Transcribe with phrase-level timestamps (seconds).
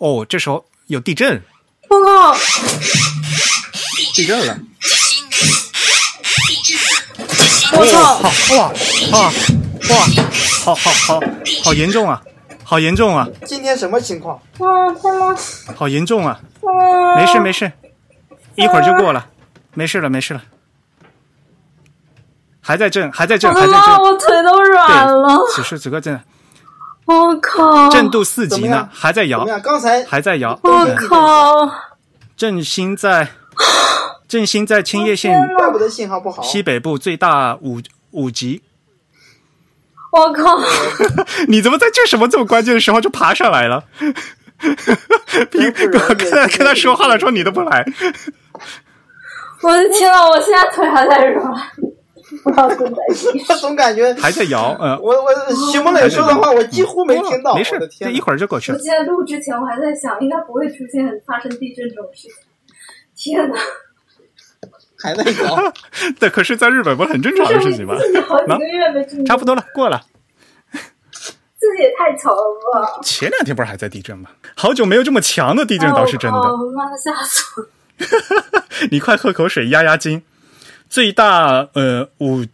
[0.00, 1.42] 哦，这时候有地震，
[1.90, 2.34] 我靠！
[4.14, 4.58] 地震了！
[7.72, 8.14] 我操！
[8.14, 8.72] 好哇
[9.12, 9.30] 哇
[9.90, 9.96] 哇，
[10.64, 11.20] 好好好
[11.62, 12.22] 好严重啊！
[12.64, 13.28] 好严重啊！
[13.44, 14.36] 今天什么情况？
[14.58, 15.36] 啊，天呐！
[15.76, 16.40] 好严重啊！
[16.62, 17.16] 啊！
[17.16, 17.70] 没事没事，
[18.54, 19.26] 一会儿就过了，
[19.74, 20.42] 没事了没事了。
[22.62, 23.52] 还在震，还在震！
[23.52, 23.96] 还在震。
[23.96, 25.38] 我腿都软了！
[25.54, 26.18] 此时此刻震，
[27.10, 27.88] 我靠！
[27.90, 29.44] 震度四级呢还在摇？
[29.62, 30.58] 刚才还在摇。
[30.62, 31.70] 我靠！
[32.36, 33.28] 振兴在，
[34.28, 36.42] 振兴在青叶县怪不得信号不好。
[36.42, 37.80] 西北部最大五
[38.12, 38.62] 五级。
[40.12, 40.58] 我靠！
[41.48, 43.84] 你怎么在这什么这么关键的时候就爬上来了？
[45.50, 46.14] 跟他
[46.48, 47.82] 跟他说话的时候你都不来，
[49.62, 51.42] 我的天呐，我现在腿还在软，
[52.44, 55.30] 我 总感觉还在摇，嗯，我我
[55.72, 57.54] 徐梦磊说的话，我几乎没听到。
[57.54, 58.08] 没事这！
[58.10, 58.78] 一会儿就过去了。
[58.78, 62.36] 我现在录之前，我还在想，应该不会出现发生地震这种事情。
[63.16, 63.56] 天呐，
[64.98, 65.72] 还在摇。
[66.20, 67.96] 对，可是在日本不是很正常的事情吗？
[67.98, 70.00] 自己好几个月没震，差不多了，过了。
[70.72, 72.40] 自己也太巧了
[72.72, 73.00] 吧！
[73.02, 74.30] 前两天不是还在地震吗？
[74.56, 76.38] 好久没有这么强的地震，倒是真的。
[76.38, 78.64] 哦，妈的，吓死我了！
[78.90, 80.22] 你快喝口水压压惊。
[80.90, 82.44] 最大呃五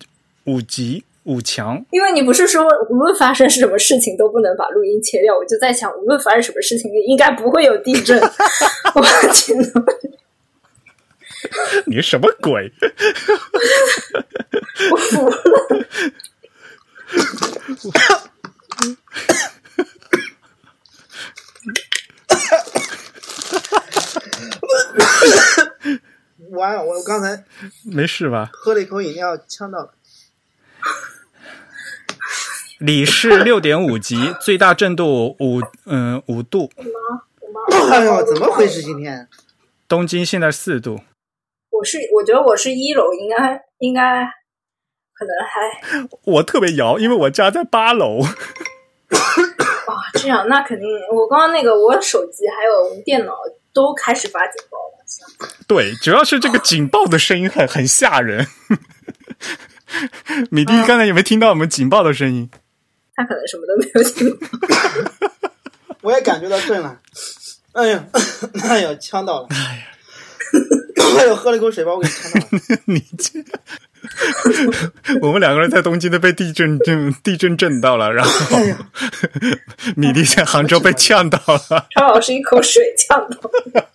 [0.44, 8.20] 五级五强，因为你不是说无论发生什么事情都不能把录音切掉，我就在想，无论发生什么事情，应该不会有地震。
[8.94, 9.82] 我的天呐！
[11.86, 12.70] 你什么鬼？
[14.90, 15.36] 我服了。
[26.50, 27.44] 完了，我刚才
[27.84, 28.50] 没事吧？
[28.52, 29.92] 喝了一口饮料，呛到了。
[32.78, 36.70] 里氏六点五级， 最大震度五嗯五度。
[37.90, 38.82] 哎呦，怎么回事？
[38.82, 39.28] 今天
[39.88, 41.00] 东京现在四度。
[41.70, 44.24] 我是我觉得我是一楼，应该应该
[45.14, 48.20] 可能还 我特别摇，因为我家在八楼。
[48.20, 48.30] 啊
[50.14, 53.32] 这样，那肯定我刚刚那个我手机还有电脑
[53.76, 55.04] 都开始发警报了。
[55.66, 58.46] 对，主要是这个警报的声音很很吓人。
[60.50, 62.50] 米蒂刚才有没有听到我们警报的声音？
[63.14, 64.48] 他可能什么都没有听到。
[66.00, 66.98] 我也感觉到震了。
[67.72, 68.04] 哎呀，
[68.64, 69.48] 哎呀，呛到了。
[69.50, 69.86] 哎呀，
[71.18, 72.78] 哎呦，喝了一口水把我给呛到了。
[72.86, 73.44] 你这，
[75.22, 78.58] 我们两个人在东京都被地震震 地震震到了，然后
[79.96, 81.86] 米粒在杭州被呛到了。
[81.94, 83.38] 张老师一口水呛到
[83.72, 83.90] 了，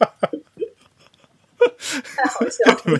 [2.15, 2.99] 太好笑了。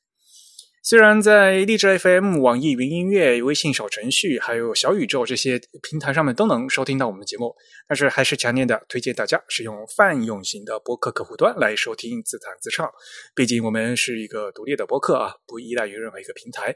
[0.83, 7.55] 虽然在荔枝 FM、网易云音乐、微信小程序还有小宇宙这些平台上面都能收听到我们的节目，
[7.87, 12.91] 但是还是强烈的推荐大家使用泛用型的播客客户端来收听自弹自唱。
[13.35, 16.75] 毕竟我们是一个独立的播客啊，不依赖于任何一个平台。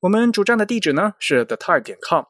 [0.00, 2.24] 我们主站的地址呢是 thetype 点 com，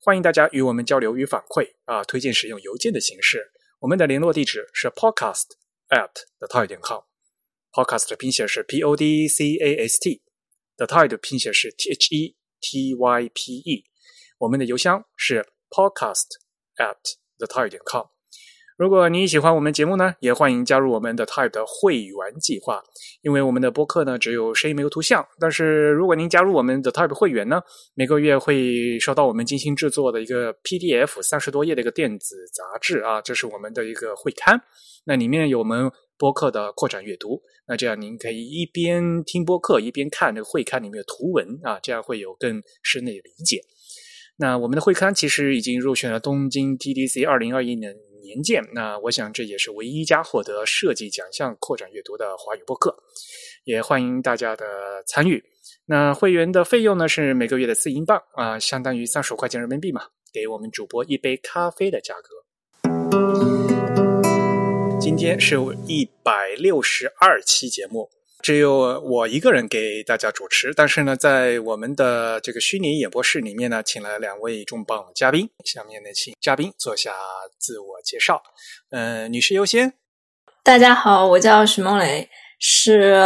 [0.00, 3.50] 欢迎大家与我们交流与反馈啊，推荐使用邮件的形式。
[3.80, 5.46] 我们的联络地址是 podcast
[5.88, 7.11] at thetype 点 com。
[7.72, 13.30] Podcast 的拼写是 P O D C A S T，The Tide 拼写是 T H E T Y
[13.32, 13.84] P E。
[14.36, 16.26] 我们的邮箱是 podcast
[16.76, 16.98] at
[17.38, 18.06] the tide 点 com。
[18.82, 22.82] 如果你喜欢我们节目呢，也欢迎加入我们的 Type 的会员计划。
[23.20, 27.62] 因为我们的播客呢只有声音没有图像，但是如果您加入我们的 Type 会员呢，
[27.94, 34.60] 每个月会收到我们精心制作的一个 PDF 三十多页的一个电子杂志啊，这是我们的一个会刊。
[35.04, 35.88] 那里面有我们
[36.18, 43.60] 播客的扩展阅读，那这样您可以一边听播客一边看这个会刊里面的图文啊，这样会有更深的理解。
[44.38, 52.96] 那我们的会刊其实已经入选了东京 TDC 二零二一年年鉴，那我想这也是唯一一家获得设计奖项扩展阅读的华语播客，
[53.64, 55.44] 也欢迎大家的参与。
[55.86, 62.28] 那会员的费用呢是每个月的四英镑啊，相当于三十块钱人民币嘛，给我们主播一杯咖啡的价格。
[65.00, 68.08] 今天是一百六十二期节目，
[68.42, 70.74] 只有我一个人给大家主持。
[70.74, 75.48] 但是呢，在我们的这个虚拟演播室里面呢，请了两位重磅嘉宾。
[75.64, 77.12] 下面呢，请嘉宾做下
[77.58, 78.42] 自我介绍。
[78.90, 79.94] 嗯，女士优先。
[80.64, 82.28] 大家好，我叫徐梦蕾，
[82.58, 83.16] 是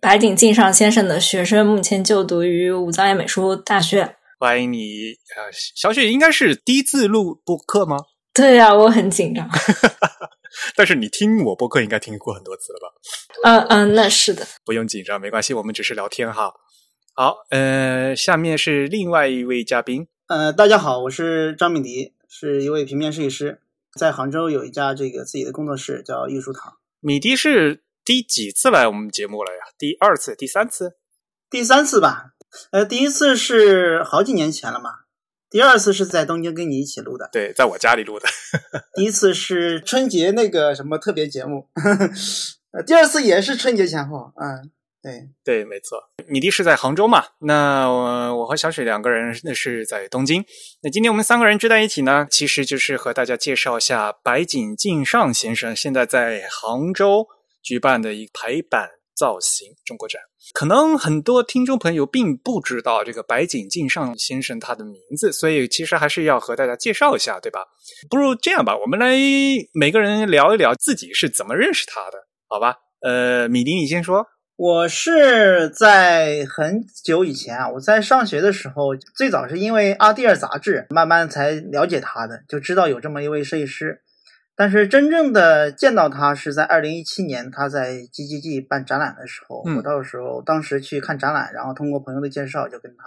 [0.00, 4.16] 白井敬上先生的学生，目前就读于武藏野美术大学。
[4.38, 7.96] 欢迎你，呃，小雪应该是第一次录播客吗？
[8.34, 9.48] 对呀，我很紧张。
[10.76, 12.94] 但是你听我播客应该听过很多次了吧？
[13.44, 14.46] 嗯嗯，那是的。
[14.64, 16.52] 不用紧张，没关系，我们只是聊天哈。
[17.14, 20.08] 好，呃，下面是另外一位嘉宾。
[20.28, 23.60] 呃，大家好，我是张敏迪，是一位平面设计师，
[23.98, 26.78] 在杭州有一家这个自己的工作室，叫艺术堂。
[27.00, 29.58] 米迪是第几次来我们节目了呀？
[29.76, 30.96] 第二次、第三次？
[31.50, 32.32] 第三次吧。
[32.70, 34.90] 呃，第一次是好几年前了嘛，
[35.52, 38.26] 第二次是在东京跟你一起录的，对，在我家里录的。
[38.96, 41.68] 第一次是春节那个什么特别节目，
[42.72, 44.70] 呃， 第二次也是春节前后，嗯，
[45.02, 45.98] 对对，没错。
[46.26, 47.24] 米蒂是在杭州嘛？
[47.40, 50.42] 那我我和小雪两个人那是在东京。
[50.82, 57.26] 那今天我们三个人聚在一起呢，其实就是和大家介绍一下白井敬尚先生现在在杭州
[57.62, 60.22] 举办的一排版造型中国展。
[60.52, 67.60] 可能很多听众朋友并不知道这个白井敬上先生他的名字，所以其实还是要和大家介绍一下，对吧？
[68.10, 69.16] 不如这样吧，我们来
[69.72, 72.18] 每个人聊一聊自己是怎么认识他的，
[72.48, 72.76] 好吧？
[73.00, 74.26] 呃，米迪，你先说。
[74.54, 84.02] 我是在很久以前啊，我在上学的时候，最早是因为《阿蒂尔》杂志，慢慢才了解他的，就知道有这么一位设计师。
[84.62, 93.02] 但是真正的见到他是在二零一七年，他在 GGG 办展览的时候，我到时候当时去看展览，然后通过朋友的介绍就跟他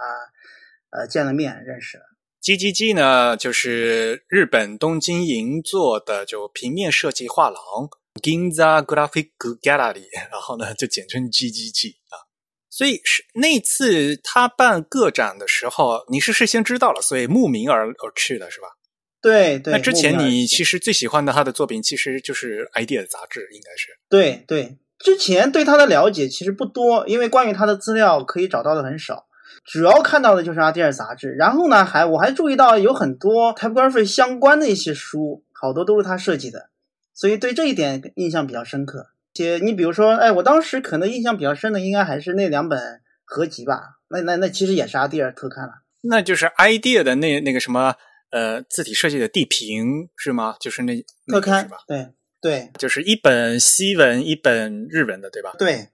[0.90, 2.04] 呃见了面，认识了。
[2.42, 7.58] GGG 呢，就是日本东京银座的就平面设计画廊
[8.22, 9.30] Ginza Graphic
[9.62, 12.28] Gallery，然后呢就简称 GGG 啊。
[12.68, 18.66] 所以是那次他办个展的时候，你是事先知道了，所以慕名而而去的是吧？
[19.26, 23.88] 对对，那之前你其实最喜欢的他的作品，其实就是《idea》杂志，应该是。
[24.08, 29.26] 对对，之前对他的了解其实不多，因为关于他的资料可以找到的很少，
[29.64, 31.32] 主要看到的就是《阿迪尔》杂志。
[31.32, 36.70] 然后呢，还我还注意到有很多 typography 相关的一些书，好多都是他设计的，
[37.12, 39.08] 所以对这一点印象比较深刻。
[39.34, 43.98] 且你比如说，哎，我当时可能印象比较深的，应该还是那两本合集吧。
[44.08, 45.72] 那那那其实也是阿迪尔特刊了，
[46.02, 47.96] 那就是《idea》的那那个什么。
[48.36, 50.56] 呃，字体设计的地平是吗？
[50.60, 51.78] 就是那特刊吧？
[51.86, 55.54] 对对，就是一本西文，一本日文的，对吧？
[55.58, 55.88] 对，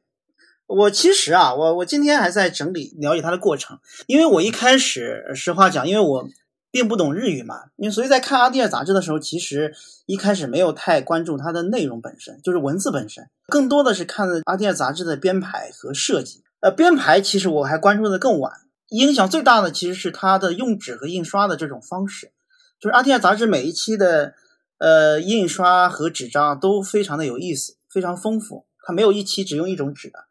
[0.66, 3.78] 我其实啊，我我今天还在整理了解它的过程，
[4.08, 6.28] 因为我一开始实话讲，因为我
[6.72, 9.72] 并不懂日语嘛，因为所以在看阿蒂尔杂志的时候，其实
[10.06, 16.42] 一开始没有太关注它的内容本身，就是文字本身，更多的是看阿蒂尔杂志的编排和设计。
[16.58, 18.52] 呃，编排其实我还关注的更晚。
[18.92, 22.32] 影响最大的其实是它的用纸和印刷的这种方式，
[22.78, 24.34] 就是《阿提亚》杂志每一期的
[24.78, 28.66] 呃印刷和纸张都非常的有意思，非常丰富。
[28.84, 30.24] 它没有一期只用一种纸的，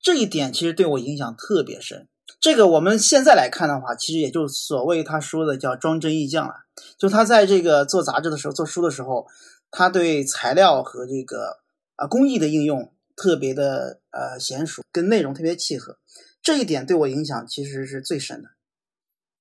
[0.00, 2.08] 这一点其实对我影响特别深。
[2.40, 6.54] 这个我们现在来看的话，其实也就所谓他说的叫装帧意匠了。
[6.98, 9.26] 就他在这个做杂志的时候、做书的时候，
[9.70, 11.60] 他对材料和这个
[11.94, 15.96] 啊工艺的应用特别的呃娴熟，跟内容特别契合。
[16.42, 18.48] 这一点对我影响其实是最深的，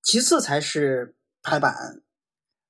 [0.04, 2.04] 其次才是排版。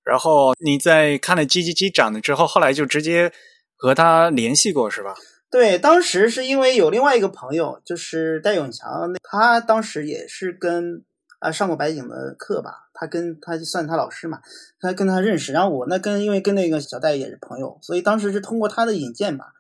[0.06, 3.34] 然后你在看了叽叽叽展了之后，后来就直接
[3.76, 5.14] 和他联系过是吧？
[5.50, 11.04] 对，当时是因为有另外一个朋友，就是戴永强，他当时也是跟
[11.40, 14.40] 啊上过白景的课吧，他跟他就算他老师嘛，
[14.80, 15.52] 他跟他认识。
[15.52, 19.54] 然后我呢跟因为跟那个小戴也是朋友，所以当时是通过他的引荐吧，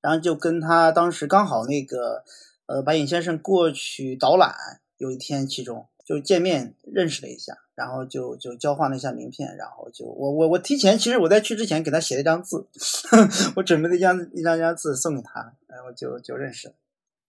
[0.00, 2.24] 然后就跟他当时刚好那个。
[2.66, 4.54] 呃，白影先生过去导览，
[4.98, 12.66] 有一天其中就见面认识了一下，然后就就交换了一下名片，然后就我我我提前，其实我在去之前给他写了一张字，
[13.56, 16.74] 我准备了一张一张张字送给他，然后就就认识了。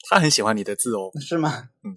[0.10, 1.70] 他很喜欢你的字哦，是吗？
[1.84, 1.94] 嗯，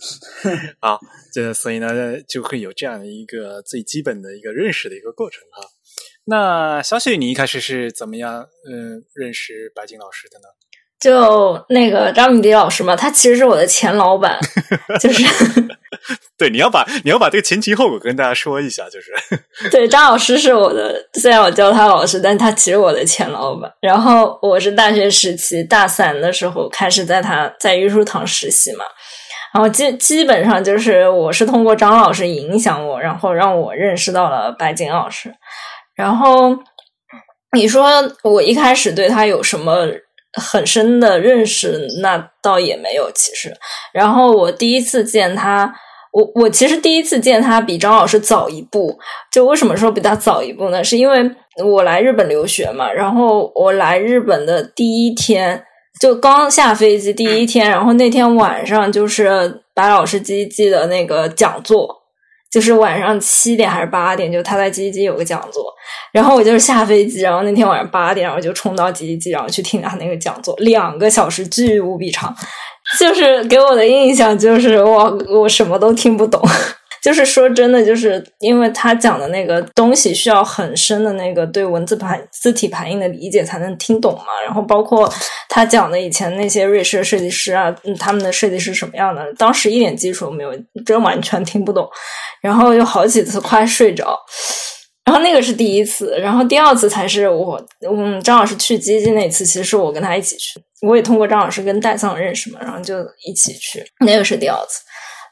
[0.80, 0.99] 好，
[1.32, 5.68] 这所以呢就会有这样的一个最基本的一个认识的一个过程哈。
[6.25, 10.49] 那小雪，你一开始是怎么样嗯认识白金老师的呢？
[11.00, 14.38] 就那个张敏迪老师嘛，他其实是我的前老板，
[15.00, 15.25] 就是
[16.37, 19.11] 对，你要把你要把这个前情后果跟大家说一下，就是
[19.73, 23.73] 对张老师是我的，虽然我叫他老师，但他其实我的前老板。
[23.80, 28.85] 然后我是大学时期大三的时候开始在他在御书堂实习嘛，
[29.54, 35.33] 然后基基本上就是我是通过张老师影响我，然后让我认识到了白景老师。
[35.97, 36.54] 然后
[37.57, 37.90] 你说
[38.23, 39.87] 我一开始对他有什么？
[40.32, 43.10] 很深的认识，那倒也没有。
[43.14, 43.52] 其实，
[43.92, 45.75] 然后我第一次见他，
[46.12, 48.99] 我我其实第一次见他比张老师早一步。
[49.32, 50.84] 就为什么说比他早一步呢？
[50.84, 51.30] 是因为
[51.64, 52.92] 我来日本留学嘛。
[52.92, 55.64] 然后我来日本的第一天，
[56.00, 62.00] 就刚下飞机第一天，然后那天晚上就是白老师机记的那个讲座。
[62.50, 65.73] 就是晚上七点还是八点，就他在吉吉有个讲座，
[66.12, 72.35] 然后我就是下飞机，然后那天晚上八点，然后就冲到吉吉，然后去听他那个讲座，两个小时巨无比长，
[72.99, 76.42] 就是给我的印象就是我我什么都听不懂。
[77.02, 84.25] 就是说真的，就是因为他讲的那个东西需要很深的那个对文字排字体排印的理解才能听懂嘛。
[84.45, 85.11] 然后包括
[85.49, 90.52] 他讲的以前那些瑞士设计师啊，嗯他们的设计师什么样的，当时一点基础没有，
[90.85, 91.88] 真完全听不懂。
[92.42, 94.19] 然后有好几次快睡着。
[95.07, 104.83] 然后那个是第一次，然后第二次才是我，嗯，张老师去基金那次，其实是我跟他一起去，我也通过张老师跟戴桑认识嘛，然后就一起去，那个是第二次，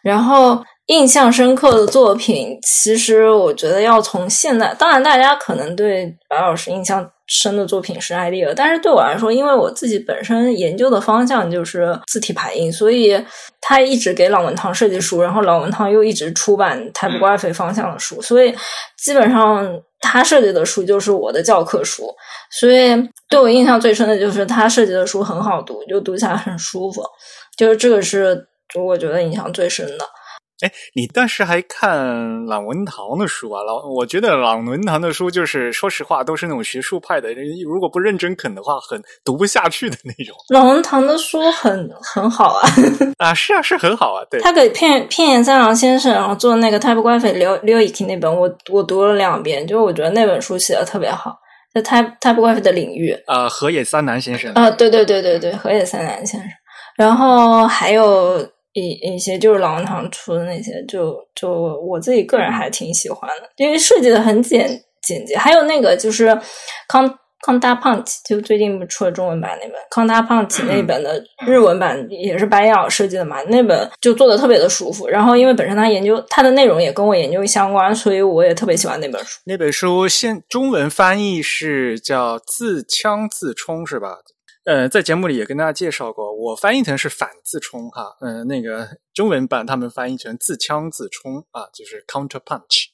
[0.03, 0.59] 然后。
[0.89, 13.23] 印象深刻的作品，其实我觉得要从现在，当然大家可能对白老师印象深的作品是艾丽尔，但是对我来说，因为我自己本身研究的方向就是字体排印，所以
[13.61, 18.55] 他一直给老文堂设计书，然后老文堂又一直出版 typography 方向的书，所以
[18.97, 22.11] 基本上他设计的书就是我的教科书，
[22.51, 22.97] 所以
[23.29, 27.03] 对我印象最深的就是他设计的书很好读，就读起来很舒服，
[27.59, 30.07] 就是这个是就我觉得印象最深的。
[30.61, 33.63] 哎，你当时还看朗文堂的书啊？
[33.63, 37.33] 老，我觉得朗文堂的书就是，说实话，都是那种学术派的，
[37.65, 40.35] 如果不认真啃的话，很读不下去的那种。
[40.49, 42.69] 朗文堂的书很很好啊，
[43.19, 44.25] 啊，是啊，是很好啊。
[44.29, 51.39] 对，他给片片野三郎先生然后做那个《Typography》刘刘以婷那本，我我读了两遍，就我觉得那本书写的特别好，
[51.73, 53.17] 在 Type Typography 的领域。
[53.29, 54.53] 呃，河野三男先生。
[54.55, 56.51] 啊，对对对对对，河野三男先生。
[56.97, 58.45] 然后还有。
[58.79, 61.51] 一一些就是老文堂出的那些，就就
[61.87, 64.69] 我自己个人还挺喜欢的，因为设计的很简
[65.03, 65.37] 简洁。
[65.37, 66.27] 还有那个就是
[66.89, 75.07] 康康大胖奇，就最近不出了中文版那本康大胖奇那本的日文版也是白鸟设计的嘛，那本就做的特别的舒服。
[75.07, 79.41] 然后因为本身他研究他的内容也跟我研究相关，所以我也特别喜欢那本书。
[79.45, 84.19] 那本书现中文翻译是叫自枪自冲，是吧？
[84.69, 92.89] 呃，在节目里也跟大家介绍过，我翻译成是反自冲哈，嗯，那个中文版他们翻译成自枪自冲啊，就是 counter punch。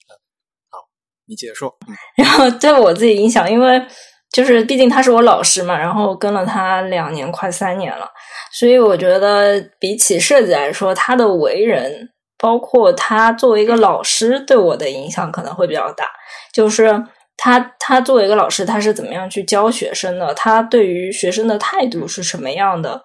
[0.71, 0.79] 好，
[1.27, 1.77] 你接着说。
[2.17, 3.85] 然后对我自己影响，因为
[4.31, 8.09] 就是毕竟他是我老师嘛，然后跟了他两年快三年了，
[8.53, 16.07] 所以我觉得比起设计来说，他的为人，包括他作为一个老师对我的影响可能会比较大，
[16.53, 17.05] 就是。
[17.37, 20.33] 他他作为一个老师，他是怎么样去教学生的？
[20.35, 23.03] 他对于学生的态度是什么样的？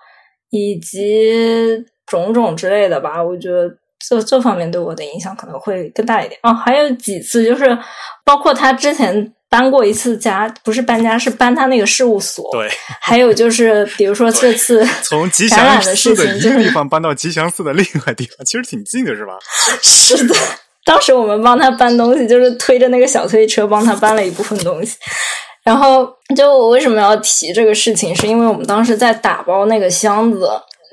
[0.52, 3.24] 以及种种之类的吧。
[3.24, 3.70] 我觉得
[4.00, 6.40] 这这方面对我的影响可能会更大一点。
[6.44, 7.78] 哦，还有几次就是，
[8.24, 12.50] 包括他之前搬过一次家，不是搬家，是搬他那个事务所。
[12.52, 12.70] 对。
[13.02, 19.34] 还有就是，比如说 这次从吉祥寺的一个地方搬到吉祥寺的另外地方，其实挺近的，是吧？
[19.82, 20.36] 是的。
[20.86, 24.98] 当时我们帮他搬东西，就是推着那个小推车帮他搬了一部分东西。
[25.64, 30.50] 然后，就我为什么要提这个事情，是因为我们当时在打包那个箱子，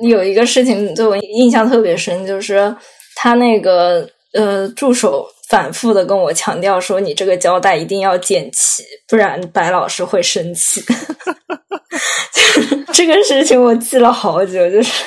[0.06, 2.74] 有一个事情对我印象特别深，就是
[3.14, 5.26] 他那个呃助手。
[5.48, 10.82] 反复的跟我强调说：“你这个胶带一定要剪齐，不然白老师会生气。”
[12.92, 15.04] 这个事情我记了好久，就是，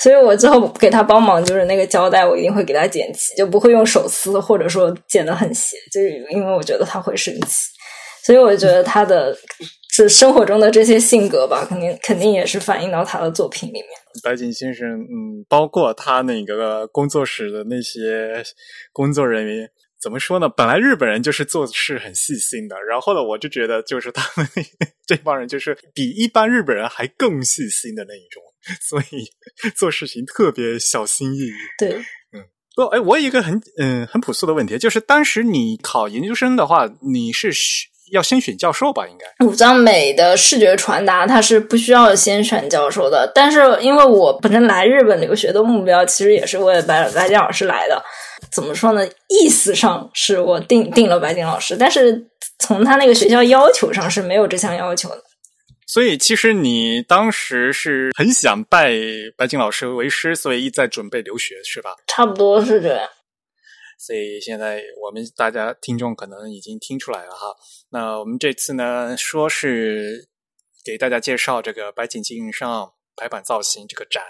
[0.00, 7.70] 所以我之后给他帮忙，就是那个胶带我一定会给他剪齐，就不会用手撕，或者说剪得很斜，就是因为我觉得他会生气。
[8.24, 9.36] 所以我觉得他的
[9.90, 13.84] 是生活中的这些性格吧，肯定肯定也是反映到他的作品里面。
[14.22, 18.44] 白井先生，嗯，包括他那个工作室的那些
[18.92, 19.68] 工作人员，
[20.00, 20.48] 怎么说呢？
[20.48, 24.48] 本来日本人就是做事很细心的，然后呢，我就觉得就是他们
[25.16, 28.42] 这帮人就是比一般日本人还更细心的那一种，
[28.80, 29.26] 所以
[29.76, 31.52] 做事情特别小心翼翼。
[31.78, 31.94] 对，
[32.32, 37.52] 嗯，不，哎，我有一个很嗯很朴素的问题，就是当时你考研究生的话，你是？
[38.10, 39.46] 要先选教授吧，应该。
[39.46, 43.30] 五藏美的视觉传达，它是不需要先选教授的。
[43.34, 48.04] 但是因为我本身来日本留学的目标，其实也是为了白白金老师来的。
[48.52, 49.08] 怎么说呢？
[49.28, 55.24] 意思上是我定定了白景老师，但是从他那个学校要求上是没有这项要求的。
[55.86, 58.94] 所以其实你当时是很想拜
[59.36, 61.96] 白景老师为师，所以一再准备留学，是吧？
[62.06, 63.08] 差不多是这样。
[63.98, 67.54] 所以现在我们大家听众可能已经听出来了哈。
[67.90, 70.28] 那我们这次呢，说是
[70.84, 74.22] 给大家介绍这个白景金上排版造型这个展。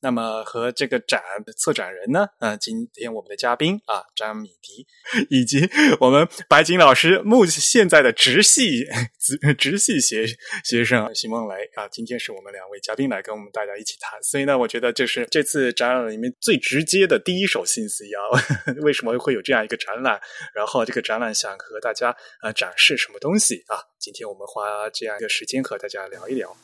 [0.00, 4.86] 那么和这个展的策展人呢，呃，今天我们的嘉宾啊，张米迪，
[5.28, 5.68] 以及
[6.00, 8.84] 我们白景老师目现在的直系
[9.18, 10.26] 直直系学
[10.64, 14.22] 学生席梦雷啊，今天是我们两位嘉宾来跟我们大家一起谈。
[14.22, 18.22] 所以呢，我觉得这是这次展览里面最直接的第一手信息啊，
[18.82, 20.20] 为什么会有这样一个展览？
[20.54, 23.82] 然后这个展览想和大家呃展示什么东西啊？
[23.98, 26.56] 今天我们花这样一个时间和大家聊一聊。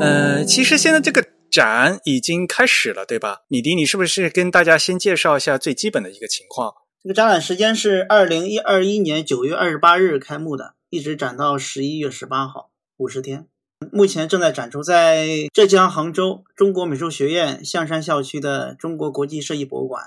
[0.00, 3.40] 呃，其实现在这个展已经开始了，对吧？
[3.48, 6.72] 米迪，你是不是跟大家先介绍一下最基本的一个情况？
[7.02, 13.46] 这个展览时间是二零一二一年九月二十八日开幕的，一直展到十一月十八号，五十天。
[13.92, 20.02] 目前正在展出在浙江杭州中国美术学院象山校区的中国国际设计博物馆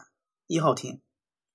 [0.47, 0.99] 一号厅。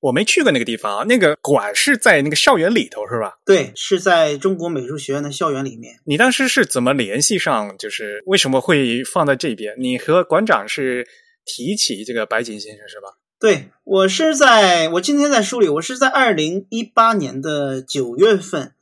[0.07, 3.39] 我没去过那个地方啊，那个馆是在那个校园里头是吧？
[3.45, 5.97] 对，是在中国美术学院的校园里面。
[6.05, 7.77] 你当时是怎么联系上？
[7.77, 9.75] 就是为什么会放在这边？
[9.79, 11.09] 你和馆长是
[11.45, 13.19] 提起这个白井先生是吧？
[13.41, 18.75] 对我是在我今天在书里，我是在二零一八年的九月份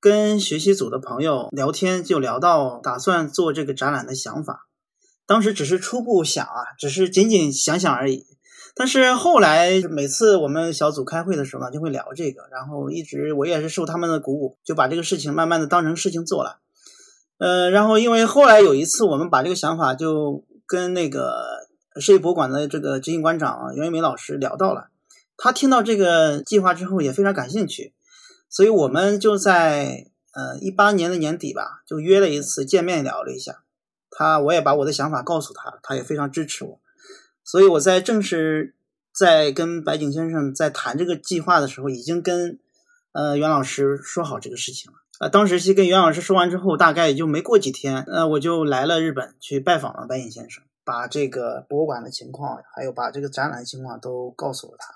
[0.00, 4.68] 跟学习组的朋友聊天，就聊到打算做这个展览的想法。
[5.26, 8.24] 当时只是初步想啊，只是仅仅想想而已。
[8.74, 16.60] 但是后来每次我们小组开会的时候呢，就会聊这个，然后一直我也是受他们的鼓舞，就把这个事情慢慢的当成事情做了。
[17.38, 21.34] 呃，然后因为后来有一次我们把这个想法就跟那个
[21.96, 24.88] 设计博物馆的这个执行馆长袁一梅老师聊到了，
[25.36, 27.92] 他听到这个计划之后也非常感兴趣，
[28.48, 33.64] 所以我们就在呃一八年的年底吧，就约了一次见面聊了一下，
[34.10, 36.80] 他我也把我的想法告诉他，他也非常支持我。
[37.44, 38.74] 所以我在正式
[39.14, 42.58] 在跟白井先生在谈这个计划的时候，已经跟
[43.12, 44.98] 呃袁老师说好这个事情了。
[45.18, 54.86] 啊，当时去跟袁老师说完之后，大概也就没过几天，呃，我就来了日本去拜访了白井先生，把这个博物馆的情况，还有把这个展览的情况都告诉了他，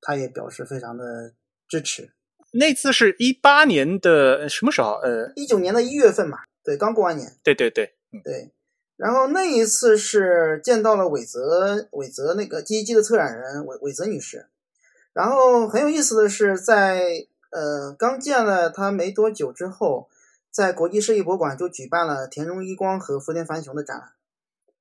[0.00, 1.34] 他也表示非常的
[1.68, 2.10] 支持。
[2.52, 4.94] 那次是一八年的什么时候？
[4.94, 7.36] 呃，一九年的一月份嘛，对，刚过完年。
[7.44, 8.50] 对对对，嗯，对。
[9.00, 14.46] 然后那一次是见到了韦泽，韦泽那个 G 一 G 的策展人韦韦泽女士。
[15.14, 20.10] 然后很有意思的是，在呃刚见了她没多久之后，
[20.50, 24.12] 在国际设计博物馆就举办了田中一光和福田繁雄的展览。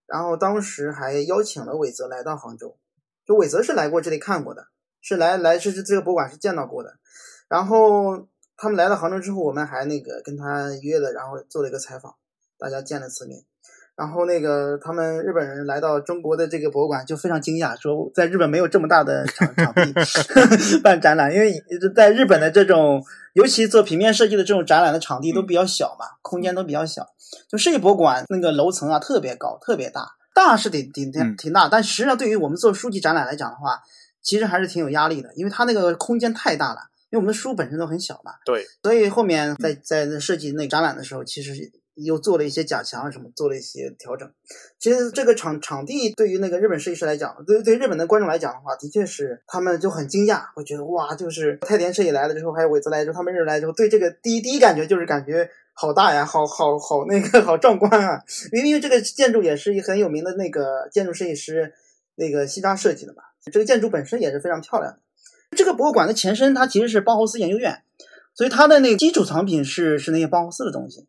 [0.05, 2.75] 然后当时还邀请了韦泽来到杭州，
[3.25, 4.67] 就韦泽是来过这里看过的，
[4.99, 6.97] 是来来是这个博物馆是见到过的。
[7.47, 8.27] 然后
[8.57, 12.15] 他们来到杭州之后，我们还那个跟他约了，然后做了一个采访，
[12.57, 13.45] 大家见了次面。
[13.99, 19.93] 然后那个他们日本人来到中国的这个博物馆就非常惊讶，说在日本没有这么大的场场地
[20.81, 21.61] 办展览，因为
[21.93, 27.05] 在日本的这种，尤其做平面设计的这种展览的场地都比较小嘛，空间都比较小。
[27.49, 33.81] 就设计博物馆那个楼层啊特别高，特别大，大是挺挺挺挺大，但实际上对于我们做书籍展览来讲的话，
[34.21, 38.31] 其实还是挺有压力的，因为它那个空间太大了，因为我们的书本身都很小嘛。
[38.45, 41.69] 对，所以后面在在设计那展览的时候，其实。
[42.03, 44.29] 又做了一些假墙什么，做了一些调整。
[44.79, 58.21] 其实这个场场地对于那个日本设计师来讲，对对日本的观众来讲的话，的确是他们就很惊讶，会觉得哇，就是太田设计来了之后，还有尾泽来之后，他们日来之后，对这个第一第一感觉就是感觉好大呀，好好好那个好壮观啊！
[58.51, 61.73] 因为这个建筑也是一很有名的那个建筑设计师
[62.15, 64.99] 那个西扎设计的嘛，这个建筑本身也是非常漂亮的。
[65.57, 67.81] 这个博物馆的前身它其实是包豪斯研究院，
[68.35, 71.07] 所以它的那个基础藏品是是那些包豪斯的东西。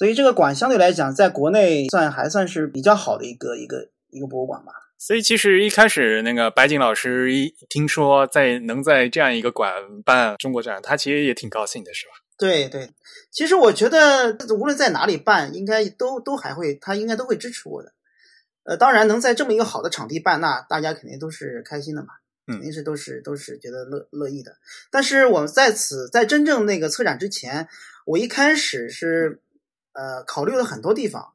[0.00, 4.72] 所以这个馆相对来讲，在国内算还算是比较好的一个一个一个博物馆吧。
[4.96, 9.70] 所以其实一开始那个白景老师一听说在能在这样一个馆
[10.02, 12.12] 办中国展，他其实也挺高兴的，是吧？
[12.38, 12.88] 对对，
[13.30, 17.92] 其实我觉得无论在哪里办，应该都都还会，他应该都会支持我的。
[18.64, 22.08] 呃，当然能在这么一个好的场地办，那大家肯定都是开心的嘛，
[22.46, 24.56] 肯定是都是都是觉得乐乐意的。
[24.90, 27.68] 但是我们在此在真正那个策展之前，
[28.06, 29.42] 我一开始是。
[29.92, 31.32] 呃，考虑了很多地方。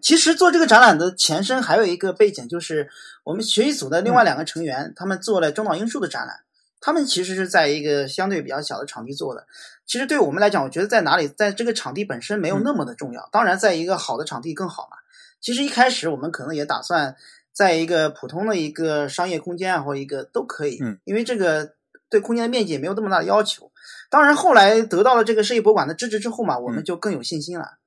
[0.00, 2.88] 其实做这个展览的前身还有一个背景，就是
[3.24, 6.40] 我们学习组的另外两个成员，他们做了中岛英树的展览。
[6.80, 9.44] 他们其实是在一个相对比较小的场地做的。
[9.84, 13.28] 其实对我们来讲，我觉得在哪里，在这个场地本身没有那么的重要。
[13.32, 14.96] 当然，在一个好的场地更好嘛。
[15.40, 17.16] 其实一开始我们可能也打算
[17.52, 20.78] 在一个普通的一个商业空间啊，或一个都可以。
[20.80, 21.72] 嗯，因为这个
[22.08, 23.72] 对空间的面积也没有那么大的要求。
[24.08, 27.77] 当然，后来得到了这个设计博物馆的支持之后嘛，我们就更有信心了。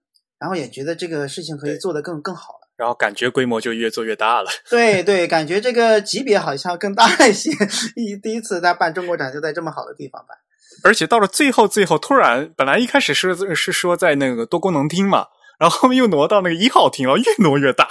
[0.41, 4.49] 然后也觉得这个事情可以做得更更好了，然后感觉规模就越做越大了。
[4.67, 7.51] 对对，感觉这个级别好像更大一些。
[7.95, 10.36] 一第一次在办中国展就在这么好的地方办。
[10.84, 15.27] 而且到了最后，最后突然，本来一开始是是说在那个多功能厅嘛，
[15.60, 17.88] 然后后面又挪到那个一号厅了，越挪越大。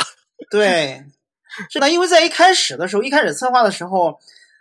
[0.51, 1.05] 对，
[1.71, 4.19] 是的，因为在一开始的时候，一开始策划的时候，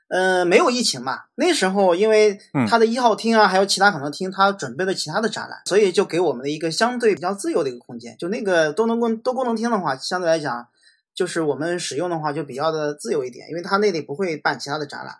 [0.09, 8.17] 呃，没有疫情嘛，那时候因为它的一号厅啊，还有其他很多厅，它准备了其他的展览，所以就给我们的一个相对比较自由的一个空间。
[8.17, 10.67] 就那个多能功多功能厅的话，相对来讲，
[11.13, 15.15] 就是我们使用的话就比较的自由一点，因为它那里不会办其他的展览。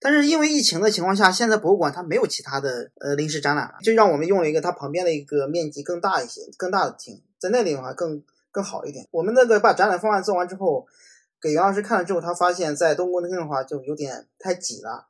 [0.00, 8.22] 但是因为疫情的情况下，现在博物馆它没有其他的呃临时展览了，就让我们用了一个它旁边的一个面积更大一些、更大的厅，在那里的话更
[8.52, 9.08] 更好一点。
[9.10, 10.86] 我们那个把展览方案做完之后，
[11.40, 15.08] 给袁老师看了之后，他发现，在东宫厅的话就有点太挤了，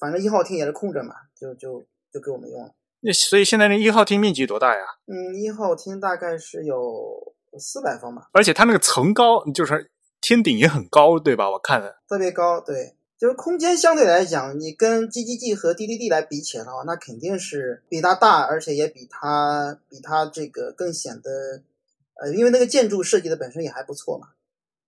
[0.00, 2.74] 反正一号厅也是空着嘛，就就就给我们用了。
[3.00, 4.82] 那所以现在那一号厅面积多大呀？
[5.06, 11.50] 嗯，一号厅大概是有四百方吧，而且它那个层高就是天顶也很高，对吧？
[11.50, 12.94] 我看了，特别高，对。
[13.18, 21.30] 就是空间相对来讲，你跟 G G G 和 D D D 来比起来的话，那肯定是比它大，而且也比它比它这个更显得，
[22.20, 24.28] 呃，因为那个建筑设计的本身也还不错嘛。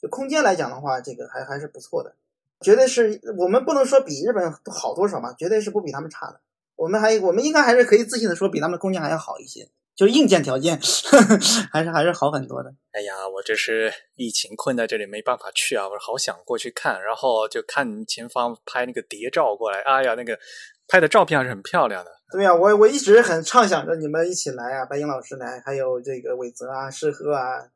[0.00, 2.14] 就空间来讲的话，这个还还是不错的，
[2.60, 6.40] 绝对是我们不能说比日本好多少嘛，绝对是不比他们差的。
[6.76, 9.68] 我们还我们应该还是可以自信的说，比他们空间还要好一些。
[9.96, 10.78] 就是硬件条件
[11.72, 12.72] 还是还是好很多的。
[12.92, 19.80] 哎呀，我这是疫情困在这里没办法去啊，我好想过去看，然后就看前方拍那个谍照过来。
[19.80, 20.38] 哎呀，那个
[20.86, 22.12] 拍的照片还是很漂亮的。
[22.30, 27.66] 对呀，我我一直很畅想着你们一起来啊，白英老师来，还有这个伟泽啊、诗和啊，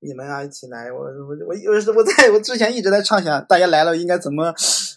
[0.00, 0.90] 你们啊一起来。
[0.90, 4.54] 我我我我我在我之前一直在畅想，大家来了应该怎么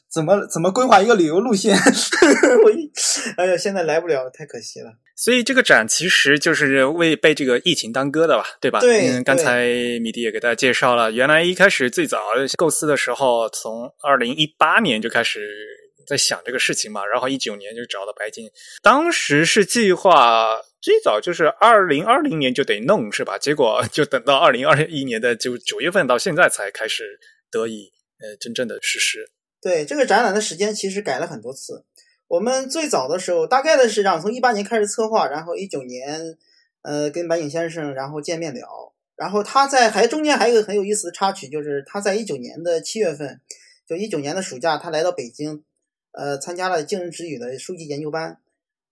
[0.10, 1.76] 怎么怎么规划一个旅游路线。
[2.64, 2.92] 我一
[3.38, 4.94] 哎呀，现在来不了，太可惜了。
[5.16, 8.80] 所以这个展其实就是为被这个疫情耽搁的吧，对吧？
[8.80, 9.10] 对。
[9.10, 9.68] 嗯，刚才
[10.02, 12.20] 米迪也给大家介绍了，原来一开始最早
[12.58, 15.48] 构思的时候，从二零一八年就开始
[16.08, 18.50] 在想这个事情嘛，然后一九年就找到白金，
[18.82, 23.38] 当时是计划最早就是二零二零年就得弄是吧？
[23.38, 29.32] 结果就等到二零二一年的就九月份到现在才开始得以呃真正的实施。
[29.62, 31.86] 对，这个展览的时间其实改了很多次。
[32.28, 36.38] 我们最早的时候，大概的是让从一八年开始策划，然后一九年，
[36.82, 38.68] 呃，跟白影先生然后见面聊，
[39.16, 43.40] 然后他在还中间还有一个很有意思的插曲，就是他在一九年的七月份，
[43.88, 45.64] 就一九年的暑假，他来到北京，
[46.12, 48.40] 呃，参加了《惊人之语》的书籍研究班，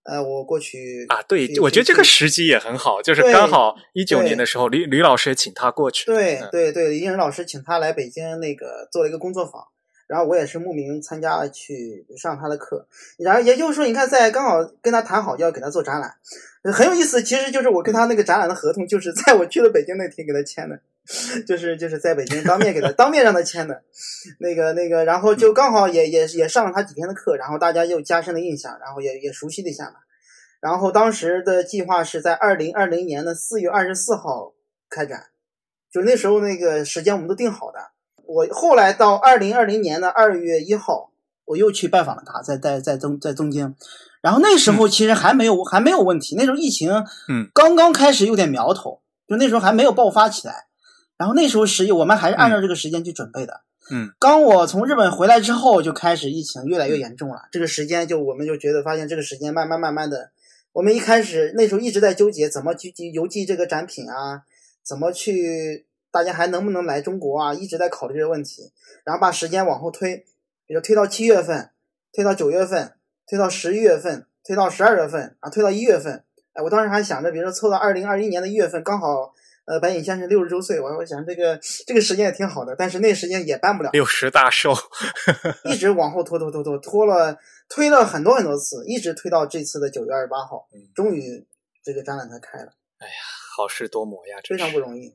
[0.04, 9.62] 呃，我过去啊，对，我觉得这个时机也很好，就是刚好一九年的时候，吕吕老师也请他过去，对对对，李英老师请他来北京那个做了一个工作坊。
[10.08, 12.86] 然后我也是慕名参加了去上他的课，
[13.16, 16.12] 然后也就是说，你看，在刚好跟他谈好要给他做展览，
[16.70, 17.22] 很有意思。
[17.22, 20.78] 其实就是我跟他那个展览的合同，就是在我去了北京那天给他签的，
[21.46, 23.82] 就是就是在北京当面给他当面让他签的，
[24.38, 29.96] 那个那个，然后就刚好也也也上了他几天的课，然后大家又加深了印象，然后也也熟悉了一下嘛。
[30.60, 34.54] 然后当时的计划是在二零二零年的四月二十四号
[34.88, 35.26] 开展，
[35.92, 37.78] 就那时候那个时间我们都定好的。
[38.24, 41.10] 我后来到二零二零年的二月一号，
[41.46, 43.74] 我又去拜访了他，在在在中在中间，
[44.22, 46.92] 然后那时候其实还没有还没有问题，那时候疫情
[47.28, 50.66] 嗯刚刚开始有点苗头，就那时候还没有爆发起来，
[51.22, 53.60] 然后那时候实际我们还是按照这个时间去准备的，
[53.92, 60.32] 嗯，刚我从日本回来之后就开始疫情越来越严重了，这个时间就我们就觉得发现这个时间慢慢慢慢的，
[60.72, 64.42] 我们一开始那时候一直在纠结怎么去邮寄这个展品啊，
[64.82, 65.86] 怎么去。
[66.14, 67.54] 大家还能不能来中国啊？
[67.54, 68.70] 一直在考虑这个问题，
[69.02, 70.26] 然后把时间往后推，
[70.66, 71.70] 比如推到七月份，
[72.12, 72.92] 推到九月份，
[73.26, 76.22] 推到十一月份，推到十二月份啊，推到一月份。
[76.52, 79.32] 哎，我当时还想着，比如说凑到二零二一年的一月份，刚好
[79.64, 83.90] 呃白影先生六十周岁，我我想这个这个时间也挺好的，但是那时间也办不了。
[83.92, 84.74] 六十大寿，
[85.64, 91.46] 一直往后拖拖拖拖拖了，推了很多很多次，一直推到这次的九月二十八号，终于
[91.84, 92.72] 这个展览才开了。
[92.98, 93.12] 哎呀，
[93.56, 95.14] 好事多磨呀，非常不容易。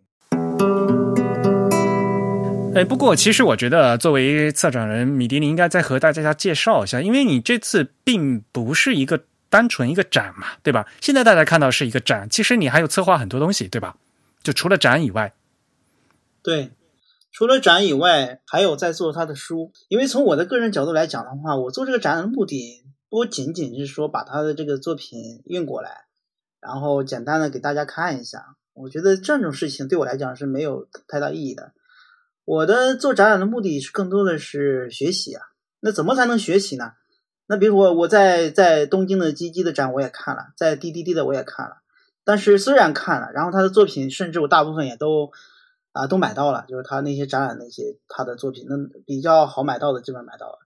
[2.75, 10.85] 哎，不过其实我觉得，作为策展人，米迪，你应该再和大家介绍一下，因为你这次并不是一个单纯一个展嘛，对吧？
[11.01, 13.95] 现在大家看到是一个展，其实你还有策划很多东西，对吧？
[14.47, 15.33] 就除了展以外，
[16.41, 16.71] 对，
[17.33, 19.73] 除了展以外，还有在做他的书。
[19.89, 26.05] 因为从我的个人角度来讲的话，我做这个展览的目的不仅仅是说把他的这个作品运过来，
[26.61, 28.55] 然后简单的给大家看一下。
[28.71, 31.73] 我觉得这种事情对我来讲是没有太大意义的。
[32.45, 35.43] 我的做展览的目的是更多的是学习啊，
[35.81, 36.93] 那怎么才能学习呢？
[37.47, 41.81] 那比如我我在在东京的基基的展我也看了，在滴滴滴的我也看了，
[42.27, 45.31] 但是虽然看了，然后他的作品甚至我大部分也都
[45.93, 50.59] 啊都买到了，就是他那些展览那些他的作品，那比较好买到的基本买到了，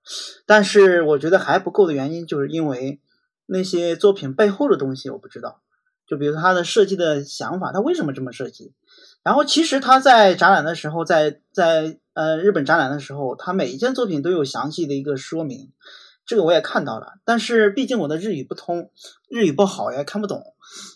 [0.47, 2.99] 但是我觉得还不够的原因就是因为
[3.45, 5.61] 那些作品背后的东西我不知道，
[6.07, 8.73] 就比如他的设计的想法，他为什么这么设计？
[9.21, 15.71] 然后其实他在展览的时候，在在呃日本展览的时候，他每一件作品都有详细的一个说明，
[16.25, 17.13] 这个我也看到了。
[17.25, 18.91] 但是毕竟我的日语不通，
[19.29, 20.43] 日语不好也看不懂，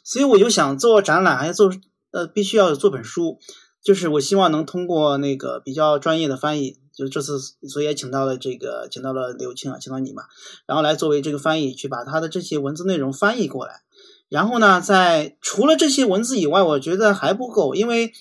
[0.03, 1.71] 所以我就想做展览，还要做
[2.11, 3.39] 呃必须要做本书，
[3.83, 6.79] 就是我希望能通过那个比较专业的翻译。
[6.95, 10.23] 就这次，所以也请到了这个，请到了刘青啊，请到你嘛，
[10.65, 13.81] 然后来作为这个翻译，去把他的这些文字内容翻译过来。
[14.29, 18.13] 然后呢，在除了这些文字以外，我觉得还不够，因为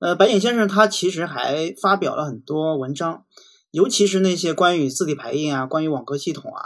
[0.00, 3.24] 呃，白井先生他其实还发表了很多文章，
[3.70, 6.64] 尤其是那些关于字体排印啊、关于网格系统啊，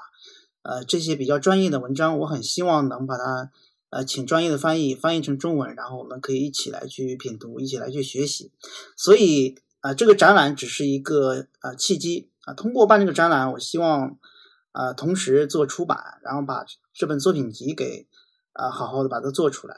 [0.62, 3.50] 呃，这些比较专业的文章，我很希望能把它
[3.90, 8.52] 呃，请专业的翻译翻译成中文，然后我们可以一起来去品读，一起来去学习。
[8.96, 9.56] 所以。
[9.84, 14.16] 啊，这个展览只是一个啊契机啊，通过办这个展览，我希望
[14.72, 16.64] 啊同时做出版，然后把
[16.94, 18.06] 这本作品集给
[18.54, 19.76] 啊好好的把它做出来，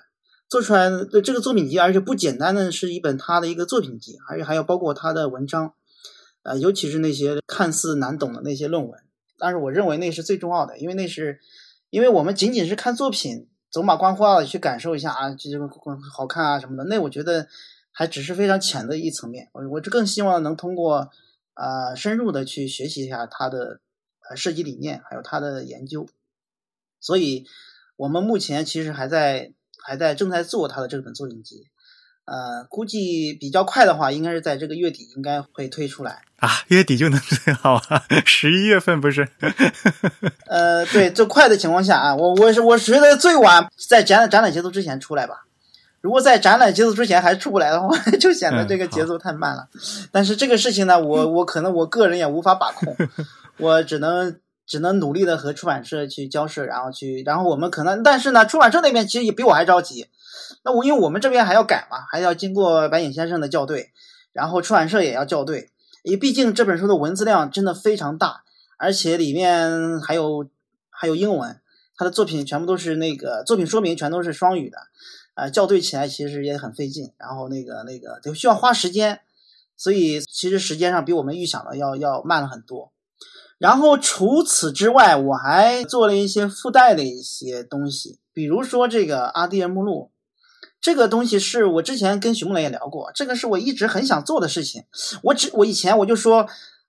[0.49, 5.75] 做出来的这个作品集，而且不简单的是一本他的一个作品集，而且还有包括他的文章，
[6.47, 9.01] 啊，尤其是那些看似难懂的那些论文，
[9.39, 11.41] 但是我认为那是最重要的，因为那是
[11.91, 15.69] 因为我们仅仅是看作品，走马观花的去感受一下啊，这个
[16.13, 17.49] 好看啊什么的，那我觉得。
[17.99, 21.11] 还只是非常浅的一层面，我我这更希望能通过
[21.55, 23.81] 呃深入的去学习一下他的
[24.29, 26.07] 呃设计理念，还有他的研究。
[27.01, 27.47] 所以，
[27.97, 31.69] 我们目前其实还在还在正在做他的这本作品集，
[32.27, 39.29] 呃，估计比较快的话，应该是在这个月底应该会推出来啊，月底就能推 好啊，十一月份不是？
[40.47, 45.47] 呃，对，最快的情况下啊，我我是我觉得最晚在展览展览结束之前出来吧。
[46.01, 49.69] 如果在展览结束之前还出不来的话， 就显得这个节奏太慢了。
[50.13, 52.97] 但是这个事情呢，我我可能我个人也无法把控，
[53.59, 54.37] 我只能
[54.67, 60.07] 只能努力的和出版社去交涉，然后去，然后我们可能，但是呢，出版社那边其实也比我还着急。
[60.65, 63.93] 那我因为我们这边还要改嘛，还要经过白影先生的校对，
[64.33, 65.71] 然后出版社也要校对，
[66.03, 68.45] 因为毕竟这本书的文字量真的非常大，
[68.79, 70.47] 而且里面还有
[70.91, 71.61] 还有英文，
[71.97, 74.79] 他的作品全部都是那个作品说明全都是双语的。
[75.35, 79.21] 啊，校对起来其实也很费劲，然后那个那个就需要花时间，
[79.77, 82.91] 所以其实时间上比我们预想的要要慢了很多。
[83.59, 90.11] 然后除此之外，我还做了一些附带的一些东西，比如说这个阿迪尔目录，
[90.81, 94.85] 这个东西是我之前跟徐梦雷也聊过，这个是我一直很想做的事情。
[95.23, 96.47] 我只我以前我就说，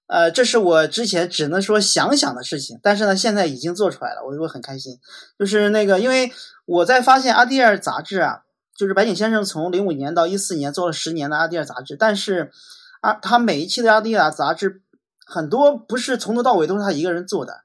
[0.08, 5.00] 呃，这是我之前只能说想想的事情，但是呢，现在已经做出来了，我我很开心。
[5.40, 6.32] 就是那个因为。
[6.70, 8.42] 我在发现阿迪尔杂志啊，
[8.76, 12.52] 就是白井先生从零五年到一四年做了十年的阿迪尔杂志，但是
[13.00, 14.82] 啊，他每一期的阿迪尔杂志
[15.26, 17.62] 很多不是从头到尾都是他一个人做的。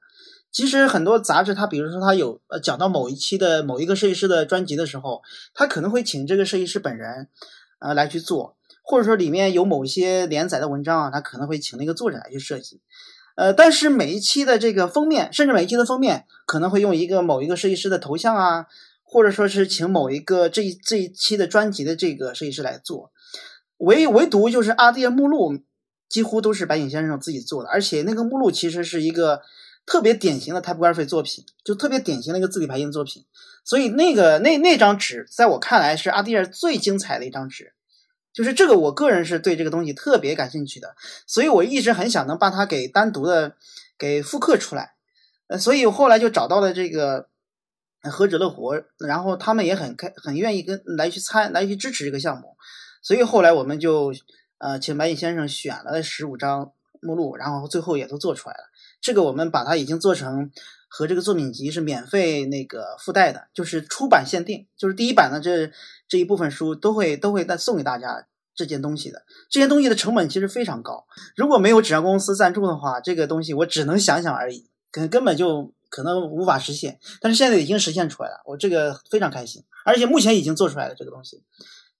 [0.53, 5.21] 其实很多杂志，他比如说他有呃讲到某一期的某一个设计师的专辑的时候，
[5.53, 7.27] 他可能会请这个设计师本人
[7.79, 12.79] 呃来去做，或者说里面有某一些连载的文章啊，他可能会请那个作者来去设计。
[13.35, 18.67] 呃，但是每一期的这个封面，甚至每一期的封面可能会用一个某一个设计师的头像啊。
[19.05, 23.11] 或者说是请某一个这一这一期的专辑的这个设计师来做，
[23.77, 25.59] 唯唯独就是阿迪的目录，
[26.09, 29.41] 几乎都是白井先生自己做的，而且那个目录其实是一个
[29.85, 33.25] 特别典型的 typography 作品，就特别典型的一个字体排印作品。
[33.63, 37.73] 所以那个那那张纸，在我看来是阿迪尔最精彩的一张纸，
[38.33, 40.95] 就是这个我个人是对这个东西特别感兴趣的，
[41.27, 43.55] 所以我一直很想能把它给单独的
[43.97, 44.95] 给复刻出来，
[45.47, 47.29] 呃，所以后来就找到了这个。
[48.11, 52.57] 何止乐活，然后他们也很开，很愿意跟来去参，来去支持这个项目，
[53.01, 54.13] 所以后来我们就
[54.57, 58.63] 呃请白毅先生选了十五张目录，然后最后也都做出来了。
[59.03, 60.49] 这个我们把它已经做成
[60.87, 65.71] 和这个作品集是免费那个附带的，就是出版限定，就是第一版的这
[66.07, 69.23] 这一部分书都会都会再送给大家这件东西的。
[69.51, 75.73] 这件东西的成本其实非常高，如果没有纸张公司赞助的话，这个东西我只能想想而已，根根本就。
[75.93, 81.43] 可能无法实现，但是现在已经实现出来了，我这个非常开心，而且目前已经做出来了这个东西，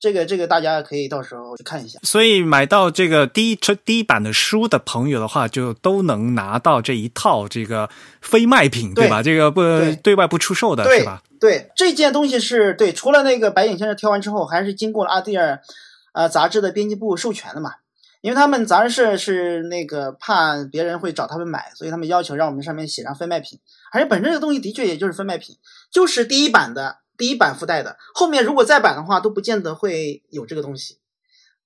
[0.03, 1.97] 这个这个大家可以到时候去看一下。
[2.03, 7.89] 所以买到这个第一这第一版的书的朋友的话，就都能拿到这一套这个
[8.19, 9.23] 非卖品，对吧？
[9.23, 9.61] 这个不
[10.03, 11.23] 对外不出售的是吧？
[11.39, 15.61] 对，这件东西是对，除了那个白影先生挑完之后，还是经过了阿蒂尔
[16.11, 17.75] 呃杂志的编辑部授权的嘛。
[18.19, 23.59] 因为他们杂志社是那个怕别人会找他们买，所以他们要求让我们上面写上非卖品。
[23.93, 25.55] 而且本身这个东西的确也就是非卖品，
[25.89, 30.97] 就是第一版的第一版附带的，后面如果再版的话都不见得会有这个东西。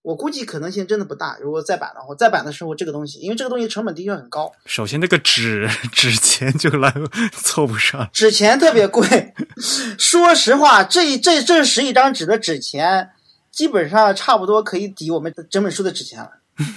[0.04, 1.38] 我估计可能性真的不大。
[1.42, 4.50] 如果再版的话，再版的时候这个东西，因为这个东西成本的确很高。
[4.66, 6.94] 首先，那个纸纸钱就来
[7.34, 9.34] 凑不上，纸钱特别贵。
[10.00, 13.10] 说实话，这这这十一张纸的纸钱，
[13.52, 16.32] 基本上差不多可以抵我们整本书的纸钱了。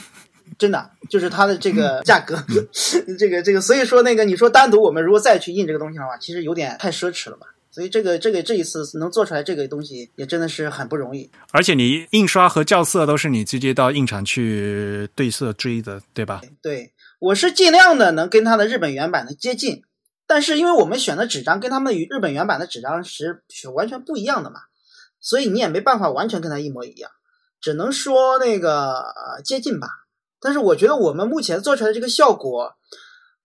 [0.59, 2.37] 真的，就是它的这个 价格，
[3.17, 7.47] 这个这个，所以说那个你说单独我们如果再去印这个东西的话，其实有点太奢侈了吧。
[7.73, 11.31] 所以这个这个这一次能做出来这个东西，也真的是很不容易。
[11.53, 16.41] 而且你印刷和校色都是你直接到印厂去对色追的，对吧？
[16.61, 19.85] 对，我是尽量的能跟它的日本原版的接近，
[20.27, 24.61] 但是因为我们选的纸张跟他们与日本原版的纸张是是完全不一样的嘛，
[25.21, 27.11] 所以你也没办法完全跟它一模一样，
[27.61, 29.87] 只能说那个接近吧。
[30.41, 32.75] 但是我觉得我们目前做出来的这个效果，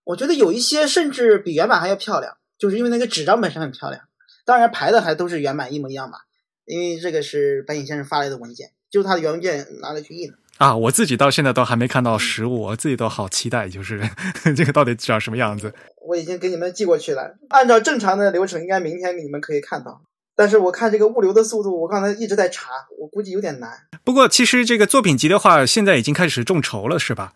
[0.02, 4.02] 我觉得有一些甚至比原版还要漂亮，就是因为那个纸张本身很漂亮。
[4.46, 6.20] 当然排的还都是原版一模一样吧，
[6.64, 10.74] 因为这个是白井先生发来的文件，就是他的原文件拿来去印的啊。
[10.76, 14.00] 我自己到现在都还没看到实物，我自己都好期待，就是
[14.56, 15.74] 这个到底长什么样子。
[16.06, 20.00] 我已经给你们寄过去了，按照正常的流程，应该明天你们可以看到。
[20.36, 23.70] 但是我看这个物流的速度，我刚才一直在查，我估计有点难。
[24.04, 27.32] 不过其实这个作品集的话，现在已经开始众筹了，是吧？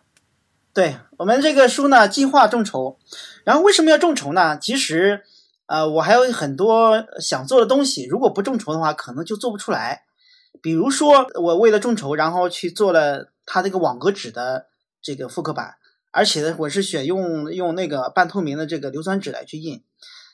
[0.73, 2.97] 对我们这个书呢，计划众筹。
[3.43, 4.57] 然后为什么要众筹呢？
[4.57, 5.23] 其实。
[5.71, 10.03] 呃，我还有很多想做的东西，如果不众筹的话，可能就做不出来。
[10.61, 14.65] 比如说，我为了众筹，然后去做了它这个网格纸的
[15.01, 15.75] 这个复刻版，
[16.11, 19.81] 而且呢，我是选用用那个半透明的这个硫酸纸来去印。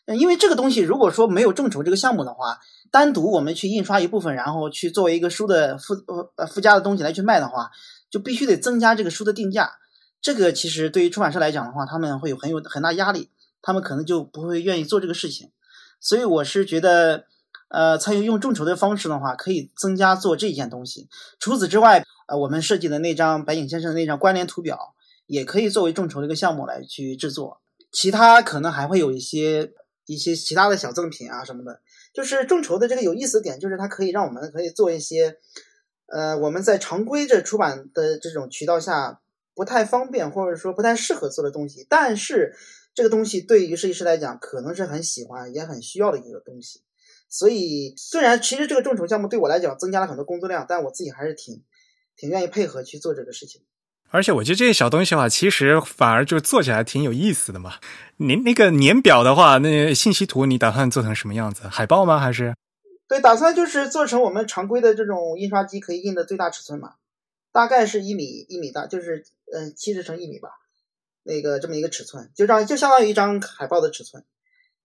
[0.08, 2.58] 因为这个东西，如果说没有众筹这个项目的话，
[2.90, 5.94] 单独我们去印刷一部分，然后去作为一个书的附
[6.38, 7.70] 呃附加的东西来去卖的话，
[8.10, 9.74] 就必须得增加这个书的定价。
[10.20, 13.30] 这个其实对于出版社来讲的话，他们会有很有很大压力。
[13.62, 15.52] 他们可能就不会愿意做这个事情，
[16.00, 17.26] 所以我是觉得，
[17.70, 21.10] 呃，参与用众筹的方式的话，可以增加做这件东西。
[21.40, 24.94] 除此之外，呃，我们设计的那张白影先生的那张关联图表，
[25.26, 27.60] 也可以作为众筹的一个项目来去制作。
[27.92, 29.74] 其他可能还会有一些
[30.06, 31.82] 一些其他的小赠品啊什么的。
[32.14, 35.38] 就是众筹的这个有意思点，就是它可以让我们可以做一些，
[36.06, 39.20] 呃，我们在常规的出版的这种渠道下
[39.54, 42.56] 不太方便或者说不太适合做的东西，但是。
[42.98, 46.82] 这个东西对于设计师来讲，可能是很喜欢也很需要的一个东西。
[47.30, 51.62] 所以，虽然其实这个众筹项目对我来讲增加了很多工作量，但我自己还是挺
[52.16, 53.62] 挺愿意配合去做这个事情。
[54.10, 57.76] 而且，我觉得这些小东西的话，其实反而就做起来挺有意思的嘛。
[58.18, 61.68] 您那个年表的话，那信息图你打算做成什么样子？
[61.68, 62.18] 海报吗？
[62.18, 62.56] 还是？
[63.08, 66.96] 对，打算就是做成我们常规的这种印刷机可以印的最大尺寸嘛，
[67.52, 70.50] 大概是一米一米大，就是嗯七十乘一米吧。
[71.28, 74.24] 那个这么一个尺寸，就这样就相当于一张海报的尺寸。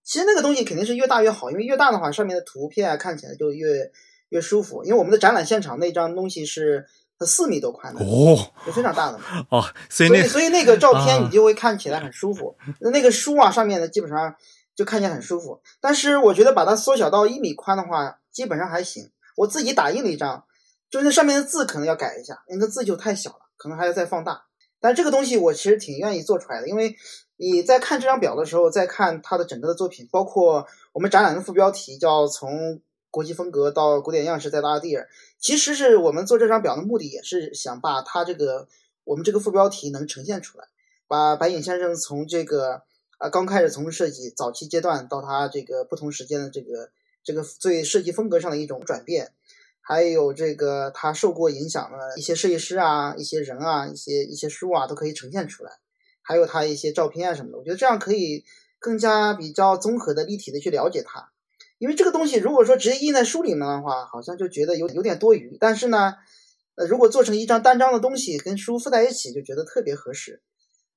[0.02, 3.92] 其实那个东西肯定是越大越好，因为越大的话，上面的图片啊看起来就越
[4.30, 4.84] 越舒服。
[4.84, 6.84] 因为我们的展览现场那张东西是
[7.24, 12.56] 四米多宽的哦，就非常大的嘛哦，所以所以那个照片你就会看起来很舒服。
[12.80, 14.34] 那个书啊上面的基本上
[14.74, 15.62] 就看起来很舒服。
[15.80, 19.08] 但是我觉得把它缩小到一米宽的话，基本上还行。
[19.36, 20.44] 我自己打印了一张，
[20.90, 24.42] 就是那上面的字可能要改一下，因为那字就太小了，可能还要再放大。
[24.82, 26.96] 但这个东西我其实挺愿意做出来的，因为
[27.36, 38.66] 你在看这张表的时候，在看他的整个的作品，包括我们展览的副标题叫“从国际风格到古典样式再到阿蒂尔”，其实是我们做这张表的目的，也是想把他这个
[39.04, 40.64] 我们这个副标题能呈现出来，
[41.06, 42.82] 把白影先生从这个
[43.18, 46.90] 啊刚开始从设计早期阶段到他这个不同时间的这个
[47.22, 49.32] 这个最设计风格上的一种转变。
[49.84, 55.72] 还有这个他受过影响的一些设计师啊、一些人啊、一些一些书啊，都可以呈现出来。
[56.22, 58.44] 还有他一些照片啊什么的，我觉得这样可以
[58.78, 61.32] 更加比较综合的、立体的去了解它。
[61.78, 65.58] 因为这个东西如果说直接印在书里面的话，好像就觉得有有点多余。
[65.58, 66.14] 但是呢，
[66.76, 70.40] 呃，如果做成一张单张的东西跟书附在一起，就觉得特别合适。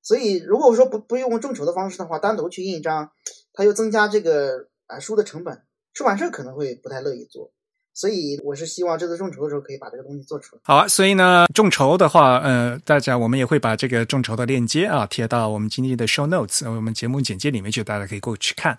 [0.00, 3.10] 所以如果说不不用众筹的方式的话，单独去印一张，
[3.52, 7.50] 它又增加这个啊书的成本，出版社可能会不太乐意做。
[7.96, 10.60] 所以我是希望这次众筹的时候可以把这个东西做出来。
[10.62, 18.76] 好啊，所以呢，众筹的话，呃，大家我们也会把这个众筹的链接啊贴到我们今天的 show notes，我们节目简介里面去，大家可以过去看。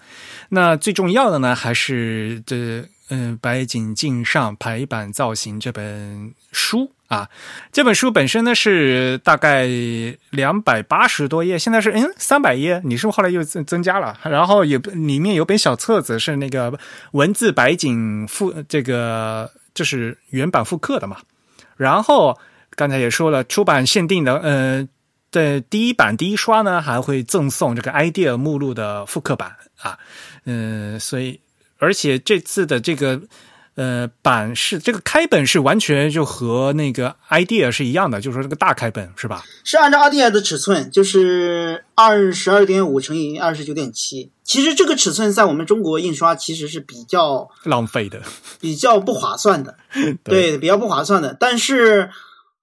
[0.49, 6.91] 那最重要的呢，还是这嗯白井镜上排版造型这本书。
[7.07, 7.29] 啊，
[7.71, 9.65] 这本书本身呢是大概
[10.29, 12.81] 两百八十多页，现在是嗯三百页。
[12.83, 14.19] 你是不是后来又增增加了？
[14.23, 16.77] 然后有里面有本小册子是那个
[17.11, 21.17] 文字白景复这个就是原版复刻的嘛。
[21.77, 22.37] 然后
[22.71, 24.87] 刚才也说了，出版限定的呃
[25.31, 29.97] 的第一版第一刷呢还会赠送这个 idea 目录的复刻版啊，
[30.43, 31.39] 嗯，所以
[31.77, 33.21] 而且这次的这个。
[33.77, 39.45] 呃，版是这个开本是完全就和那个 idea 是一样的，就是说这个大开本是吧？
[39.63, 44.31] 是按照 idea 的尺寸，就是二十二点五乘以二十九点七。
[44.43, 48.23] 其实这个尺寸在我们中国印刷其实是比较浪费的，
[48.59, 49.77] 比较不划算的，
[50.25, 51.37] 对，比较不划算的。
[51.39, 52.09] 但是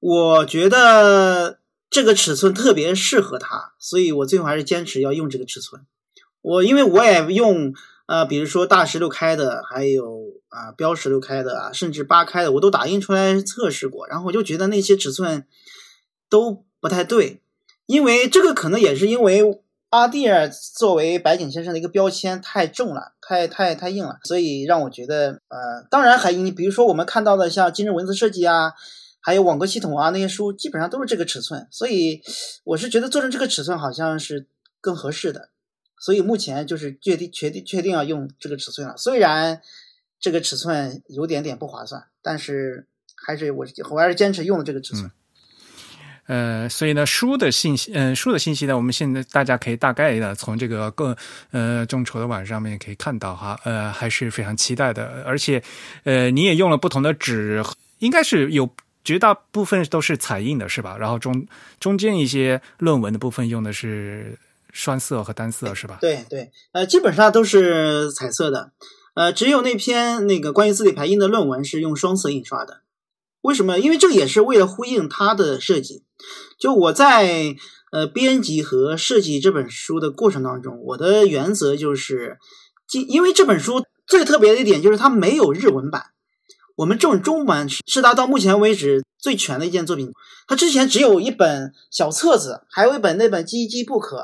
[0.00, 5.82] 我觉得这个尺寸特别适合它，所以我最后还是坚持要用这个尺寸。
[6.42, 7.72] 我因为我也用。
[8.06, 15.46] 呃，比如说大十六开的，还有啊标十六开的啊，甚至八开的，我都打印出来测试过，然后我就觉得那些尺寸
[16.28, 17.40] 都不太对，
[17.86, 28.72] 因为这个可能也是因为阿蒂尔作为白井先生的一个标签太重了，太太太硬了，所以让我觉得呃，当然还你比如说我们看到的像今日文字设计啊，
[29.20, 32.20] 还有网格系统啊那些书，基本上都是这个尺寸，所以
[32.64, 34.46] 我是觉得做成这个尺寸好像是
[34.80, 35.48] 更合适的。
[36.04, 38.94] 所以目前就是决定确定确定要用这个尺寸了。
[38.98, 39.62] 虽然
[40.20, 42.86] 这个尺寸有点点不划算，但是
[43.16, 45.10] 还是我我还是坚持用了这个尺寸。
[46.26, 51.16] 呃，所以呢，书的信息，嗯，书的信息呢，我们现在大家可以大概的从这个更
[51.52, 55.22] 呃众筹的网上面可以看到哈，呃，还是非常期待的。
[55.24, 55.62] 而且，
[56.02, 57.64] 呃，你也用了不同的纸，
[58.00, 58.68] 应该是有
[59.02, 60.98] 绝大部分都是彩印的，是吧？
[60.98, 61.46] 然后中
[61.80, 64.38] 中间一些论文的部分用的是。
[64.74, 65.98] 双色和单色是吧？
[66.00, 68.72] 对对，呃，基本上都是彩色的，
[69.14, 72.82] 呃，只有那篇那个关于字体排印的论文是用双色印刷的。
[73.40, 73.78] 为什么？
[73.78, 76.02] 因为这也是为了呼应它的设计。
[76.58, 77.54] 就我在
[77.92, 82.38] 呃编辑和设计这本书的过程当中，我的原则就是，
[83.06, 86.06] 因为这本书最特别的一点就是它没有日文版，
[86.74, 90.12] 我们这种中文版是它到目前为止最全的一件作品。
[90.48, 94.16] 它之前只有一本小册子，还有一本那本《机机不可》。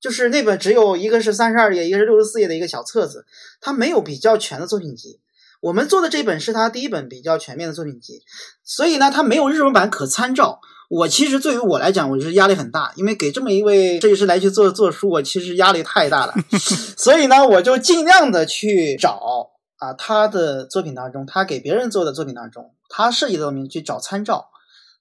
[0.00, 3.26] 就是那本只有一个是三十二页，一个是六十四页的一个小册子，
[3.60, 5.20] 它没有比较全的作品集。
[5.60, 8.22] 我们做的这本是他第一本比较全面的作品集，
[8.62, 10.60] 所以呢，它没有日文版可参照。
[10.88, 16.34] 我其实对于我来讲，我是压力很大，因为给这么一位设计师来去做做书，我其实压力太大了。
[16.96, 24.50] 所以呢，我就尽量的去找啊，他的作品当中，他给别人做的作品当中，他设计的作品去找参照。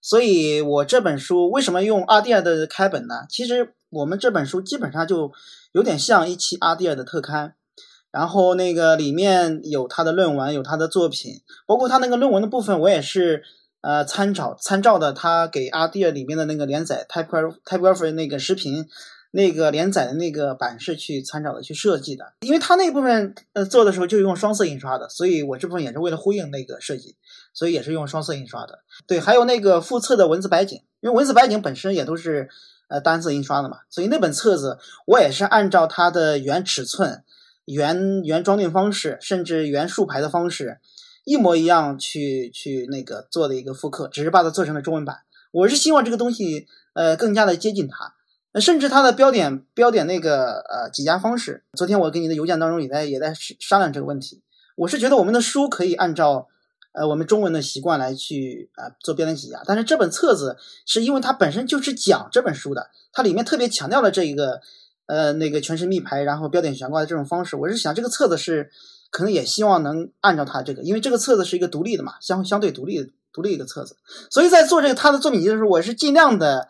[0.02, 3.26] 所以我这本书为什么用阿迪尔的开本呢？
[3.30, 3.76] 其实。
[3.90, 5.32] 我们这本书基本上就
[5.72, 7.56] 有点像一期阿蒂尔的特刊，
[8.12, 13.44] 然后那个里面有他的论文，有他的作品，包括他那个论文的部分，我也是
[13.82, 18.86] 呃参照参照的他给阿蒂尔里面的那个连载 type typography 那个视频
[19.32, 27.16] 那个连载的那个版式去参照的去设计的，因为他那部分呃做的时候就用双色印刷的，所以我这部分也是为了呼应那个设计，
[27.54, 28.80] 所以也是用双色印刷的。
[29.08, 32.50] 对，还有那个附册的文字白景，因为文字白景本身也都是。
[32.88, 37.24] 呃，单色印刷的嘛，所以那本册子我也是按照它的原尺寸、
[37.66, 40.80] 原原装订方式，甚至原竖排的方式，
[41.26, 45.18] 一模一样去去那个做的一个复刻，只是把它做成了中文版。
[45.52, 54.42] 我是希望这个东西呃更加的接近它，甚至它的标点标点那个呃挤压方式，昨天我给你的邮件当中也在也在商量这个问题。
[54.78, 56.48] 我是觉得我们的书可以按照。
[56.98, 64.62] 呃，我们中文的习惯来去啊做标点挤压，但是这本册子是因为它本身就是讲这本书的，它里面特别强调了这一个
[65.06, 67.56] 呃那个全身密排，然后标点悬挂的这种方式。
[67.56, 68.72] 我是想这个册子是
[69.12, 73.96] 可能也希望能按照它这个，因为这个册子是一个独立的嘛，相相对独立独立一个册子，
[74.32, 76.68] 所以在做这个他的作品集的时候，我是尽量的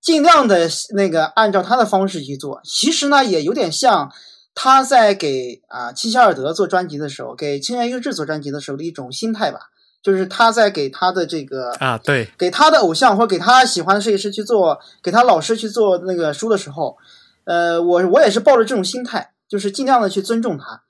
[0.00, 2.60] 尽量的那个按照他的方式去做。
[2.64, 4.12] 其实呢，也有点像。
[4.54, 9.70] 他在给啊齐夏尔德做专辑的时候，给清源优志做专辑的时候的一种心态吧，
[10.02, 16.98] 就是他在给他的这个啊对，给他的偶像或者给他喜欢的设计师去做，给他老师去做那个书的时候，
[17.44, 20.82] 呃，我我也是抱着这种心态，就是尽量的去尊重他。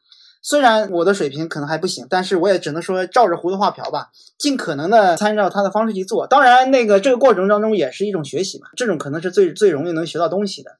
[0.42, 6.26] 虽然我的水平可能还不行，但是我也只能说照着葫芦画瓢吧，尽可能的参照他的方式去做。
[6.26, 10.78] 当然，那个这个过程当中也是一种学习嘛，这种可能是最最容易能学到东西的。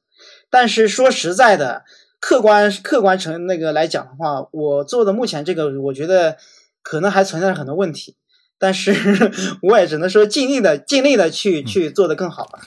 [0.49, 1.83] 但是说实在的。
[2.25, 6.37] 客观客观成那个来讲的话，我做的目前这个，我觉得
[6.81, 8.15] 可能还存在很多问题，
[8.57, 9.29] 但是
[9.61, 12.59] 我也只能说尽力的尽力的去去做的更好吧。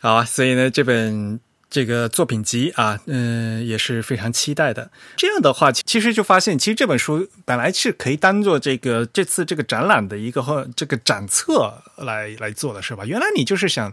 [0.00, 4.90] 好啊，所以呢，这本这个作品集啊，嗯，也是非常期待的。
[5.18, 13.04] 这样的话，其实就发现，其实这本书本来是可以当做这个这次这个展览的一个和这个展册来来做的是吧？
[13.04, 13.92] 原来你就是想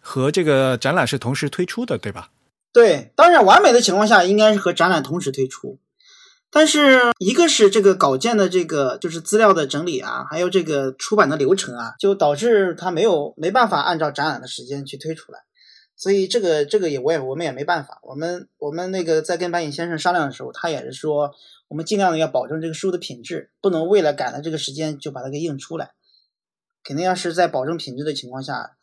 [0.00, 2.28] 和这个展览是同时推出的，对吧？
[2.72, 5.80] 对，当然，完美的情况下应该是和展览同时推出，
[6.50, 15.40] 但是一个是这个稿件的这个就是资料的整理啊，还有这个出版的流程啊，就导致它没有没办法按照展览的时间去推出来，
[15.96, 21.32] 所以这个这个也我也我们也没办法，我们我们那个在跟白影先生商量的时候，他也是说
[21.68, 25.92] 我们尽量的要保证这个书的品质，不能为了赶了这个时间就把它给印出来，
[26.84, 28.76] 肯定要是在保证品质的情况下，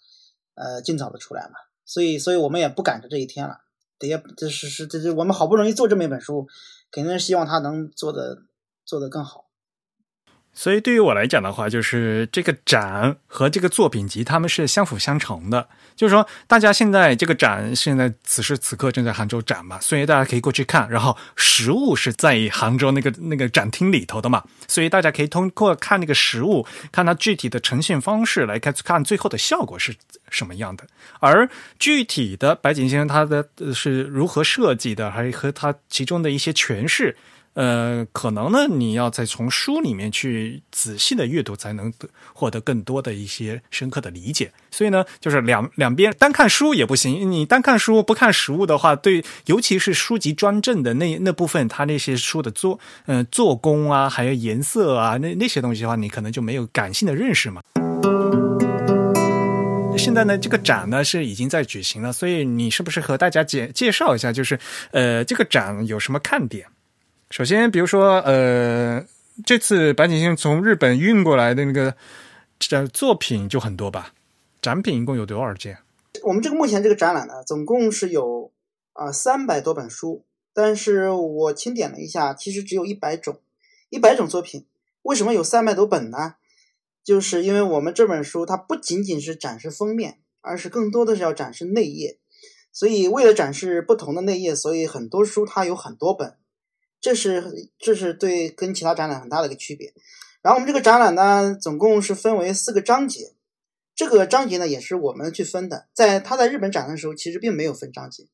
[0.55, 1.53] 呃，尽早的出来嘛。
[1.87, 3.59] 所以，所以我们也不赶着这一天了，
[3.97, 6.47] 得也这是是这这我们好不容易做这么一本书，
[6.91, 8.43] 肯定是希望他能做的
[8.85, 9.44] 做的更好。
[10.57, 15.67] 所以对于我来讲的话，就是这个展和这个作品集，他们是相辅相成的。
[15.97, 20.89] 就是说，大家现在这个展现在此时此刻正在杭州展嘛，所以大家可以过去看。
[20.89, 29.95] 然后实物是在杭州那个那个展厅里头的嘛，所以大家可以通过看那个实物，看它具体的呈现方式来看看最后的效果是
[30.29, 30.87] 什么样的。
[31.19, 37.17] 而具体的白景先生他的是如何设计的，还和他其中的一些诠释。
[37.55, 41.91] 呃，可能呢，你要再从书里面去仔细的阅读，才能
[42.33, 44.51] 获得更多的一些深刻的理解。
[44.69, 57.61] 所以呢，就是两两边单看书也不行，你单看书不看实物的话，对，尤其是书籍专政的那 那部分，它那些书的做，嗯，做工啊，还有颜色啊，那那些东西的话，你可能就没有感性的认识嘛。
[59.97, 64.59] 现在呢，这个展呢是已经在举行了，所以你是不是和大家介介绍一下，就是
[64.91, 66.67] 呃，这个展有什么看点？
[67.37, 69.05] 首先，比如说，呃，
[69.45, 71.93] 这次白井星从日本运过来的那个
[72.57, 74.13] 这作品就很多吧？
[74.61, 75.79] 展品一共有多少件？
[76.23, 78.53] 我们这个目前这个展览呢，总共是有
[78.93, 80.23] 啊三百多本书，
[80.53, 83.41] 但是我清点了一下，其实只有一百种，
[83.89, 84.65] 一百种作品。
[85.01, 86.35] 为什么有三百多本呢？
[87.03, 92.17] 就是因为我们这本书它不仅仅是展示封面，而是更多的是要展示内页，
[92.71, 96.37] 所以为了展示不同的内页，所以很多书它有很多本。
[96.99, 99.93] 这是这是对跟其他展览很大的一个区别。
[100.41, 103.33] 然后我们这个展览呢，总共是分为四个章节。
[103.95, 105.87] 这个章节呢，也是我们去分的。
[105.93, 108.27] 在他在日本展的时候，其实并没有分章节，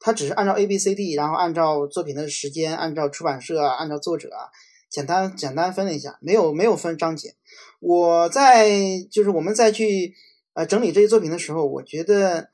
[0.00, 4.50] 他只是按照 A、B、C、D，然后按照作品的时间，按照出版社，按照作者啊，
[4.88, 7.34] 简单简单分了一下，没有没有分章节。
[7.80, 8.70] 我在
[9.10, 10.14] 就是我们再去
[10.54, 12.51] 呃整理这些作品的时候，我觉得。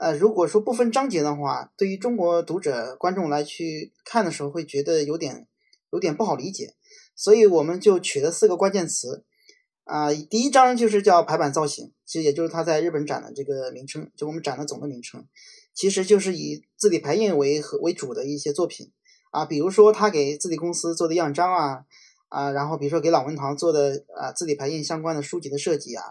[0.00, 5.46] 呃，如果说不分章节的话，对于中国读者观众来去看的时候，会觉得有点
[5.92, 6.74] 有点不好理解，
[7.14, 9.26] 所以我们就取了四个关键词，
[9.84, 15.26] 啊，第一章就是叫排版造型，其实也就是他在日本展的这个名称，就我们展的总的名称，
[15.74, 18.90] 其实就是以字体排印为为主的一些作品，
[19.32, 21.84] 啊，比如说他给字体公司做的样章啊，
[22.28, 26.04] 啊，然后比如说给朗文堂做的啊字体排印相关的书籍的设计啊，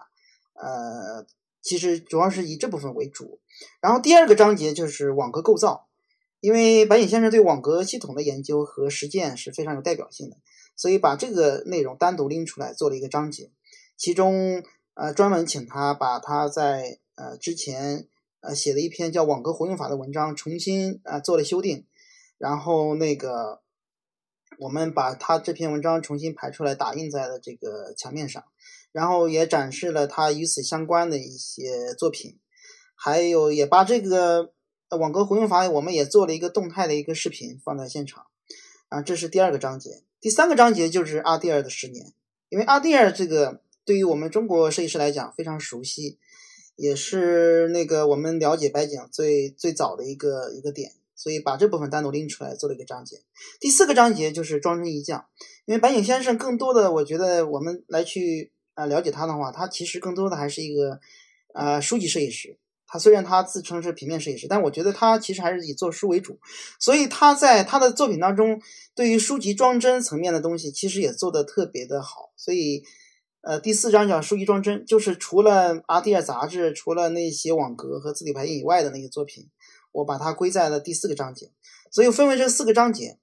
[0.53, 1.25] 呃。
[1.61, 3.41] 其实主要是以这部分为主，
[3.81, 5.87] 然后第二个章节就是网格构造，
[6.39, 10.37] 因为白井先生对网格系统的研究和实践是非常有代表性的，
[10.75, 13.51] 所以把这个内容单独拎出来做了一个章节，
[13.97, 18.07] 其中呃专门请他把他在呃之前
[18.41, 21.85] 呃写的一篇叫《网格活用法》的文章重新啊做了修订，
[22.37, 23.61] 然后那个
[24.59, 28.43] 我们把他这篇文章重新排出来打印在了这个墙面上。
[28.91, 32.39] 然后也展示了他与此相关的一些作品，
[33.01, 34.51] 还有也把这个
[34.89, 38.25] 网格回用法，我们也做了一个动态的一个视频放在现场。
[38.89, 40.03] 啊，这是第二个章节。
[40.19, 42.11] 第三个章节就是阿蒂尔的十年，
[42.49, 46.17] 因为阿蒂尔这个对于我们中国设计师来讲非常熟悉，
[46.75, 53.21] 也是那个我们了解白井最最早的一个一个点，所以把这部分单独拎出来做了一个章节。
[53.61, 55.25] 第四个章节就是装帧一匠，
[55.65, 58.51] 因为白井先生更多的，我觉得我们来去。
[58.75, 61.01] 啊，了解他的话，他其实更多的还是一个，
[61.53, 62.57] 呃，书籍设计师。
[62.91, 66.39] 他虽然他自称是平面设计师，但我觉得他其实还是以做书为主。
[66.79, 68.59] 所以他在他的作品当中，
[68.95, 72.31] 对于书籍装帧层面的东西，其实也做得特别的好。
[72.35, 72.83] 所以，
[73.41, 79.47] 呃，第四章叫书籍装帧，就是除了阿蒂尔杂志，除了那些网格和字体排印以外的那些作品，
[79.91, 81.51] 我把它归在了第四个章节。
[81.91, 83.19] 所以分为这四个章节，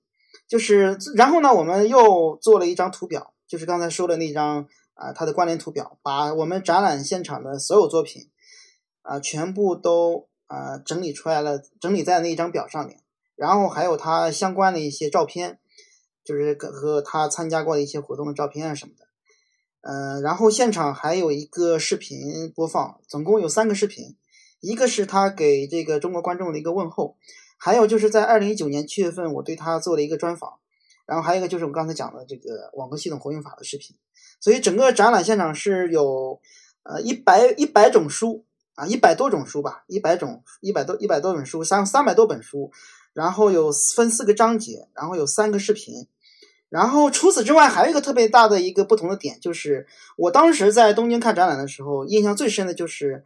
[0.46, 4.68] 就是然后呢，我们又做了一张图表，就是刚才说的那张。
[4.98, 8.30] 啊，它的关联图表把我们展览现场的所有作品
[9.06, 13.00] 啊，全部都啊整理出来了，整理在那一张表上面。
[13.36, 15.60] 然后还有他相关的一些照片，
[16.24, 19.06] 就是和他参加过的一些活动的照片啊什么的。
[19.82, 24.16] 嗯，然后现场还有一个视频播放，总共有三个视频，
[24.60, 27.16] 一个是他给这个中国观众的一个问候，
[27.56, 30.54] 还有就是在二零一九年七月份我对他做了一个专访，
[31.04, 33.96] 然后还有一个就是我刚才讲的这个网格系统活用法的视频。
[34.40, 36.40] 所以整个展览现场是有，
[36.82, 38.45] 呃一百一百种书
[38.76, 42.70] 啊，一百多种书吧，一百种一百多一百多本书，三三百多本书，
[43.12, 46.06] 然后有分四个章节，然后有三个视频，
[46.68, 53.24] 然后除此之外还有一个特别大的一个不同的点，就是我当时在东京看展览的时候，印象最深的就是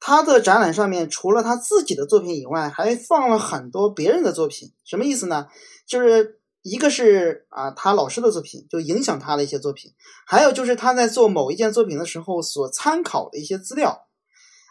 [0.00, 5.48] 他的展览上面除了他自己的作品以外，还放了很多别人的作品，什么意思呢？
[5.86, 6.40] 就是。
[6.66, 9.92] 一个是啊，他老师的作品就影响他的一些作品，
[10.26, 14.06] 还有就是他在做某一件作品的时候所参考的一些资料，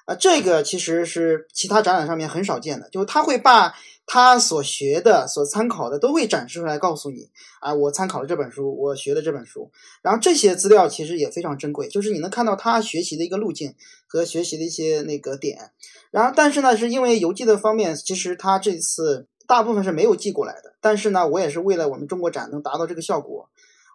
[0.06, 3.74] 啊，这个其实是其他展览上面很少见的，就是他会把
[4.06, 7.30] 他所学的、所参考的都会展示出来，告诉你
[7.62, 13.76] 啊，我参考了这本书，我学的这本书，然后这些资料其实也非常珍贵，就是你能看到他学习的一个路径
[14.08, 15.72] 和学习的一些那个点，
[16.12, 19.28] 然后但是呢，是因为邮寄的方面，其实他这次。
[19.46, 23.50] 大部分是没有寄过来的，但是呢，我也是为了我们中国展能达到这个效果，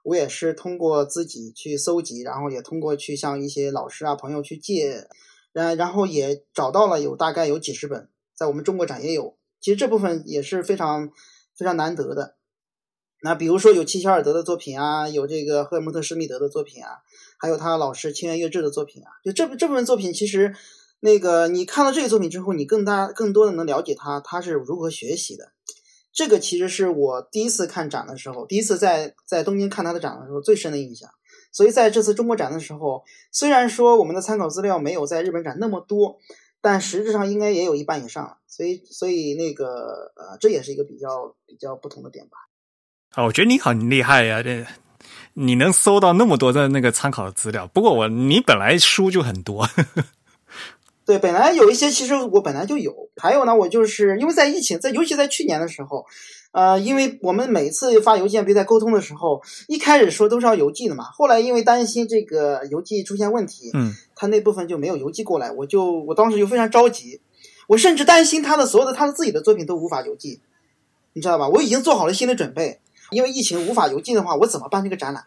[0.04, 5.08] 我也是通过自己去搜集，然后也通过去向一些老师啊朋友去借，
[5.52, 11.10] 然然后也找到了有大概有几十本，在我们中国展也有，其实这部分也是非常
[11.56, 12.36] 非常难得的。
[13.22, 16.98] 那比如说有齐肖尔德的作品啊，有这个赫尔蒙特施密德的作品啊，
[17.38, 20.54] 还有他老师清源悦志的作品啊，就这这部分作品其实。
[21.00, 25.52] 那个，你看到这个作品之后，你更大、更多的能了解他，他是如何学习的。
[26.12, 31.08] 这个其实是我第一次看展的时候，第一次在在东京看他的展的时候最深的印象。
[31.58, 33.02] 所以在这次中国展的时候，
[33.32, 36.20] 虽然说我们的参考资料没有在日本展那么多，
[36.60, 38.38] 但实质上应该也有一半以上。
[38.46, 42.36] 所以，所以那个呃，这也是一个比较比较不同的点吧。
[43.16, 44.64] 啊，我觉得你很厉害呀，这
[45.34, 47.66] 你能搜到那么多的那个参考的资料。
[47.66, 49.68] 不过我你本来书就很多。
[51.08, 52.94] 对，本来有一些，其实我本来就有。
[53.16, 56.04] 还有呢，我就是因为在疫情，在尤其在去年的时候，
[56.52, 61.04] 呃，因为我们每次发邮件，别在沟通的时候，一开始说都是要邮寄的嘛。
[61.04, 67.22] 后来因为担心这个邮寄出现问题，嗯，他那部分就没有邮寄过来，我就我当时就非常着急，
[67.68, 70.42] 我甚至担心他的所有的他的自己的作品都无法邮寄，
[71.14, 71.48] 你知道吧？
[71.48, 72.80] 我已经做好了心理准备，
[73.12, 75.24] 因为疫情无法邮寄的话，我怎么办这个展览？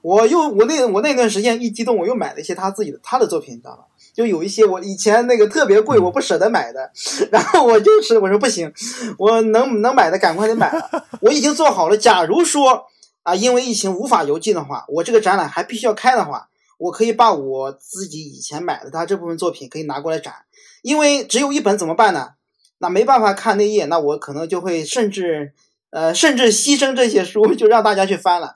[0.00, 3.82] 我又我那我那段时间一激动，我又买了一些他自己的他的作品，你知道吧？
[4.18, 6.90] 就有一些我以前那个特别贵，我不舍得买的，
[7.30, 8.74] 然后我就是我说不行，
[9.16, 10.90] 我能能买的赶快得买了。
[11.20, 12.86] 我已经做好了，假如说
[13.22, 16.48] 啊，因为疫情无法邮寄的话，我这个展览还必须要开的话，
[16.78, 20.34] 我可以把我自己以前买的他这部分作品可以拿过来展。
[20.82, 22.30] 因为只有一本怎么办呢？
[22.78, 25.52] 那没办法看内页，那我可能就会甚至
[25.90, 28.54] 呃甚至牺牲这些书，就让大家去翻了。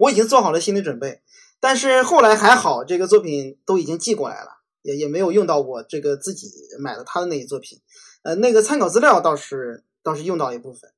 [0.00, 1.22] 我已经做好了心理准备，
[1.60, 4.57] 但是后来还好，这个作品都已经寄过来了。
[4.88, 7.78] 也也没有用到我这个自己买了他的那些作品，
[8.22, 10.90] 呃，那个参考资料倒是倒是用到一部分，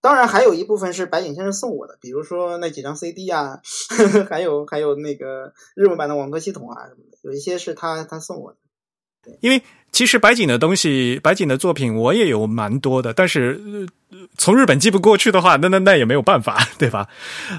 [0.00, 3.60] 当然还有一部分是白井先生送我的，比如说那几张 CD 啊，
[3.90, 8.58] 呵 呵还有还有那个日文版的网格系统啊什么的，有一些是他他送我的。
[9.40, 13.88] 因为其实白井的东西，白井的作品我也有蛮多的，但是
[14.36, 17.08] 从日本寄不过去的话，那那那也没有办法， 对吧？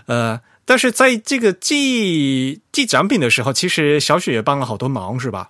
[0.06, 5.50] 呃，但是在这个寄寄奖品的时候，其实小雪也帮了好多忙，是吧？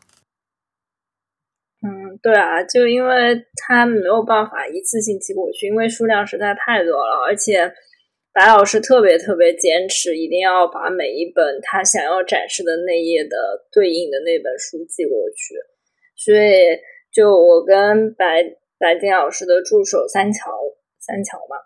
[2.22, 7.72] 对啊，就因为他没有办法一次性寄过去，因为数量实在太多了，而且
[8.34, 15.56] 白老师特别特别坚持，一定要把每一本他想要展示的那页的对应的那本书寄过去，
[16.16, 16.80] 所以
[17.12, 18.44] 就我跟白
[18.78, 20.52] 白金老师的助手三桥
[21.00, 21.58] 三桥嘛，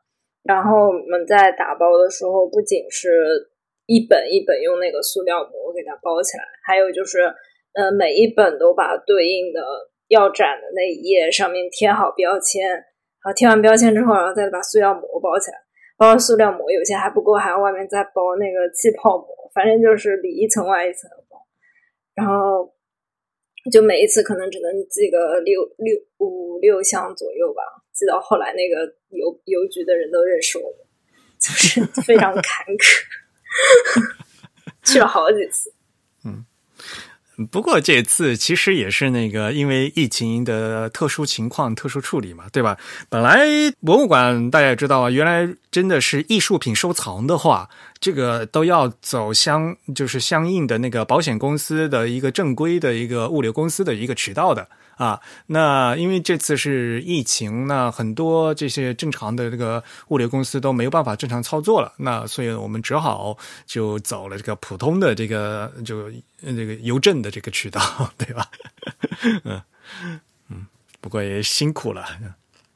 [0.44, 3.52] 然后我们在打包的时候，不仅是
[3.86, 7.20] 一本一本用那个塑料膜给它包起来，还有就是
[7.74, 9.62] 呃每一本都把对应的。
[10.10, 15.58] 要展的那一页上面贴好标签，然后贴完标签之后，然后再把塑料膜包起来。
[15.98, 21.46] 包塑料膜有些还不够，还要外面再包那个气泡膜，反正就是里一层外一层的包。
[22.14, 22.74] 然后
[23.72, 27.62] 就每一次可能只能寄个六六五六箱左右吧。
[27.92, 30.78] 寄到后来，那个邮邮局的人都认识我们，
[31.38, 33.04] 就是非常坎坷，
[34.94, 35.74] 去了好几次。
[37.52, 42.78] 不过这次其实也是那个，因为疫情的特殊情况、特殊处理嘛，对吧？
[43.10, 43.40] 本来
[43.84, 47.70] 博物馆大家也知道啊，原来真的是艺术品收藏的话，
[48.00, 54.68] 这个都要走相，就是相应的那个保险公司的一个正规的一个物流公司的一个渠道的。
[55.00, 67.80] 啊，那因为这次是疫情，那很多这些正常的这个物流公司都没有办法正常操作了，那所以我们只好就走了这个普通的这个就这个邮政的这个渠道，
[68.20, 68.46] 对吧？
[69.46, 69.62] 嗯
[70.50, 70.68] 嗯，
[71.00, 72.04] 不过也辛苦了。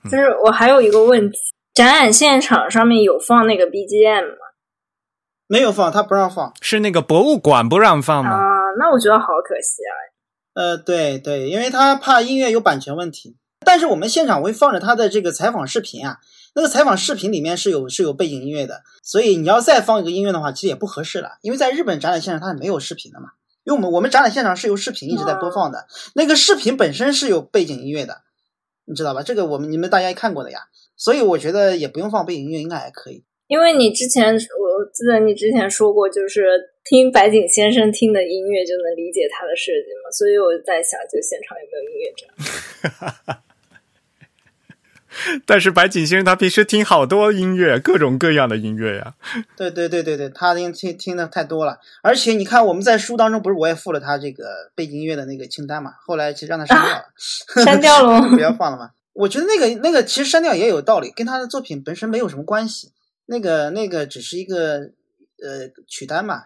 [0.06, 1.38] 就是我还有一个问题，
[1.74, 4.38] 展览现场上面有放那个 BGM 吗？
[5.48, 8.32] 没有放，他不让放，是那个博物馆不让放吗？
[8.32, 8.40] 啊，
[8.80, 10.13] 那我觉得好可惜啊。
[10.54, 13.36] 呃，对对，因为他怕音乐有版权问题，
[13.66, 16.20] 但是我们现场会放着他的这个采访视频啊，
[16.56, 23.30] 那个采访视频里面是有是有背景音乐的，所以你要再放一个音乐的话，其实也不合适了，因为在日本展览现场它是没有视频的嘛，
[23.64, 28.22] 因为我们我们展览现场是有视频一直在播放的，那个视频本身是有背景音乐的，
[28.86, 29.24] 你知道吧？
[29.24, 30.60] 这个我们你们大家也看过的呀，
[30.96, 33.24] 所以我觉得也不用放背景音乐，应该还可以。
[33.48, 43.40] 因为你之前我记得你之前说过，就是听白井先生听的音乐就能理解他的设计嘛，所以我在想，就现场有没有音乐展？
[45.46, 49.14] 但是白井先生他平时听好多音乐，各种各样的音乐呀。
[49.56, 51.80] 对对对对对，他听听听的太多了。
[52.02, 55.92] 而且你看，我们在书当中不是我也附了他这个背景音乐的那个清单嘛？
[56.06, 57.06] 后来其实让他删掉了，
[57.64, 58.90] 删掉了， 不要放了嘛。
[59.14, 62.92] 我觉得那个那个其实删掉也有道理，跟他的作品本身没有什么关系。
[63.28, 64.90] 那个那个只是一个
[65.42, 66.46] 呃曲单嘛。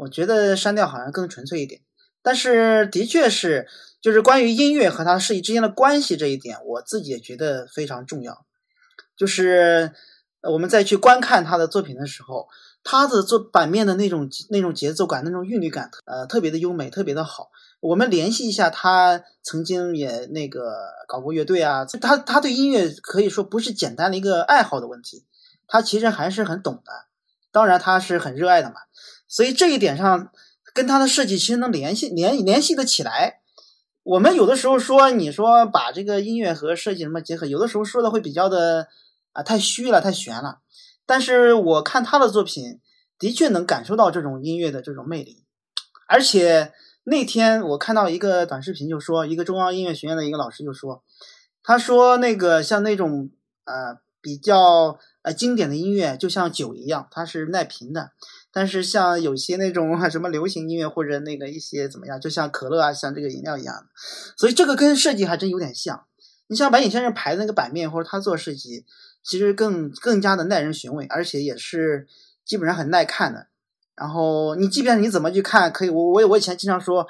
[0.00, 1.80] 我觉得删掉好像更纯粹一点。
[2.22, 3.68] 但是的确是。
[4.02, 8.46] 就是关于音乐和它设计之间的关系这一点，我自己也觉得非常重要。
[9.14, 9.92] 就是
[10.40, 12.48] 我们再去观看他的作品的时候，
[12.82, 17.50] 他的做版面的那种那种节奏感、那种韵律感，呃，特别的优美，特别的好。
[17.80, 20.72] 我们联系一下，他曾经也那个
[21.06, 25.26] 搞过乐队啊，他他对音乐可以说不是简单的一个爱好的问题，
[25.66, 26.92] 他其实还是很懂的。
[27.52, 28.76] 当然，他是很热爱的嘛。
[29.30, 30.32] 所以这一点上，
[30.74, 33.40] 跟他的设计其实能联系联联系的起来。
[34.02, 38.88] 我们有的时候说，你说把这个音乐和设计什么结合，有的时候说的会比较的
[39.32, 40.58] 啊太虚了，太玄了。
[41.06, 42.80] 但是我看他的作品，
[43.18, 45.44] 的确能感受到这种音乐的这种魅力。
[46.08, 46.72] 而且
[47.04, 51.04] 那天我看到一个短视频，就说一个中央音乐学院的一个老师就说，
[51.62, 53.30] 他说那个像那种
[53.64, 58.10] 呃比较呃经典的音乐，就像酒一样，它是耐瓶的。
[58.52, 63.84] 但是像有些那种什么流行音乐或者那个一些怎么样，就像可乐啊，像这个饮料一样的，
[64.36, 66.06] 所以这个跟设计还真有点像。
[66.48, 68.84] 你像白井先生排的那个版面或者他做设计，
[69.22, 72.08] 其实更更加的耐人寻味，而且也是
[72.44, 73.46] 基本上很耐看的。
[73.94, 77.06] 然后你即便你怎么去看，可以我我我以前经常说，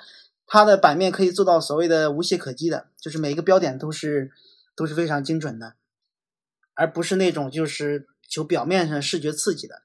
[0.47, 4.31] 他的版面可以做到所谓的无懈可击的，就是每一个标点都是
[4.77, 5.73] 都是非常精准的，
[6.75, 9.83] 而不是那种就是求表面上视觉刺激的。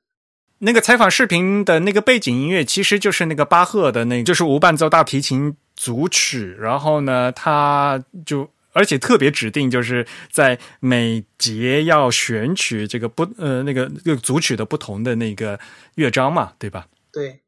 [0.59, 6.55] 那个采访视频的那个背景音乐，其实就是那个巴赫的那，就是无伴奏大提琴组曲。
[6.59, 15.59] 然后呢，他就而且特别指定，就是在每节要选取这个不呃那个那个组曲的不同的那个
[15.95, 16.87] 乐章嘛，对吧？
[17.11, 17.41] 对，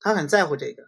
[0.00, 0.84] 他很在乎这个。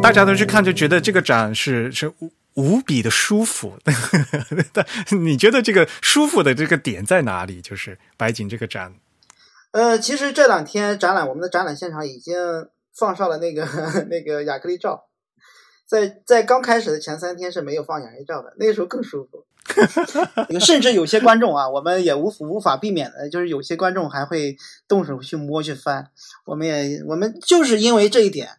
[0.00, 2.12] 大家都去看，就觉得这个展是是
[2.54, 3.78] 无比的舒服。
[4.72, 7.60] 但你觉得这个舒服的这个点在哪里？
[7.60, 8.94] 就是白景这个展。
[9.74, 12.36] 呃，其实这两天展览，我们的展览现场已经
[12.94, 13.66] 放上了那个
[14.08, 15.08] 那个亚克力罩，
[15.84, 19.44] 在在刚开始的前三天是没有放亚克力罩的，那个时候更舒服。
[20.60, 24.56] 甚至有些观众啊，我们也无无法避免的，就是有些观众还会
[24.86, 26.08] 动手去摸去翻。
[26.44, 28.50] 我们也我们就是因为这一点，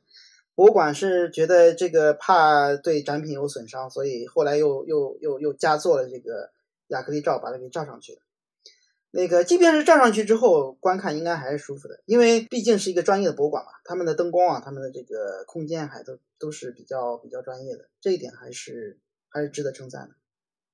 [0.53, 6.49] 博物馆是觉得这个怕对展品有损伤，所以后来又又又又加做了这个
[6.87, 8.19] 亚克力罩，把它给罩上去了。
[9.17, 18.99] 那个，即便是站上去之后观看，应该还是舒服的，因为毕竟是一个专业的博物馆嘛，他们的灯光啊，他们的这个空间还都都是比较比较专业的，这一点还是
[19.29, 20.15] 还是值得称赞的。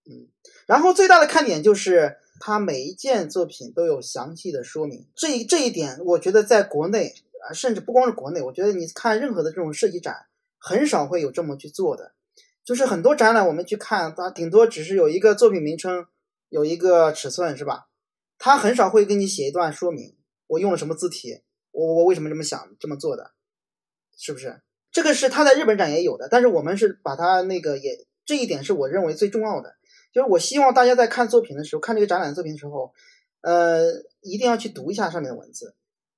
[0.10, 0.28] 嗯，
[0.66, 7.14] 然后最大的看点就是它每一件作品都有详细的说明，这这一点我觉得在国内
[7.48, 10.26] 啊，甚至不光是国内，我觉得你看任何的这种设计展，
[10.58, 12.14] 很少会有这么去做的，
[12.66, 16.08] 就是很多展览我们去看，它顶多只是有一个作品名称，
[16.50, 17.90] 有一个尺寸，是吧？
[18.44, 20.16] 他很少会给你写一段说明，
[20.48, 23.34] 我用了什么字体，我我为什么这么想这么做的，
[24.18, 24.64] 是不是？
[24.92, 29.76] 这个是他在日本展也有的，但是我们是把它那个也这一点是我认为最重要的，
[30.12, 32.92] 就是我希望大家在看作品的时候，看这个展览作品的时候，
[33.42, 35.76] 呃，一定要去读一下上面的文字。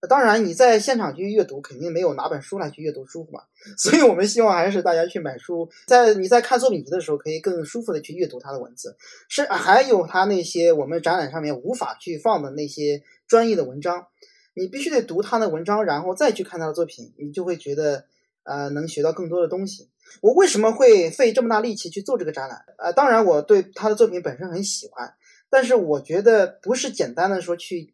[0.09, 3.41] 当然，你在现场去阅读，肯定没有拿本书来去阅读舒服嘛。
[3.77, 8.97] 所以我们希望还是大家去买书，在你在看作品集的时候，可以更舒服的去阅读它的文字。
[9.29, 14.07] 是还有它那些我们展览上面无法去放的那些专业的文章，
[14.55, 18.03] 你必须得读他的文章，然后再去看他的作品，你就会觉得
[18.43, 19.89] 呃能学到更多的东西。
[20.21, 22.65] 我为什么会费这么大力气去做这个展览？
[22.77, 25.13] 呃，当然我对他的作品本身很喜欢，
[25.49, 27.92] 但是我觉得不是简单的说去。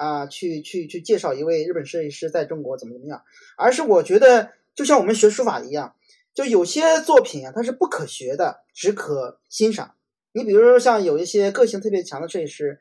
[0.00, 3.22] 啊，去去去介绍一位日本设计师在中国怎么怎么样，
[3.58, 5.94] 而是我觉得就像我们学书法一样，
[6.32, 9.94] 就有些作品啊，它是不可学的，只可欣赏。
[10.32, 12.80] 你比如说像有一些个性特别强的设计师，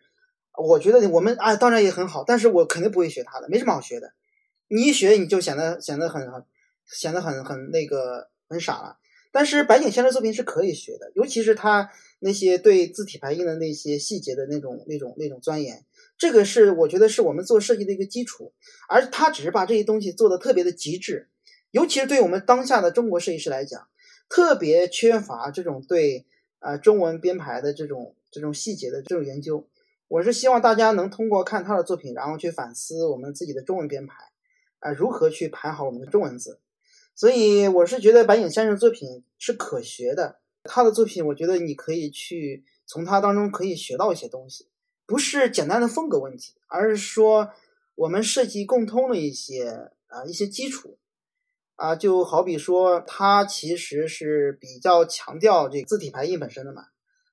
[0.58, 4.14] 我觉得我们啊当然也很好，但是我肯定不会学他的，没什么好学的。
[4.70, 6.46] 你一学你就显得显得很很
[6.86, 8.98] 显得很很那个很傻了。
[9.34, 15.84] 但是白井先生作品是可以学的，尤其是他那些对字体排印的那些细节的那种那种那种钻研。
[16.20, 18.52] 这个是我觉得是我们做设计的一个基础，
[18.90, 21.30] 而他只是把这些东西做的特别的极致，
[21.72, 23.88] 尤其是对我们当下的中国设计师来讲，
[24.28, 26.26] 特别缺乏这种对
[26.60, 29.66] 呃中文编排的这种这种细节的这种研究。
[30.10, 34.16] 我是希望大家能通过看他的作品，然后去反思我们自己的中文编排
[34.80, 36.60] 啊，如何去排好我们的中文字。
[37.16, 44.68] 所以我是觉得白影先生作品是可学的，他的作品我觉得你可以去从他当中可以学到一些东西，
[45.10, 47.50] 不是简单的风格问题，而是说
[47.96, 51.00] 我们设计共通的一些啊一些基础
[51.76, 56.84] 啊，就好比说它其实是比较强调这个字体排印本身的嘛。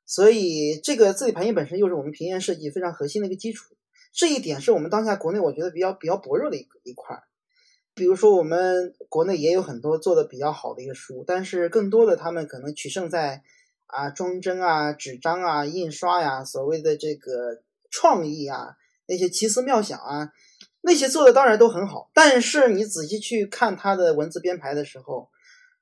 [0.07, 3.75] 所以，这个字体排印本身又是我们平面设计非常核心的一个基础，
[4.11, 7.25] 这一点是我们当下国内我觉得比较比较薄弱的一一块。
[7.93, 13.43] 比如说，我们国内也有很多做的比较好的一个书，但是更多的他们可能取胜在
[13.87, 17.63] 啊装帧啊、纸张啊、印刷呀，所谓的这个
[17.97, 18.77] 创意啊，
[19.07, 20.31] 那些奇思妙想啊，
[20.83, 25.31] 那些做的当然都很好，但是你仔细去看他的文字编排的时候，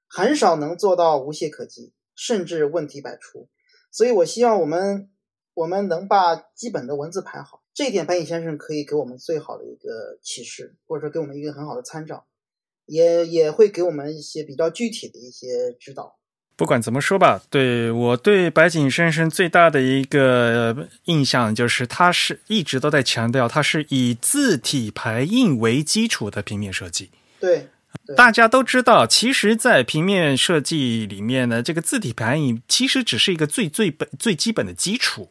[0.07, 3.49] 很少能做到无懈可击，甚至问题百出。
[3.91, 5.11] 所以，我希望我们
[5.55, 12.29] 我们能把基本的文字排好，这一点白井先生可以给我们最好的一个启示，或者说给我们一个很好的参照，
[12.87, 16.17] 也也会给我们一些比较具体的一些指导。
[16.57, 27.11] 不管怎么说吧，对我对白井先生最大的一个印象就是，他是一直都在强调，他是以字体排印为基础的平面设计。
[27.41, 27.69] 对。
[28.17, 35.31] 大家都知道，其实，在平面设计里面呢，这个字体排印其实只是一个最最本、最基本的基础。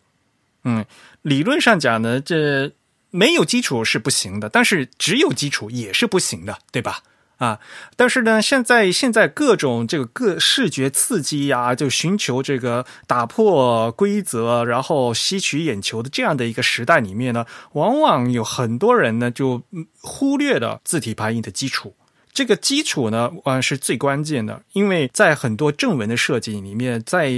[0.64, 0.84] 嗯，
[1.22, 2.72] 理论上讲呢，这
[3.12, 7.04] 没有基础是不行的，但是只有基础也是不行的，对吧？
[7.44, 7.60] 啊，
[7.98, 19.62] 但是呢，现在现在各种这个各视觉刺激呀，就寻求这个打破规则，然后吸取眼球的这样的一个时代里面呢，往往有很多人呢就
[20.02, 21.94] 忽略了字体排印的基础。
[22.32, 27.30] 这个基础呢，啊是最关键的，因为在很多正文的设计里面，在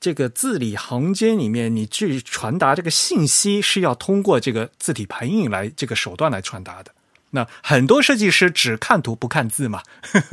[0.00, 6.92] 这个字里行间里面，你去传达这个信息是要通过这个字体排印来这个手段来传达的。
[7.30, 9.82] 那很多设计师只看图不看字嘛，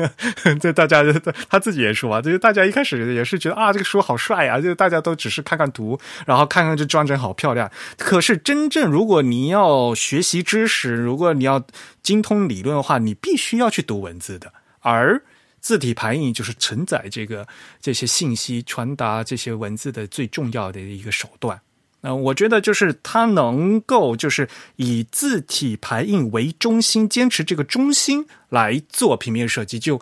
[0.62, 1.04] 这大家
[1.50, 7.70] 他自己也说啊，就是大家一开始也是觉得啊，这个书好帅啊，就大家都只是看看图，然后看看这装帧好漂亮。
[7.98, 11.66] 可是真正如果你要学习知识，如果你要
[12.02, 15.22] 精通理论的话，你必须要去读文字的，而
[15.60, 17.46] 字体排印就是承载这个
[17.82, 21.60] 这些信息、传达这些文字的最重要的一个手段。
[22.08, 30.00] 嗯，我觉得就是他能够就是以字体排印为中心，坚持这个中心来做平面设计，就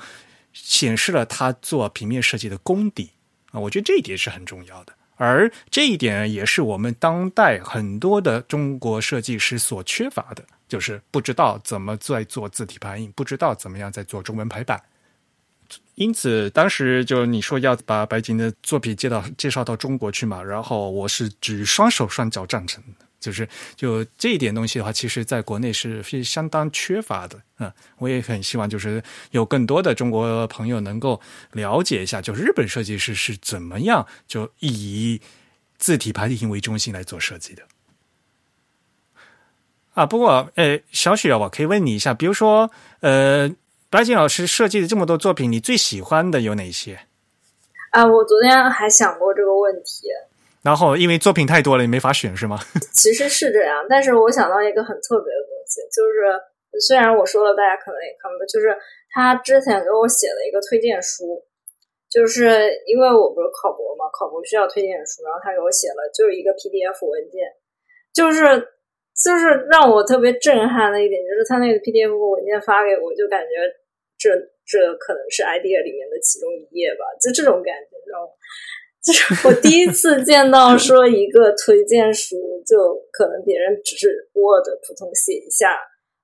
[0.51, 3.12] 显示了他做平面设计的功底
[3.51, 3.60] 啊。
[3.62, 14.82] 我觉得这一点是很重要的，而这一点也是我们当代很多的中国设计师所缺乏的，就是不知道怎么在做字体排印，不知道怎么样在做中文排版。
[15.95, 31.21] 因此，当时就你说要把白金的作品介到介绍到中国去嘛，然后我是举双手双脚赞成的，就是就这一点东西的话，其实在国内是是相当缺乏的嗯，我也很希望就是有更多的中国朋友能够
[31.51, 35.21] 了解一下，就是日本设计师是怎么样就以
[35.77, 37.61] 字体排印为中心来做设计的。
[39.93, 42.71] 啊，不过呃，小雪，我可以问你一下，比如说
[43.01, 43.51] 呃。
[43.93, 47.01] 白金老师设计的这么多作品，你最喜欢的有哪些？
[47.91, 50.09] 啊，我昨天还想过这个问题。
[50.63, 52.57] 然后，因为作品太多了，你没法选，是吗？
[52.91, 58.75] 其实是这样，但是我想到一个很特别的东西，就是虽然我说了，大家可能也看不到，就是
[59.13, 61.45] 他之前给我写了一个推荐书，
[62.09, 67.45] 就是因为我不是考博嘛，考博需要推荐书，然后他给我写了就是一个 PDF 文件，
[68.11, 68.73] 就是。
[69.13, 73.53] 就是让我特别震撼的一点，就是他那个 PDF 文件发给我，就感觉
[74.24, 74.32] 这
[74.63, 78.32] 这可能是 idea 里面的其中一页吧，就这种感觉，你知道吗？
[79.03, 85.76] 就是 我第一次见到说一个推荐书，就可能别人只是 Word 普通写一下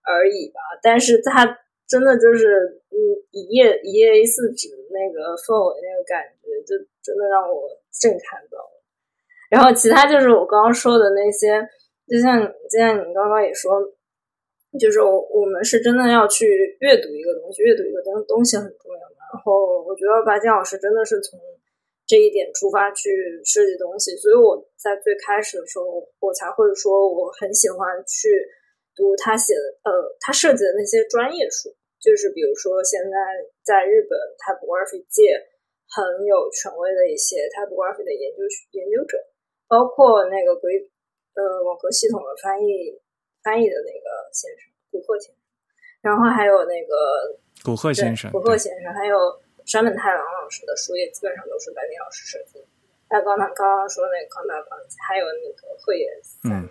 [0.08, 1.44] 而已吧，但是他
[1.84, 2.96] 真的就是嗯
[3.36, 7.68] 一页一页 A 四纸那个氛围那个感觉，就真的让我
[8.00, 8.80] 震撼到了。
[9.52, 11.68] 然后其他就是我刚刚说的那些。
[12.10, 13.70] 就像就像你刚刚也说，
[14.78, 19.02] 就是我我们是真的要去阅读一个东西，阅读一个东东西很重要。
[19.34, 21.40] 然后我觉得白金老师真的是从
[22.06, 23.10] 这一点出发去
[23.46, 28.30] 设计东西，所以我在最开始的时候，我才会说我很喜欢去
[28.94, 33.16] 读他写的呃他设计的那些专业书，就是比如说现在
[33.66, 35.34] 在日本 typography 界
[35.90, 38.46] 很有权威的一些 typography 的研究
[38.78, 39.18] 研究者，
[39.68, 40.92] 包括那个规。
[41.36, 43.00] 呃，网格系统的翻译
[43.50, 45.36] 翻译的那个先生古贺先生，
[46.02, 47.34] 然后还有那个
[47.66, 49.18] 古贺先生，古贺先生，还有
[49.66, 52.64] 山本太郎老师的书也基本上都是白明老师设计。
[53.10, 54.78] 还有刚刚刚刚说那个康大邦
[55.08, 56.70] 还有那个鹤野三男，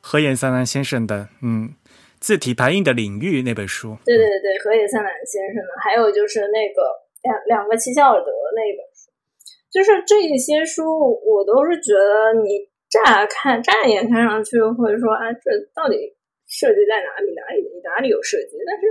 [0.00, 1.76] 河野三男先生的嗯
[2.18, 9.12] 字体排印的领域那本书，对对对，河野三男先生的，还有就是那个两两个齐孝尔德那一本书，
[9.70, 10.82] 就是这一些书，
[11.24, 16.15] 我都是觉得你乍看乍眼看上去会说啊，这到底
[16.56, 17.36] 设计在哪里？
[17.36, 18.56] 哪里哪里有设计？
[18.64, 18.82] 但是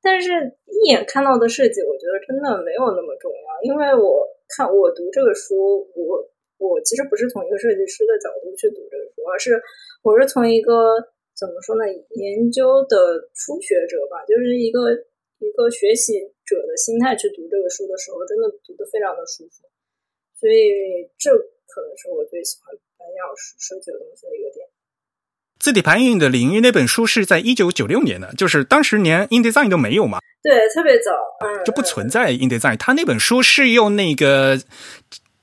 [0.00, 6.24] 但是一眼看到的设计，我觉得真的没有那么重要，因为我看我读这个书，我
[6.56, 9.60] 我其实不是从一个设计师的角度去读这个书，而是
[10.00, 10.96] 我是从一个
[11.36, 11.84] 怎么说呢，
[12.16, 14.90] 研究的初学者吧，就是一个
[15.38, 16.16] 一个学习
[16.48, 19.68] 者的心态去读这个书的时候，真的读得非常的舒服，
[20.40, 21.28] 所以这
[21.68, 24.64] 可能是我最喜欢白鸟老师设计的东西的一个点。
[25.62, 31.12] 字体排印的领域那本书是在一九九六年的，就是当时连 InDesign 都没有嘛，对，特别早，
[31.46, 32.76] 嗯，就不存在 InDesign。
[32.76, 34.58] 他那本书是用那个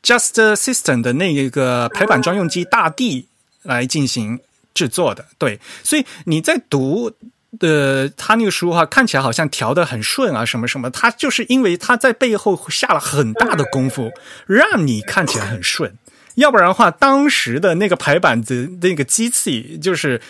[0.04, 3.30] Just System 的那个排版专用机大地
[3.64, 4.42] 来进行
[4.74, 7.14] 制作的，对，所以你在读
[7.58, 14.12] 的他那个书哈，看起来好像调的很顺啊，什么什么，他就是因为他在背后下了很大的功夫，
[14.46, 15.94] 让你看起来很顺。
[16.36, 20.22] 要不然的话，当时的那个排版的那个机器，就是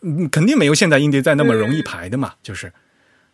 [0.00, 2.72] 嗯，肯定没有现在印第在那么容易排的嘛，就是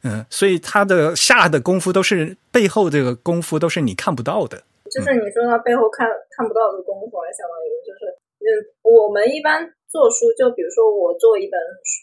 [0.02, 4.62] 嗯，所以他的下的功夫都是背后这个功夫都是你看不到的。
[4.90, 6.06] 就是你说他背后看
[6.36, 8.46] 看不到的功夫，相当于就是嗯，
[8.82, 11.56] 我们一般做书，就比如说我做一本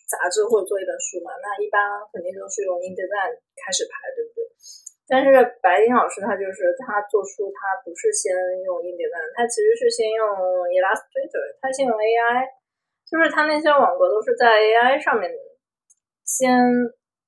[0.07, 1.77] 杂志或者做一本书嘛，那一般
[2.11, 4.30] 肯定都是用印第在开始排，对不？
[5.07, 5.27] 但是
[5.61, 8.31] 白丁老师他就是他做书，他不是先
[8.63, 10.23] 用 InDesign，他其实是先用
[10.71, 12.47] Illustrator，他先用 AI，
[13.03, 15.27] 就是他那些网格都是在 AI 上面
[16.23, 16.47] 先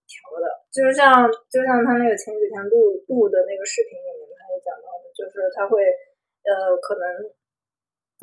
[0.08, 5.84] 调的，就是像就像他那个前几天录录的那个视频里面，他也讲到的，就是他会
[6.48, 7.04] 呃可能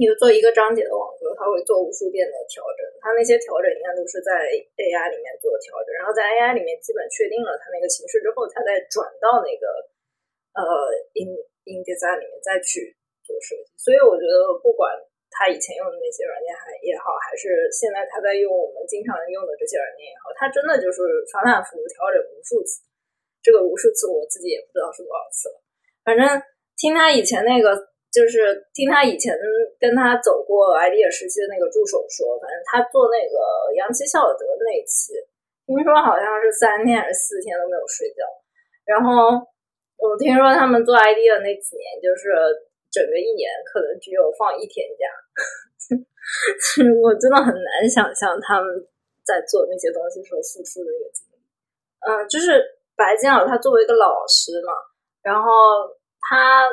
[0.00, 4.48] 你做一个章节的网格，他会做无数遍的调整，他那些调整应该都是在
[4.80, 9.68] AI 里面做调整，然后在 AI 里面基本确定了他那个形式之后，他再转到那个
[10.56, 10.88] 呃
[11.20, 11.36] In
[11.68, 12.96] InDesign 里面再去
[13.28, 13.68] 做设计。
[13.76, 14.88] 所以我觉得不管
[15.28, 22.80] 他以前用的那些软件还也好，还是现在他在用我们经常用的这些软件也好，他真的就是反反复复调整无数次。
[23.44, 25.60] 这个无数次我自己也不知道是多少次了，
[26.00, 26.24] 反正
[26.80, 27.92] 听他以前那个。
[28.10, 29.30] 就是听他以前
[29.78, 33.38] 跟他走过 idea 时期的那个助手说，反正他做那个
[33.78, 35.14] 杨奇孝德那一期，
[35.62, 38.26] 听说好像是三天还是四天都没有睡觉。
[38.82, 39.38] 然后
[39.94, 42.34] 我听说他们做 idea 那几年，就是
[42.90, 45.06] 整个一年可能只有放一天假。
[47.06, 48.74] 我真的很难想象他们
[49.22, 51.38] 在做那些东西时候付出的那个精力。
[52.02, 52.58] 嗯，就是
[52.98, 54.74] 白金老他作为一个老师嘛，
[55.22, 55.94] 然后
[56.26, 56.66] 他。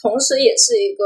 [0.00, 1.04] 同时也是一个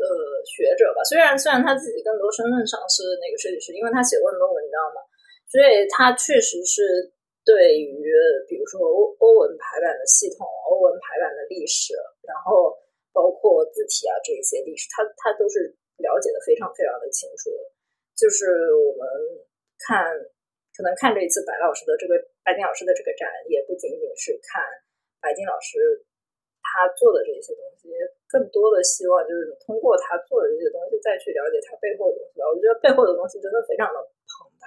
[0.00, 0.06] 呃
[0.48, 5.04] 学者吧，虽然虽然他自己更多身份上是那个设计师，因为他写过很多文章嘛，
[5.46, 7.12] 所以他确实是
[7.44, 8.08] 对于
[8.48, 11.92] 比如说欧欧文排版的系统、欧文排版的历史，
[12.24, 12.72] 然后
[13.12, 15.68] 包括字体啊这一些历史，他他都是
[16.00, 17.60] 了解的非常非常的清楚的。
[18.16, 19.04] 就是我们
[19.82, 20.08] 看，
[20.72, 22.14] 可能看这一次白老师的这个
[22.44, 24.62] 白金老师的这个展，也不仅仅是看
[25.20, 25.76] 白金老师
[26.62, 27.90] 他做的这些东西。
[28.32, 32.48] 更多的希望就是通过他做的这些东西，再去了解他背后的东西吧。
[32.48, 34.66] 我觉得背后的东西真的非常的庞大。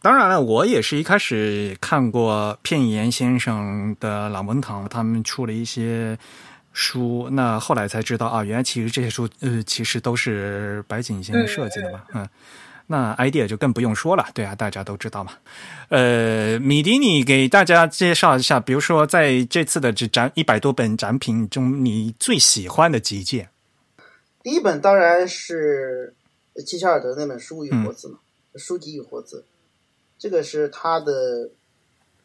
[0.00, 6.18] 当然了，我也是一开始看过片岩先生的朗文堂，他们出了一些
[6.72, 12.26] 书，那后来才知道啊，原来其实这些书呃，其实都是白景先生设计的嘛，嗯。
[12.90, 15.32] 那 idea 就更不用说了，对啊，大家都知道嘛。
[15.90, 23.50] 呃，米迪，尼给大家介绍一下，比如说在这次的这展一百多本展品中，你最喜欢的几件？
[24.42, 26.14] 第一本当然是
[26.66, 28.20] 齐肖尔德那本《书与活字》嘛，
[28.58, 29.44] 《书籍与活字》，
[30.18, 31.50] 这个是他的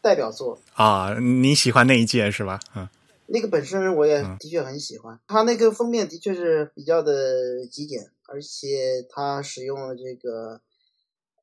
[0.01, 1.13] 代表作啊。
[1.19, 2.57] 你喜欢那一件是吧？
[2.73, 2.87] 嗯，
[3.25, 8.07] 那个本身我也的确很喜欢，他那个封面的确是比较的极简。
[8.33, 10.59] 而且他使用了这个，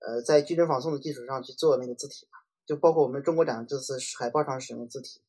[0.01, 5.20] 呃，在矩阵仿宋的基础上去做那个字体嘛，就包括我们中国展这次海报上使用字体，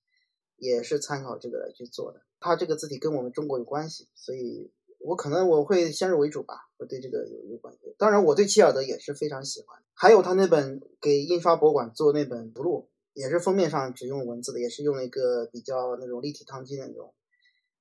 [0.57, 2.23] 也是参考这个来去做的。
[2.39, 7.93] 他这个字体跟我们中国有关系，所以我可能我会先入为主吧，我对这个有有关系。
[7.99, 9.79] 当然，我对齐尔德也是非常喜欢。
[9.93, 17.13] 还有他那本给印刷博物馆做那本目录，也是封面上只用文字的，也是用了一个比较那种立体烫金的那种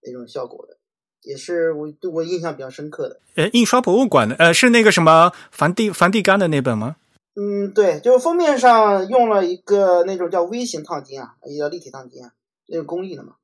[0.03, 0.77] 那种效果的。
[1.23, 3.21] 也是我对我印象比较深刻的。
[3.37, 6.97] 呃，印刷博物馆的，呃，是那个什么梵蒂梵蒂冈的那本吗？
[7.37, 12.33] 嗯，对，就是封面上用了一个那种叫微型烫金啊，也叫立体烫金啊，
[12.67, 13.35] 那种工艺的嘛。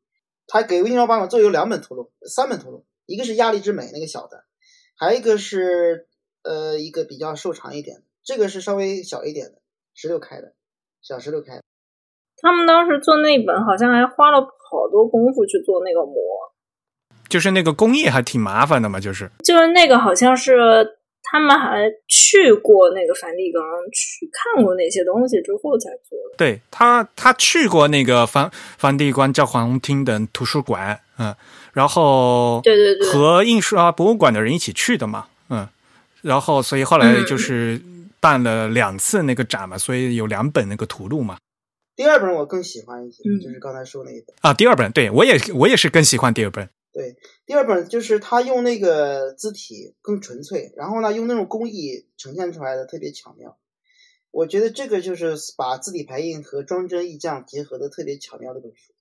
[0.49, 4.45] 他给印刷博物馆做有两本图录，三本图录，一个是压力之美那个小的，
[4.97, 6.07] 还有一个是
[6.43, 9.61] 呃一个比较瘦长一点的，这个是稍微小一点的，
[9.95, 10.53] 十六开的，
[11.03, 11.61] 小十六开。
[12.39, 16.15] 他们当时做那本好像还花了好多功夫去做那个膜，
[17.29, 19.31] 就是那个工艺还挺麻烦的嘛，就是。
[19.45, 20.87] 就是那个好像是
[21.23, 23.63] 他们还去过那个梵蒂冈
[23.93, 26.37] 去看过那些东西之后才做的。
[26.39, 31.35] 对他，他去过那个梵梵蒂冈教皇厅的图书馆，嗯，
[31.73, 35.69] 然后对对对，和印刷博物馆的人一起去的嘛，嗯，
[36.23, 37.81] 然后所以后来就是
[38.21, 41.39] 办了两次那个展嘛，所以有两本那个图录嘛。
[41.97, 43.41] 第二本我更喜欢一些，嗯。
[43.41, 44.37] 就是刚才说那一本。
[44.43, 53.59] 啊，第二本对我也我也是更喜欢第二本，对，第二本就是他用那个字体更纯粹，然后呢，用那种工艺呈现出来的特别巧妙。
[54.31, 58.95] 我觉得这个就是把字体排印和装帧意匠结合的特别巧妙的本书，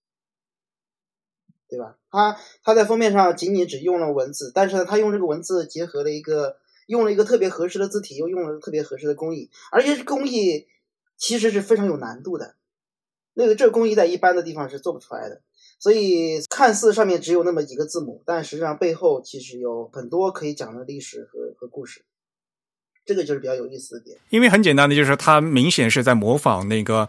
[1.70, 1.98] 对吧？
[2.12, 10.68] 他他在封面上仅仅只用了文字，但是呢，他用这个文字结合了一个用了一个特别合适的字体，又用了特别合适的工艺，而且工艺
[11.16, 12.56] 其实是非常有难度的。
[13.34, 15.42] 那个这个工艺在一般的地方是做不出来的。
[15.78, 22.04] 所以看似上面只有那么几个字母，但实际上背后其实有很多可以讲的历史和和故事，
[23.06, 24.18] 这个就是比较有意思的点。
[24.30, 27.08] 因为很简单的，就是它明显是在模仿那个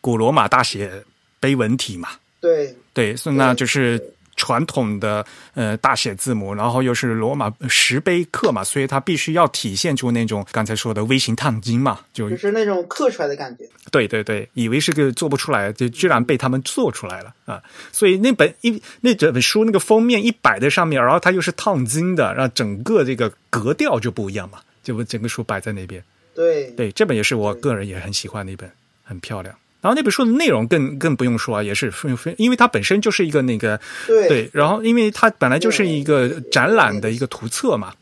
[0.00, 1.04] 古罗马大写
[1.40, 2.08] 碑文体嘛，
[2.40, 2.76] 对。
[2.92, 13.64] 对，所以那就是传统的呃大写字母，然后又是罗马石碑刻嘛，所以它必须要体现出那种刚才说的微型烫金嘛，就就是那种刻出来的感觉。
[13.90, 17.62] 对对对，以为是个做不出来，就居然被他们做出来了啊！
[17.92, 26.02] 所以那本一那整本书那个封面一摆在上面，然后它又是烫金的，然后整个这个格调就不一样嘛，就整个书摆在那边。
[26.34, 28.70] 对对，这本也是我个人也很喜欢的一本，
[29.02, 29.54] 很漂亮。
[29.80, 37.92] 然后那本书的内容更更不用说啊，也是非非，因为它本身就是一个那个对对，然后因为它本来就是一个展览的一个图册嘛，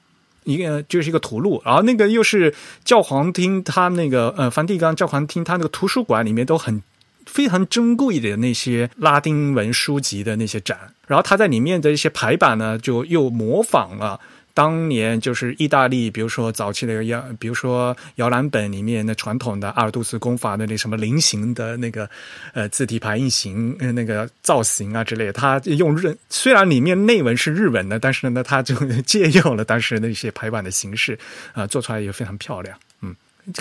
[0.45, 2.55] 一个就是一个图录，然后那个又是
[2.85, 6.83] 教皇厅，他那个呃梵蒂冈教皇厅，他那个图书馆里面都很
[7.27, 14.19] 非常珍贵的那些拉丁文书籍的那些展，然后他在里面的一些排版呢，就又模仿了。
[14.57, 22.09] 当年就是意大利，比如说早期的摇，比如说摇篮本里面的传统的阿尔杜斯功法的那什么菱形的那个
[22.55, 31.19] 呃字体排印型呃那个造型啊之类的，它用日虽然里面内文是日文的，但是呢，它就借用了当时那些排版的形式
[31.53, 33.15] 啊、做出来也非常漂亮，嗯，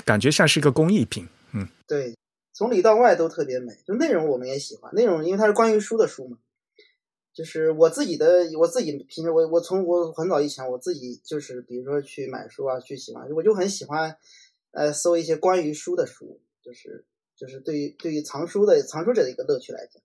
[0.06, 2.16] 感觉像是一个工艺品，嗯，对，
[2.54, 3.74] 从里到外都特别美。
[3.86, 6.38] 就内容我们也喜欢，内容因为它是关于书的书嘛。
[7.36, 14.16] 就是我自己的，我自己平时我我从我很早以前我自己就是比如说去买书啊，去喜欢，我就很喜欢，
[14.70, 17.04] 呃，搜一些关于书的书，就是
[17.36, 20.02] 就是对于对于藏书的藏书者的一个乐趣来讲，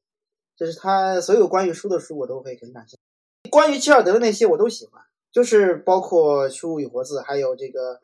[0.58, 3.50] 就是他所有关于书的书我都会很感兴趣。
[3.50, 5.02] 关于齐尔德的那些我都喜欢，
[5.32, 8.02] 就是包括《书与活字》，还有这个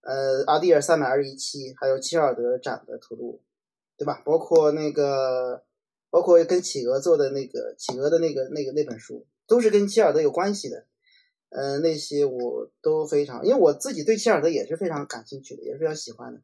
[0.00, 3.42] 呃阿蒂尔三百二十一期，还有齐尔德展的图录，
[3.98, 4.22] 对吧？
[4.24, 5.64] 包括那个。
[6.10, 10.86] 包括跟企鹅做的那个企鹅的那个那个那本书，都是跟齐尔德有关系的。
[11.50, 16.40] 呃，那些我都非常，因为我自己对齐尔德也是非常感兴趣的，也是非常喜欢的。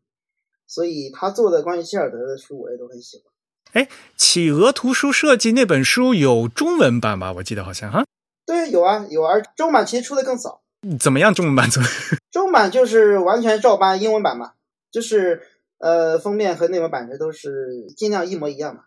[0.66, 3.32] 所以他做的关于齐尔德的书，我也都很喜欢。
[3.72, 7.32] 哎，企鹅图书设计那本书有中文版吧？
[7.34, 8.04] 我记得好像哈。
[8.44, 10.62] 对，有啊有啊，而中版其实出的更早。
[10.98, 11.32] 怎么样？
[11.32, 11.68] 中文版？
[12.32, 14.54] 中版就是完全照搬英文版嘛，
[14.90, 15.42] 就是
[15.78, 18.82] 呃封面和内文版这都是尽量一模一样嘛。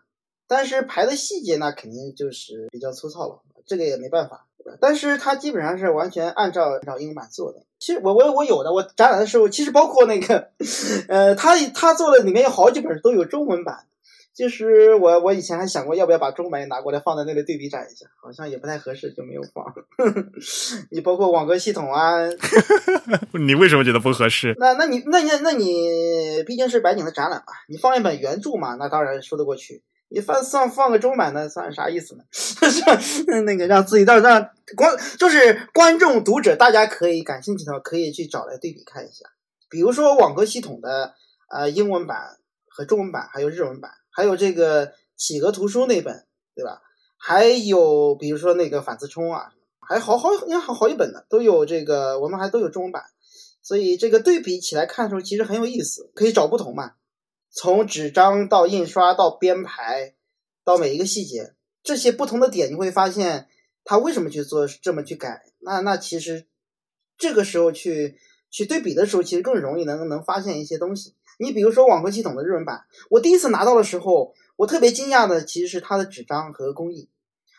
[0.50, 4.48] 但是排的细节那肯定就是比较粗糙了，这个也没办法。
[4.80, 7.60] 但是它基本上是完全按照按照英文版做的。
[7.78, 10.50] 其实我我我有的，我展览的时候，其实包括那个，
[11.08, 13.86] 呃，他他做的里面有好几本都有中文版。
[14.32, 19.64] 就是我我以前还想过要不要把中文版也拿过来放在那里对比展一下，好像也不太合适，就没有放。
[20.90, 22.14] 你包括网格系统啊，
[23.46, 24.54] 你为什么觉得不合适？
[24.58, 29.82] 那那你那你那你毕竟是白景的展览嘛，你放一本原著嘛，那当然说得过去。
[30.12, 32.24] 你放放放个中版的，算啥意思呢？
[32.32, 39.26] 是那个让自己让让观就是观众读者，大家可以感兴趣的话，可以去找来对比看一下。
[39.68, 41.14] 比如说网格系统的
[41.48, 42.38] 呃英文版
[42.68, 46.26] 和中文版，还有日文版，还有这个企鹅图书那本，
[46.56, 46.82] 对吧？
[47.16, 53.04] 还有比如说那个反字冲啊，还好好应该好好几本呢，都有这个我们还都有中文版，
[53.62, 56.94] 所以这个对比起来看的时候，其实很有意思，可以找不同嘛。
[57.50, 60.14] 从纸张到印刷到编排，
[60.64, 63.48] 到每一个细节，这些不同的点，你会发现
[63.84, 65.42] 他为什么去做这么去改。
[65.58, 66.46] 那那其实
[67.18, 68.16] 这个时候去
[68.50, 71.14] 去对比的时候，其实更容易能能发现一些东西。
[71.38, 77.08] 你比如说网格系统的日文版，我第一次拿到的时候，我特别惊讶的其实是它的纸张和工艺，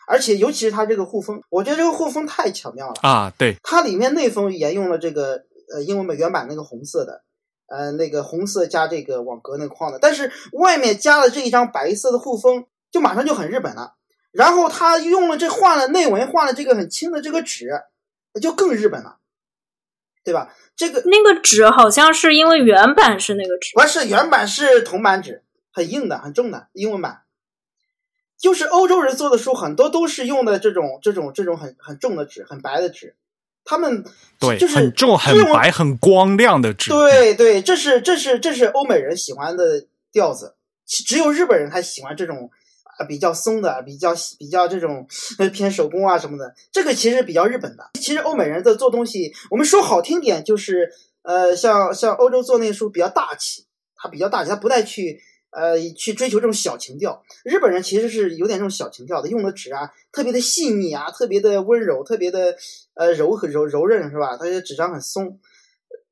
[0.06, 3.32] 而且尤其是它这个护封，我觉得这个护封太巧妙了啊！
[3.36, 5.44] 对，它里面内封沿用了这个
[5.74, 7.24] 呃英文版原版那个红色的，
[7.72, 13.94] 呃那个红色加这个网格那个框的，但是外面加了这一张白色的护封，就马上就很日本了。
[14.30, 17.70] 然后他用了这换了内文，换了这个很轻的这个纸，
[18.40, 19.16] 就更日本了，
[20.22, 20.54] 对吧？
[20.76, 25.42] 这个那个纸好像是因为原版是那个纸，不是原版是铜版纸，
[25.72, 27.22] 很硬的、很重的英文版。
[28.38, 33.16] 就是欧洲人做的书很多都是用的这种、这种、这种很很重的纸，很白的纸。
[33.64, 34.04] 他们
[34.38, 36.90] 对，就是很重、很白、很光亮的纸。
[36.90, 40.54] 对对，这是这是这是欧美人喜欢的调子，
[40.86, 42.50] 只有日本人才喜欢这种
[42.98, 45.06] 啊比较松的、比较比较这种
[45.52, 46.54] 偏手工啊什么的。
[46.70, 47.90] 这个其实比较日本的。
[47.94, 50.90] 其实欧美人在做东西，我们说好听点就是
[51.22, 53.66] 呃，像像欧洲做那书比较大气，
[53.96, 55.20] 他比较大气，他不带去。
[55.52, 62.56] 呃，去追求这种小情调，日本人其实是有点这种小情调的，用的纸啊特别的细腻啊，特别的温柔，特别的
[62.94, 64.38] 呃柔和柔柔韧，是吧？
[64.38, 65.38] 它的纸张很松，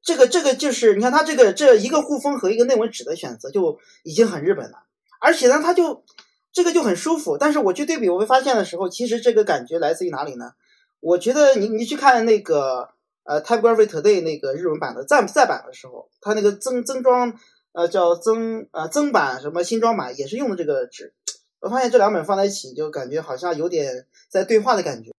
[0.03, 4.83] 这个这个就是你看它这个这一个护封和一个内文纸的选择就已经很日本了，
[5.23, 6.05] 而且呢，它就
[6.53, 7.39] 这个就很舒服。
[7.39, 10.53] 但是我去对比，我会发现的时候，其实这个感觉来自于哪里呢？
[11.01, 12.91] 我觉得你你去看那个
[13.25, 17.41] 呃《Typography Today》那个日文版的再再版的时候，它那个增增装。
[17.73, 21.13] 呃，叫增呃增版什么新装版也是用的这个纸，
[21.61, 25.11] 我发现这两本放在一起就感觉好像有点在对话的感觉。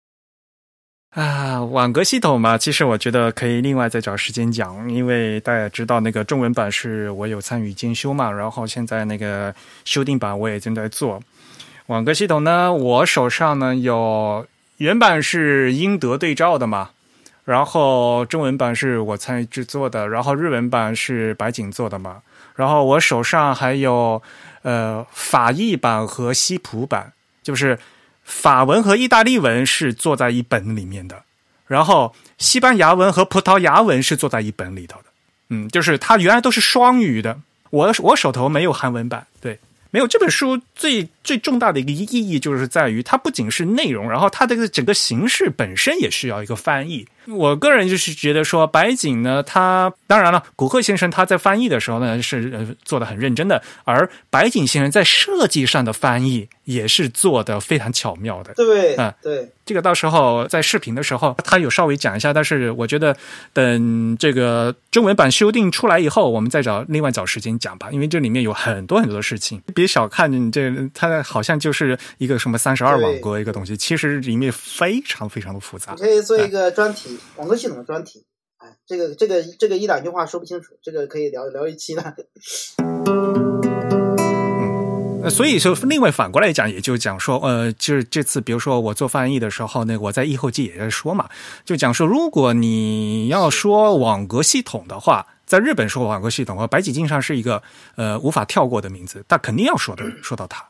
[1.11, 9.53] 啊，网格系统嘛，其实我觉得可以另外再找时间讲，因为大家知道那个中文版是我有参与兼修嘛，然后现在那个
[9.83, 11.21] 修订版我也正在做。
[11.87, 14.45] 网格系统呢，我手上呢有
[14.77, 16.91] 原版是英德对照的嘛。
[17.43, 22.21] 然后中文版是我参与制作的，然后日文版是白井做的嘛。
[22.55, 24.21] 然后我手上还有
[24.61, 27.13] 呃法译版和西普版，
[27.43, 27.79] 就是
[28.23, 31.23] 法文和意大利文是做在一本里面的，
[31.67, 35.05] 然后西班牙文和葡萄牙文是做在一本里头的。
[35.49, 37.39] 嗯，就是它原来都是双语的，
[37.71, 39.59] 我我手头没有韩文版，对。
[39.93, 47.07] 没有这本书最最重大的一个意义，就是在于它不仅是内容，然后它这个整个形式本身也需要一个翻译。
[47.27, 58.55] 我个人就是觉得说，白井呢，他当然了，古贺先生他在翻译的时候呢是做的很认真的，而白井先生在设计上的翻译也是做的非常巧妙的。
[58.55, 59.49] 对，嗯，对。
[59.63, 63.15] 这个到时候在视频的时候，他有稍微讲一下，但是我觉得
[63.53, 69.61] 等这个中文版修订出来以后，我们再找另外找时间讲吧，因为这里面有很多很多的事情。
[69.75, 70.73] 别小看这，
[71.11, 75.95] 它好像就是一个什么三十二网格一个东西，其实里面非常非常的复杂。
[75.95, 78.23] 可以做一个专题，网格系统的专题。
[78.57, 82.15] 哎，这个这个这个一两句话说不清楚，这个可以聊聊一期的。
[85.29, 91.29] 所以说，另外反过来讲，也就讲说，呃，就是这次，比如说我做翻译的时候，那我在译后记也在说嘛，
[91.63, 97.61] 就讲说，如果你要说网格系统的话，在日本说网格系统，和白井敬上是一个
[97.95, 100.69] 呃无法跳过的名字，但肯定要说的 说到它啊，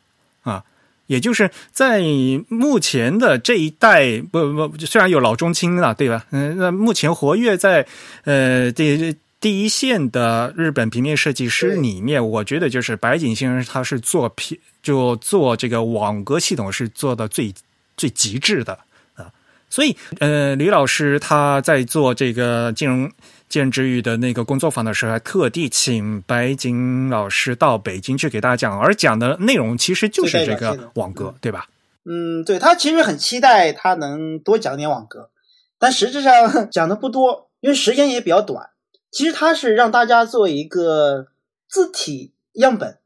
[1.07, 2.01] 也就是在
[2.47, 6.25] 目前的这一代，不不，虽然有老中青了，对吧？
[6.31, 7.85] 嗯，那目前活跃在
[8.25, 9.15] 呃这。
[9.41, 17.51] 第一线的日本平面设计师里面，我觉得就是白井先生，他是做平就做这个网格系统是做的最
[17.97, 18.77] 最极致的
[19.15, 19.25] 啊。
[19.67, 23.11] 所以，呃，李老师他在做这个金融
[23.51, 31.67] 建之语的那个工作坊的时候，还特地请白景老师到北京去给大家讲，而讲的内容其实就是这个网格，对吧？
[32.05, 35.29] 嗯，对他其实很期待他能多讲点网格，
[35.77, 38.69] 但实质上讲的不多，因为时间也比较短。
[39.11, 41.27] 其实他是让大家做一个
[41.67, 42.97] 字体样本。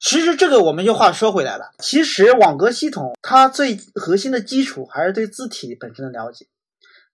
[0.00, 6.46] 其实这个我们就话说回来了，其实网格系统它最核心的基础还是对字体本身的了解。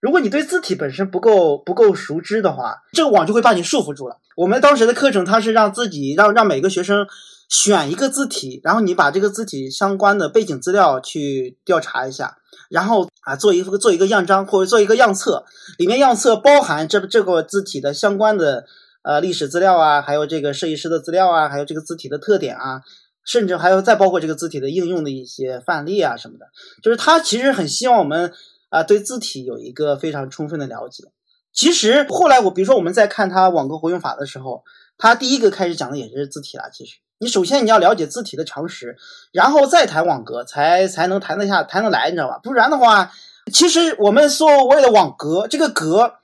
[0.00, 4.18] 如果你对字体本身不够不够熟知的话，这个网就会把你束缚住了。
[4.36, 7.06] 我们当时的课程它是让自己让让每个学生
[7.48, 12.36] 选一个字体，然后你把这个字体相关的背景资料去调查一下。
[12.68, 15.46] 然后啊，做一个做一个样章或者做一个样册，
[15.78, 18.66] 里面样册包含这这个字体的相关的
[19.02, 22.82] 呃历史资料啊，还有这个设计师的资料啊，还有这个字体的特点啊，
[23.24, 26.46] 甚至还有再包括这个字体的应用的一些范例啊什么的。
[26.82, 28.34] 就是他其实很希望我们
[28.69, 31.05] 啊对字体有一个非常充分的了解。
[31.53, 34.65] 其实后来我比如说我们在看他网格活用法的时候，
[34.97, 36.70] 他第一个开始讲的也是字体了。
[36.73, 36.99] 其实。
[37.20, 38.97] 你首先你要了解字体的常识，
[39.32, 42.39] 然后再谈网格，才才能谈得下谈得来，你知道吧？
[42.40, 43.11] 不然的话，
[43.53, 46.19] 其实我们所谓的网格，这个格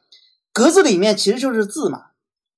[0.53, 2.11] 格子里面其实就是字嘛。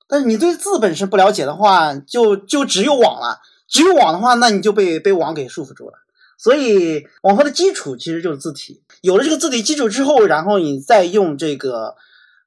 [0.06, 3.40] 但是你对字本身不了解的话，就就只有网了。
[3.66, 5.94] 只有网的话，那你就被被网给束缚住了。
[6.36, 8.82] 所以网课的基础其实就是字体。
[9.06, 11.94] 有了这个字体基础之后，然后你再用这个，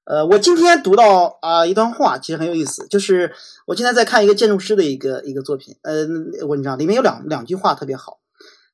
[0.03, 3.31] 呃，我今天读到啊一段话，其实很有意思，就是
[3.65, 6.05] 我今天在看一个建筑师的一个一个作品，呃，
[6.45, 8.19] 文章里面有两两句话特别好。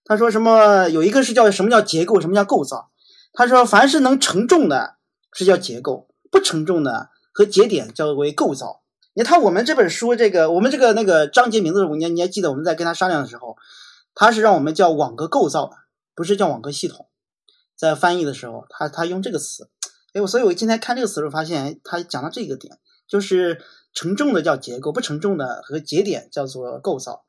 [0.03, 0.90] 他说什么？
[0.90, 2.90] 有一个是叫什么叫结构，什么叫构造？
[3.34, 4.95] 他说凡是能承重的，
[5.32, 8.82] 是叫结构；不承重的和节点叫为构造。
[9.14, 13.56] 你看我们这本书，这个我们这个那个章节名字，你你还记得我们在跟他商量的时候，
[14.16, 15.76] 他是让我们叫网格构造的，
[16.16, 17.07] 不是叫网格系统。
[17.76, 19.69] 在翻译的时候，他他用这个词，
[20.14, 22.77] 哎，我所以我今天看这个词的时候，发现他讲到这个点，
[23.07, 23.61] 就是
[23.93, 27.26] 承重的叫结构，不承重的和节点叫做构造。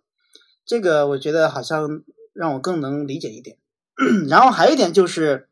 [0.65, 2.03] 这个我觉得好像。
[2.39, 3.57] 让我更能理解一点，
[4.29, 5.49] 然后还有一点就是，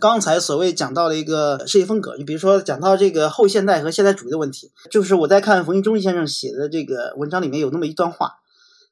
[0.00, 8.34] 刚才所谓讲到了一个设计风格，你比如说讲到这个后现代和现代主义的问题，就是我在看冯玉忠先生写的这个文章里面有那么一段话，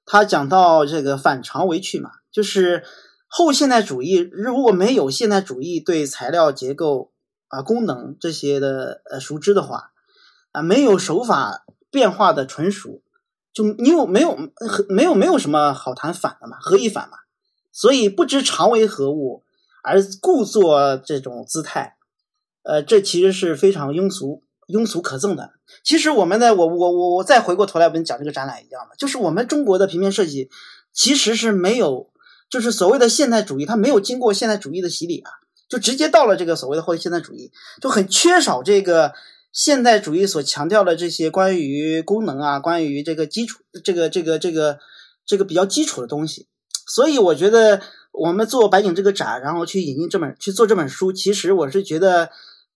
[0.05, 2.83] 他讲到这个反常为趣嘛，就是
[3.27, 7.13] 后现代主义如果没有现代主义对材料结构
[7.49, 9.91] 啊功能这些的呃熟知的话，
[10.53, 13.03] 啊没有手法变化的纯熟。
[13.53, 14.37] 就你有没有
[14.89, 17.19] 没有没有什么好谈反的嘛，合一反嘛，
[17.71, 19.45] 所以不知常为何物
[19.85, 21.97] 而故作这种姿态，
[22.65, 25.53] 呃，这其实是非常庸俗、庸俗可憎的。
[25.85, 30.51] 其实我们的我我我我再回过头来，我跟你讲这个展览一样的，就是我们中国的平面设计
[30.93, 32.11] 其实是没有，
[32.55, 35.31] 就是所谓的现代主义，它没有经过现代主义的洗礼啊，
[35.69, 37.51] 就直接到了这个所谓的后现代主义，
[37.83, 39.13] 就很缺少这个。
[39.57, 44.81] 现代主义所强调的这些关于功能啊，关于这个基础，这个这个这个
[45.25, 46.49] 这个比较基础的东西，
[46.89, 52.31] 所以我觉得我们做白景这个展，然后去引进这本去做这本书，其实我是觉得，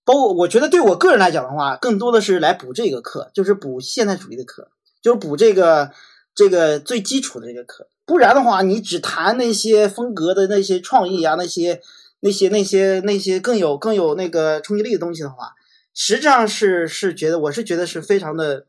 [0.05, 4.69] 包括我觉得对我个人来讲的话，更多的是来补这个课，就是补现代主义的课，
[5.01, 5.91] 就是补这个
[6.33, 7.89] 这个最基础的这个课。
[8.09, 11.79] 不然的话，你只谈那些风格的那些创意啊，那些
[12.21, 15.53] 那些那些那些更有更有那个冲击力的东西的话。
[15.93, 18.65] 实际上是是觉得，我是觉得是非常的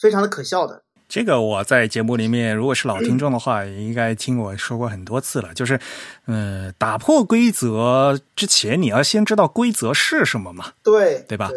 [0.00, 0.82] 非常的可笑的。
[1.06, 5.52] 这个我在节目里面，如果是老听众的话，应该听我说过很多次了。
[5.52, 5.78] 就是，
[6.26, 10.72] 嗯，打破规则之前，你要先知道规则是什么嘛？
[10.82, 11.50] 对，对吧？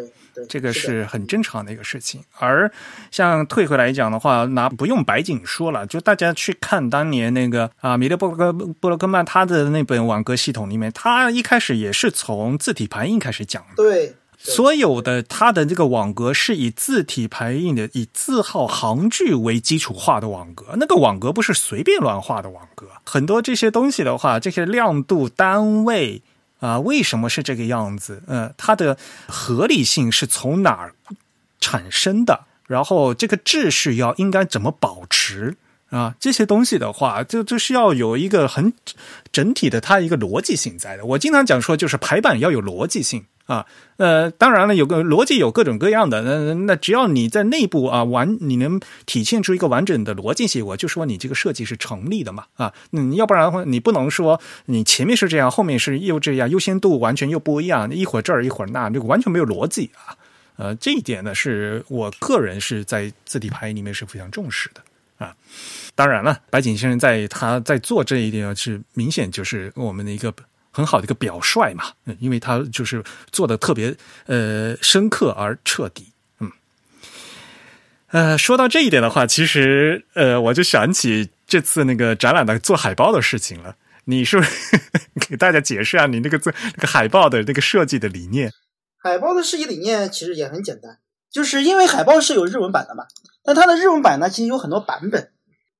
[0.49, 2.21] 这个是很正常的一个事情。
[2.39, 2.71] 而
[3.11, 13.75] 像退回来讲的话，那不用白景说了，就大家去看当年那个啊，米勒布洛克布洛克曼他的那本网格系统里面，他一开始也是从字体排印开始讲的。
[13.75, 14.15] 对。
[14.45, 20.75] 所有的它的这个网格是以字体排印的，以字号行距为基础画的网格。
[20.75, 22.87] 那个网格不是随便乱画的网格。
[23.05, 26.21] 很多这些东西的话，这些亮度单位
[26.63, 28.23] 啊，为什么是这个样子？
[28.25, 30.95] 呃，它的合理性是从哪儿
[31.59, 32.45] 产生的？
[32.67, 35.57] 然后这个秩序要应该怎么保持
[35.89, 36.15] 啊？
[36.21, 38.71] 这些东西的话，就就是要有一个很
[39.33, 41.03] 整体的它一个逻辑性在的。
[41.03, 43.25] 我经常讲说，就是排版要有逻辑性。
[43.45, 43.65] 啊，
[43.97, 60.15] 呃，当然了，有个逻辑有各种各样的，那那只要你在内部啊完，你能体现出一个完整的逻辑性，我就说你这个设计是成立的嘛，啊，嗯，要不然的话，你不能说你前面是这样，后面是又这样，优先度完全又不一样，一会儿这儿一会儿那，这个完全没有逻辑啊，
[60.55, 64.81] 呃，这一点呢，是我个人是在字体排里面是非常重视的
[65.17, 65.35] 啊。
[65.95, 70.33] 当然了，白景先生在他在做这一点是明显就是我们的一个。
[70.73, 71.85] 很好的一个表率嘛，
[72.19, 73.95] 因为他就是做的特别
[74.25, 76.51] 呃深刻而彻底，嗯，
[78.07, 83.75] 呃，说到这一点的话，其实呃，我就想起这次那个展览的做海报的事情了。
[84.05, 84.51] 你是不是
[85.29, 88.51] 给大家解释下你那个做那个海报的那个设计的理念？
[88.97, 90.97] 海报的设计理念其实也很简单，
[91.31, 93.05] 就是因为海报是有日文版的嘛，
[93.43, 95.29] 但它的日文版呢，其实有很多版本。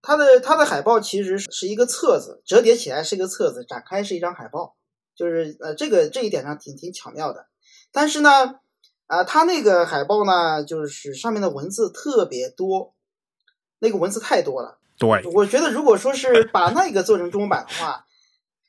[0.02, 4.76] 它的它的海报其实是一个册子，折叠起来是一个册子，展开是一张海报。
[5.16, 7.46] 就是呃，这个这一点上挺挺巧妙的，
[7.92, 8.60] 但是呢，
[9.06, 12.96] 啊，它那个海报呢，就是上面的文字特别多，
[13.78, 14.80] 那个文字太多了。
[14.98, 18.06] 对，我觉得如果说是 把那个做成中文版的话，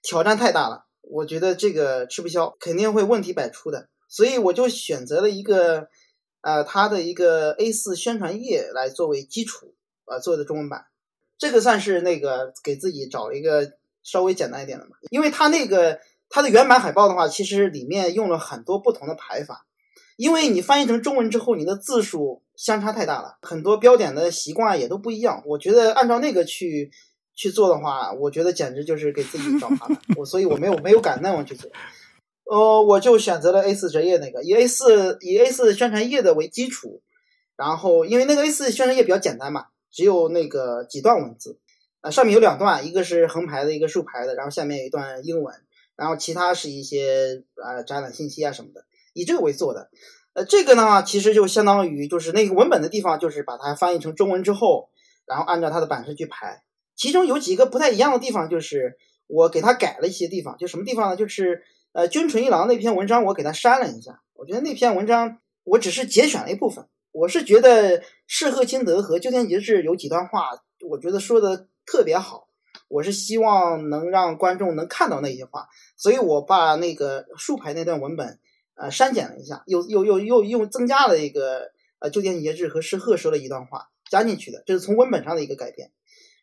[0.02, 3.88] 挑战太大了，我觉得这个吃不消，肯定会问题百出的。
[4.08, 5.88] 所以我就选择了一个，
[6.42, 10.84] 呃，它的一个 A4 宣传页来作为基础，呃，做的中文版，
[11.38, 13.72] 这个算是那个给自己找了一个
[14.02, 16.00] 稍微简单一点的嘛，因为它那个。
[16.34, 19.66] 它的原版海报的话，其实里面用了很多不同的排法，
[20.16, 25.44] 因为你翻译成中文之后，你的字数相差太大了，很多标点的习惯也都不一样。
[25.46, 26.90] 我觉得按照那个去
[27.36, 29.96] 去做的话，我觉得简直就是给自己找麻烦。
[30.16, 31.70] 我所以我没有没有敢那样去做，
[32.50, 37.00] 呃，我就选择了 A4 折页那个，以 A4 以 A4 宣传页的为基础，
[37.56, 41.60] 然后因为那个 A4 宣传页比较简单嘛，只有那个几段文字。
[42.00, 45.54] 啊，上面有两段，一个是横排的，一个竖排的，然后下面有一段英文，
[45.96, 49.90] 然后其他是一些啊展览信息啊什么的，以这个为做的。
[50.32, 54.90] 呃，这个呢，其实就相当于就是那个文本的地方，就是把它翻译成中文之后，
[55.26, 56.64] 然后按照它的版式去排。
[56.96, 58.96] 其中有几个不太一样的地方，就是
[59.26, 61.16] 我给他改了一些地方，就什么地方呢？
[61.16, 61.62] 就是
[61.92, 64.22] 呃，君纯一郎那篇文章我给他删了一下。
[64.32, 66.84] 我觉得那篇文章我只是节选了一部分。
[67.12, 70.50] 我是觉得适贺清德和鸠田节志有几段话，
[70.88, 72.43] 我觉得说的特别好。
[72.94, 75.66] 我是希望能让观众能看到那些话，
[75.96, 78.38] 所以我把那个竖排那段文本
[78.76, 85.90] 呃删减了一下，又又又又又增加了一个呃鸠田节制和适贺说的一段话加进去的，这是从文本上的一个改变。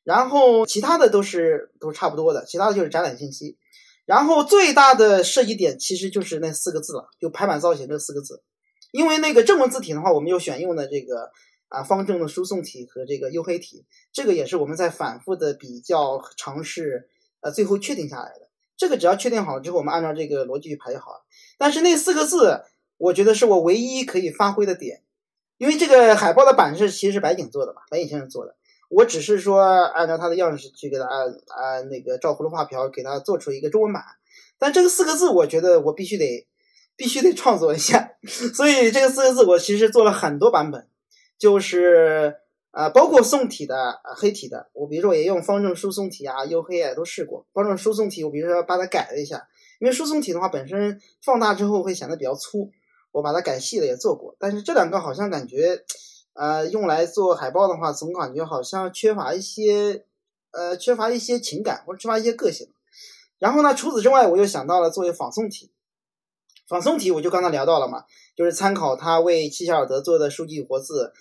[0.04, 3.58] 然后其他的都是都差不多的，其他的就是展览信息。
[4.06, 8.44] 然后最大的设计点其实就是那四个字了，就排版造型这四个字。
[8.92, 11.32] 因为那个正文字体的话，我们又选用的这个
[11.72, 17.08] 啊方正的输送体和这个黝黑体，这个也是我们在反复的比较尝试，
[17.40, 18.50] 呃，最后确定下来的。
[18.76, 21.22] 这个只要确定好了之后，我们按照这个逻辑去排就好了。
[21.58, 22.62] 但是那四个字，
[22.98, 25.02] 我觉得是我唯一可以发挥的点，
[25.58, 28.56] 因为这个海报的版式其实是白景做的吧，白景先生做的。
[28.90, 34.04] 我只是说按照他的样式去给他按按那个照葫芦画瓢给他做出一个中文版，
[34.60, 36.48] 但这个四个字，我觉得我必须得。
[36.98, 38.12] 必须得创作一下，
[38.54, 40.88] 所以这个四个字我其实做了很多版本，
[41.42, 42.36] 就是
[42.70, 47.48] 啊，包括宋体的、黑体的，我比如说我也用方正输送体啊、黝黑啊都试过。
[47.52, 49.48] 方正输送体我比如说把它改了一下，
[49.80, 52.70] 因为输送体的话本身放大之后会显得比较粗，
[53.12, 54.36] 我把它改细了也做过。
[54.38, 55.84] 但是这两个好像感觉，
[56.34, 60.06] 呃，用来做海报的话，总感觉好像缺乏一些，
[60.52, 62.70] 呃，缺乏一些情感或者缺乏一些个性。
[63.40, 65.72] 然后呢，除此之外，我又想到了作为仿宋体。
[66.68, 71.12] 仿宋体我就刚才聊到了嘛，就是参考他为七小尔德做的书籍活字，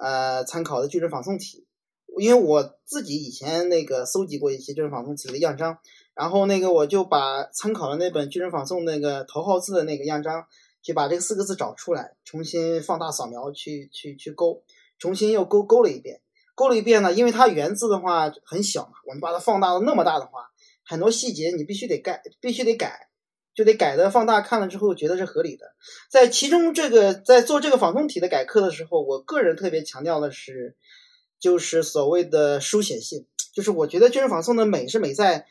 [0.00, 1.66] 呃，参考的巨人仿宋体。
[2.18, 5.78] 因为我自己以前那个搜集过一些巨人仿宋体的样章，
[6.14, 10.44] 然后那个我就把参考的那本巨人仿宋那个头号字的那个样章，
[10.82, 14.64] 就把这四个字找出来，重新放大扫描去去去勾，
[14.98, 16.20] 重新又勾勾了一遍，
[16.56, 20.50] 勾了一遍呢，因为它原字的话很小嘛，我们把它放大到那么大的话，
[20.84, 23.09] 很多细节你必须得改，必须得改。
[23.60, 25.66] 就得改的放大看了之后觉得是合理的，
[26.08, 30.76] 在其中这个在做这个仿宋体的改刻的时候，我个人特别强调的是，
[31.38, 35.46] 就是所谓的书写性，就是我觉得军事仿宋的美是美在，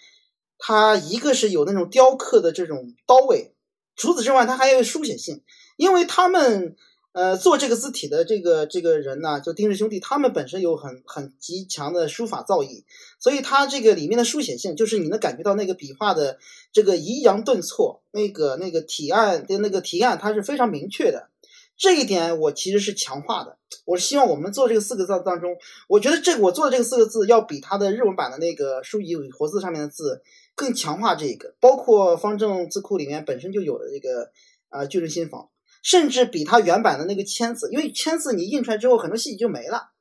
[0.58, 3.54] 它一个是有那种雕刻的这种刀位，
[3.96, 5.44] 除此之外它还有书写性，
[5.78, 6.76] 因为他们。
[7.12, 12.84] 呃，做这个字体的这个这个人呢，就丁氏兄弟，他们本身有很很极强的书法造诣，
[13.20, 16.38] 所以他这个里面的书写性，就是你能感觉到那个笔画的
[16.72, 21.30] 这个抑扬顿挫，那个那个提案的那个提案，它是非常明确的。
[21.76, 23.58] 这一点我其实是强化的。
[23.86, 25.58] 我希望我们做这个四个字当中，
[25.88, 30.22] 我觉得这个我做的这个四个字要比它的日文版的那个书籍活字上面的字
[30.54, 34.30] 更强化这个，包括方正字库里面本身就有的这个
[34.70, 35.50] 啊巨人新房。
[35.82, 39.92] 甚至比它原版的那个签字，因为签字你印出来之后，很多细节就没了，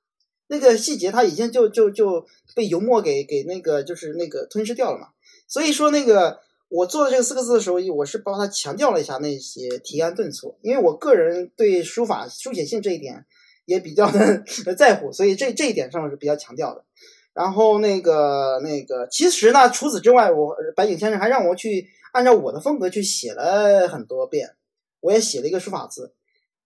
[0.48, 5.08] 那个细节它已经就就就被油墨给给那个就是那个吞噬掉了嘛。
[5.46, 13.24] 所以说那个我做的这个四个字的时候，我是帮他强调了一下那些提案顿挫，因为我个人对书法书写性这一点
[13.64, 14.42] 也比较的
[14.76, 16.84] 在乎，所以这这一点上是比较强调的。
[17.32, 24.56] 然后那个那个其实呢，除此之外，我白井先生还让我去按照我的风格去写了很多遍。
[25.00, 26.12] 我也写了一个书法字，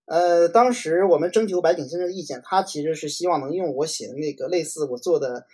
[0.05, 5.45] 呃，当时我们征求白景先生的意见，他其实是希望能用我写的那个类似我做的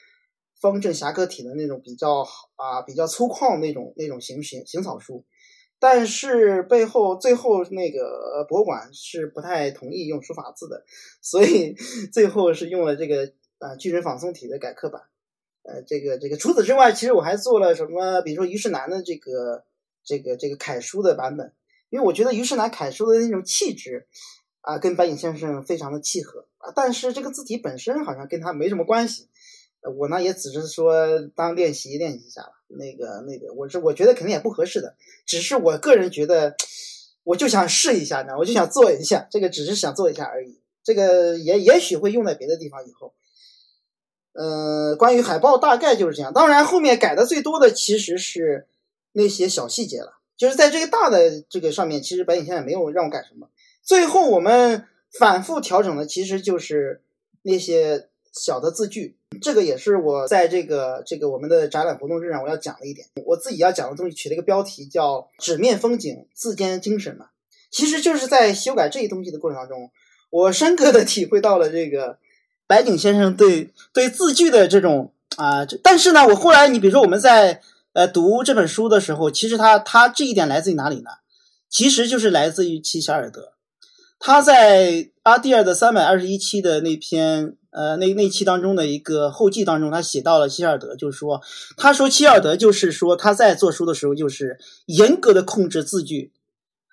[0.59, 2.25] 方正侠客体的那种比较
[2.55, 5.25] 啊比较粗犷那种那种行行行草书，
[5.77, 10.85] 但是背后最后那个博物馆是不太同意用书法字的，
[11.21, 11.75] 所以
[12.13, 15.03] 最后是用了这个啊巨人仿宋体的改刻版，
[15.63, 19.65] 呃，这个这个除此之外，其实我还做了什么，比如说于世南的这个
[20.03, 21.53] 这个这个楷书的版本。
[21.89, 24.07] 因为我觉得于世南楷书的那种气质，
[24.61, 29.27] 啊，跟白影先生非常的契合啊，但是这个字体本身好像跟他没什么关系。
[29.97, 34.95] 我呢也只是说当练习练习一下那个那个，我是我觉得肯定也不合适的，
[35.25, 36.55] 只是我个人觉得，
[37.23, 40.59] 我就想试一下呢，我就想做一下，这个只是想做一下而已。
[40.83, 43.13] 这个也也许会用在别的地方以后。
[44.33, 48.67] 呃，关于海报大概就是这样，当然后面改的最多的其实是
[49.13, 50.18] 那些小细节了。
[50.39, 53.49] 就是在这个大的这个上面，其实白井先生没有让我改什么。
[53.83, 54.85] 最后我们
[55.19, 57.01] 反复调整的，其实就是
[57.41, 59.17] 那些小的字句。
[59.41, 63.05] 这个也是我在这个这个我们的展览活动日上我要讲的一点。
[63.25, 67.27] 我自己要讲的东西取了一个标题叫“纸面风景，字间精神”嘛。
[67.69, 69.91] 其实就是在修改这些东西的过程当中，
[70.29, 72.17] 我深刻的体会到了这个
[72.65, 77.61] 白井先生对对字句的这种啊，但是呢，我后来你比如说我们在
[77.93, 81.09] 呃读这本书的时候，其实他他这一点来自于哪里呢？
[81.69, 83.53] 其实就是来自于齐希尔德，
[84.19, 91.41] 他在阿蒂尔的三百二十一期的那篇呃那那期当中的一个后记当中，他写到了希尔德，就是说
[91.77, 96.31] 他说希尔德就是说他在做书的时候就是严格的控制字句，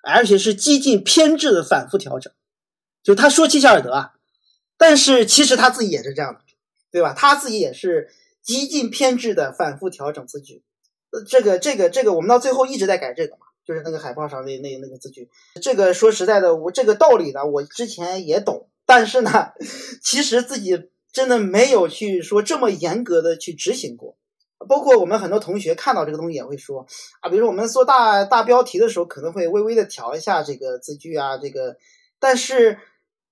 [0.03, 2.31] 而且是激进偏执的反复调整，
[3.03, 4.13] 就他说齐希尔德啊，
[4.77, 6.39] 但是其实他自己也是这样的，
[6.91, 7.13] 对吧？
[7.13, 8.09] 他自己也是。
[8.47, 10.63] 激进偏执的反复调整字句，
[11.23, 15.29] 这个这个这个，我们到最后一直在改这个嘛，就是那个海报上那那那个字句。
[15.61, 19.51] 这个说实在的，我这个道理呢，我之前也懂，但是呢，
[20.03, 24.17] 其实自己真的没有去说这么严格的去执行过。
[24.67, 26.87] 包括我们很多同学看到这个东西也会说
[27.21, 31.77] 啊，比如说我们做大大标题的时候，可能会微微的调一下这个字句啊，这个，
[32.19, 32.79] 但是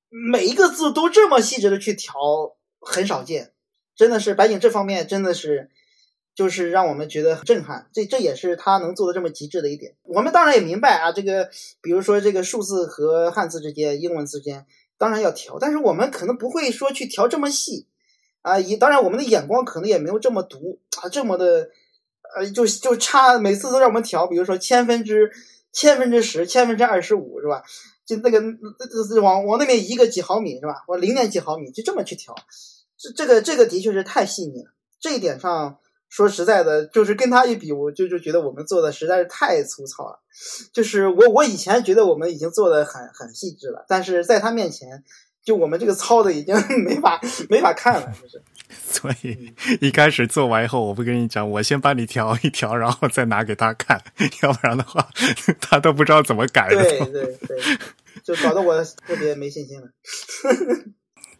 [0.07, 2.13] 每一个字都这么细致的去调，
[2.79, 3.51] 很少见。
[3.95, 5.69] 真的是白景这方面真的是，
[6.35, 7.87] 就是让我们觉得很震撼。
[7.93, 9.95] 这这也是他能做的这么极致的一点。
[10.03, 11.49] 我们当然也明白啊，这个
[11.81, 14.67] 比如说这个数字和汉字之间、英文之间，
[14.97, 17.87] 当然要调，但是我们可能不会说去调这么细
[18.41, 18.59] 啊。
[18.59, 21.69] 也当然我们的眼光可能也没有这么毒啊，这么的
[22.35, 25.31] 呃，就就差每次都让我们调，比如说千分之
[25.71, 27.63] 千分之十、千分之二十五是吧？
[28.05, 28.39] 就那个
[29.21, 30.83] 往往那边移个几毫米是吧？
[30.87, 32.35] 我零点几毫米就这么去调。
[32.97, 35.79] 这这个这个的确是太细腻了，这一点上
[36.15, 40.21] 说实在的，就是跟他一比，我就就觉得我们做的实在是太粗糙了。
[40.71, 45.03] 就是我我以前觉得我们已经做的很很细致了，但是在他面前，
[45.43, 46.55] 就我们这个糙的已经
[46.85, 47.19] 没法
[47.49, 48.41] 没法看了，就是。
[48.87, 54.01] 所以一开始做完以后，我不跟你讲，我先帮你调一调，然后再拿给他看，
[54.41, 55.05] 要不然的话，
[55.59, 56.69] 他都不知道怎么改。
[56.69, 57.59] 对对对，
[58.23, 59.87] 就搞得我特别没信心了。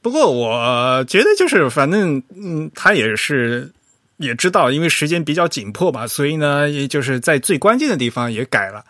[0.02, 3.72] 不过我觉得就是，反正嗯，他也是
[4.18, 8.84] 也知道，因为时间比较紧迫吧，所以呢，也就是在最关键的地方也改了，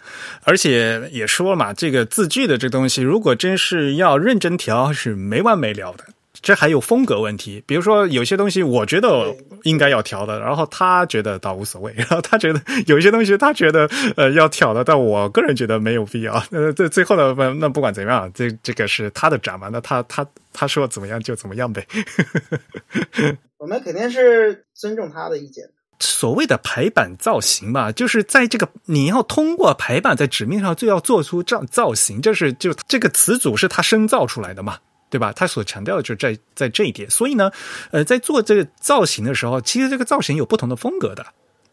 [0.44, 6.06] 而且也说嘛，这个字句的这东西，如果真是要认真调，是没完没了的。
[6.42, 16.34] 这还有风格问题，比如说有些东西我觉得应该要调的，然后他觉得倒无所谓， 然后他觉得有些东西他觉得呃要调的，但我个人觉得没有必要。
[16.52, 20.24] 呃，这最后的那不管怎么样，这这个是他的展嘛，那他他
[20.54, 21.84] 他说怎么样就怎么样呗。
[23.57, 25.65] 我们肯定是尊重他的意见。
[25.99, 34.77] 所谓的排版造型吧，就是在这个你要通过排版在纸面上就要做出这样造型，这是就这个词组是他生造出来的嘛。
[35.07, 35.32] 对吧？
[35.34, 37.49] 他所强调的就是在在这一点，所以呢，
[37.91, 41.26] 呃，在做这个造型的时候，其实这个造型有不同的风格的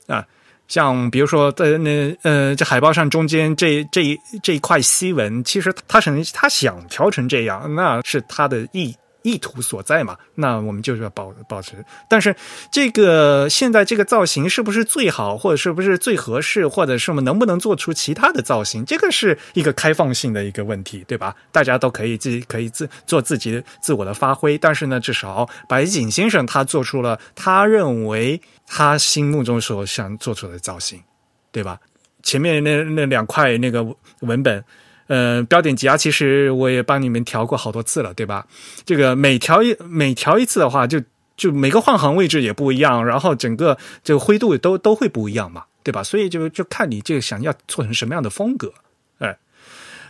[0.06, 0.24] 啊，
[0.68, 8.94] 像比如说在那呃，这海报上中间这这一这一块西纹，其实他想他想调成这样，那是他的意。
[9.22, 11.84] 意图所在嘛，那我们就是要保保持。
[12.08, 12.34] 但是
[12.70, 21.34] 这个现在这个造型是不是最好，或者是不是最合适，或者是我们能不能做出其他的造型，这个是一个开放性的一个问题，对吧？
[21.50, 24.58] 大家都可以自己可以自做自己自我的发挥。
[24.58, 31.02] 但是呢，至少白井先生他做出了他认为他心目中所想做出的造型，
[31.50, 31.78] 对吧？
[32.22, 33.84] 前面那那两块那个
[34.20, 34.64] 文本。
[35.12, 38.46] 呃，标点挤压其实我也帮你们调过好多次了，对吧？
[38.86, 41.02] 这个每调一每调一次的话，就
[41.36, 46.02] 就每个换行位置也不一样，然后整个这个灰度都都会不一样嘛，对吧？
[46.02, 48.72] 所以就就看你这个想要做成什么样的风格，
[49.18, 49.36] 哎，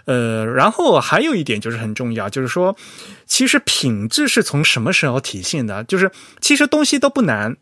[0.05, 2.77] 呃，然后还有一点就是很重要，就是说，
[3.27, 5.83] 其实品质是从什么时候体现的？
[5.83, 7.57] 就是其实东西都不难，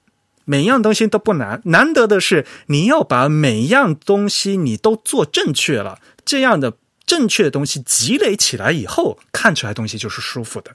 [0.45, 6.75] 每样东西都不难，难得的是你要把每一样东西你都做正确了，这样的。
[7.11, 10.71] 正确的东西积累起来以后，看出来东西就是舒服的。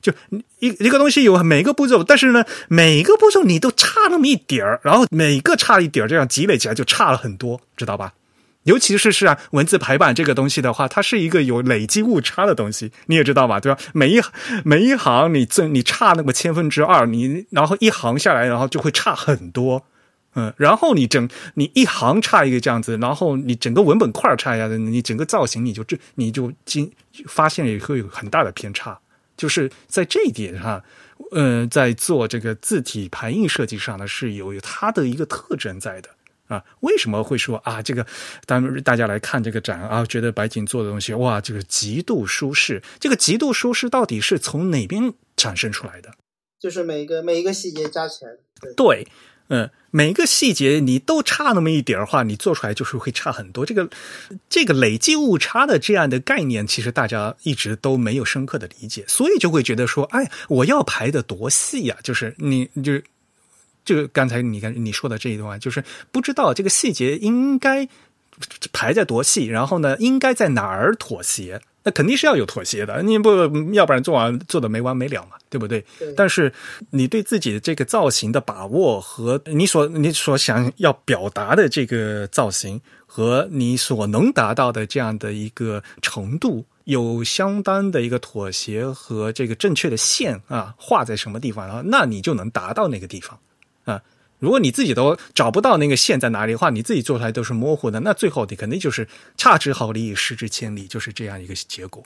[0.00, 0.12] 就
[0.60, 8.14] 一一个东西有每一个步骤，但是呢，每一个步骤你都差那么一点儿，然后每个差一点儿，这样积累起来就差了很多，知道吧？
[8.62, 13.58] 尤其是是啊，文字排版这个东西的话，它是一个有累积误差的东西，你也知道吧？
[13.58, 13.80] 对吧？
[13.92, 14.22] 每一
[14.62, 19.82] 每一行你这你差那么千分之二，你然后一行下来，然后就会差很多。
[20.38, 26.92] 嗯，然后你整你一行差一个这样子，然后你整个文本块差一下子，你整个造型你就这你就经
[27.26, 29.00] 发现也会有很大的偏差，
[29.34, 30.84] 就是在这一点上，
[31.32, 36.10] 嗯，在做这个字体排印设计上呢，是有有它的一个特征在的
[36.48, 36.62] 啊。
[36.80, 37.80] 为什么会说啊？
[37.80, 38.06] 这个
[38.44, 46.12] 当大家来看这个展啊，觉得白景做的东西哇，这个极度舒适，这个极度舒适到底是从哪边产生出来的？
[46.60, 48.32] 就是每个每一个细节加起来，
[48.76, 49.08] 对。
[49.48, 53.64] 嗯，每个细节你都差那么一点的话，你做出来就是会差很多。
[53.64, 53.88] 这个
[54.48, 61.96] 这个累计误差的这样的概念，其实大家一直都没有深刻的理解，所以就会觉得说，哎，我要排的多细呀？
[62.02, 63.04] 就是你就是
[63.84, 67.88] 就刚才你看你说的这一段，就是不知道这个细节应该
[68.72, 71.60] 排在多细，然后呢，应该在哪儿妥协。
[71.86, 73.30] 那肯定是要有妥协的，你不
[73.72, 75.84] 要不然做完做的没完没了嘛，对不对？
[76.00, 76.52] 对但是
[76.90, 93.38] 你对自己的这个造型的把握和你所你所想要表达的这个造型和你所能达到的这样的一个程度，有相当的一个妥协和这个正确的线啊，画在什么地方啊，那你就能达到那个地方
[93.84, 94.02] 啊。
[94.38, 102.04] 如果你自己都找不到那个线在哪里的话，你自己做出来都是模糊的，那最后你肯定就是差之毫厘，失之千里，就是这样一个结果。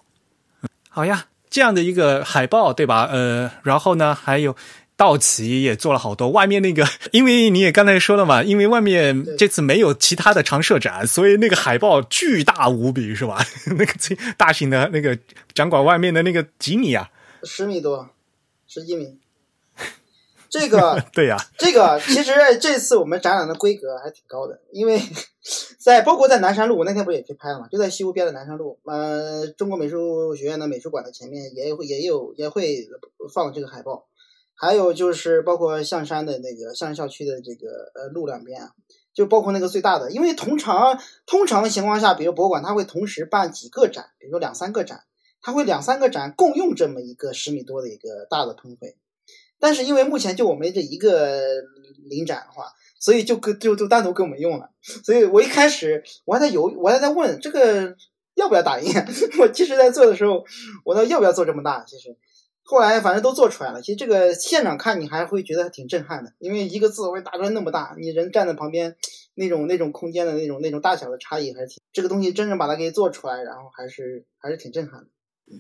[0.89, 3.09] 好呀，这样的一个海报，对吧？
[3.11, 4.57] 呃， 然后呢，还有
[4.97, 6.31] 道奇也做了好多。
[6.31, 13.44] 外面那个，因为你也刚才说了嘛，因为外面这次没有其他的常设展，所以那个海报巨大无比，是吧？
[13.77, 15.19] 那个最大型的那个
[15.55, 17.11] 展馆外面的那个几米啊？
[17.43, 18.09] 十米多，
[18.69, 19.19] 十几米。
[20.51, 25.01] 这个 对呀、这个其实这次我们展览的规格还挺高的，因为
[25.78, 32.89] 在包括在南山路，我那天不是也去拍了嘛，就在西湖边的南山路，呃，中国美术学院的美术馆的前面也会也有也会
[33.32, 34.09] 放这个海报，
[34.55, 38.72] 还有就是包括象山的那个象山校区的这个呃路两边啊，
[39.14, 45.05] 就包括那个最大的，因为通常通常情况下，比如博物馆它会同时办几个展，比如说两三个展，
[45.40, 48.97] 它会两三个展共用这么一个十米多的一个大的喷绘。
[49.61, 51.41] 但是因为目前就我们这一个
[52.09, 52.65] 临展的话，
[52.99, 54.70] 所以就跟就就单独给我们用了。
[54.82, 57.95] 所以我一开始我还在犹豫，我还在问这个
[58.35, 58.93] 要不要打印。
[59.39, 60.45] 我其实，在做的时候，
[60.85, 61.85] 我说要不要做这么大？
[61.85, 62.16] 其实
[62.62, 63.82] 后来反正都做出来了。
[63.82, 68.97] 其实这个现场看你还会觉得挺震撼的，因为一个字会打出来那么大，你人站在旁边，
[69.35, 71.82] 那种那种空间的那种那种大小的差异还是挺。
[71.93, 75.07] 这个东西真正把它给做出来，然后还是还是挺震撼的。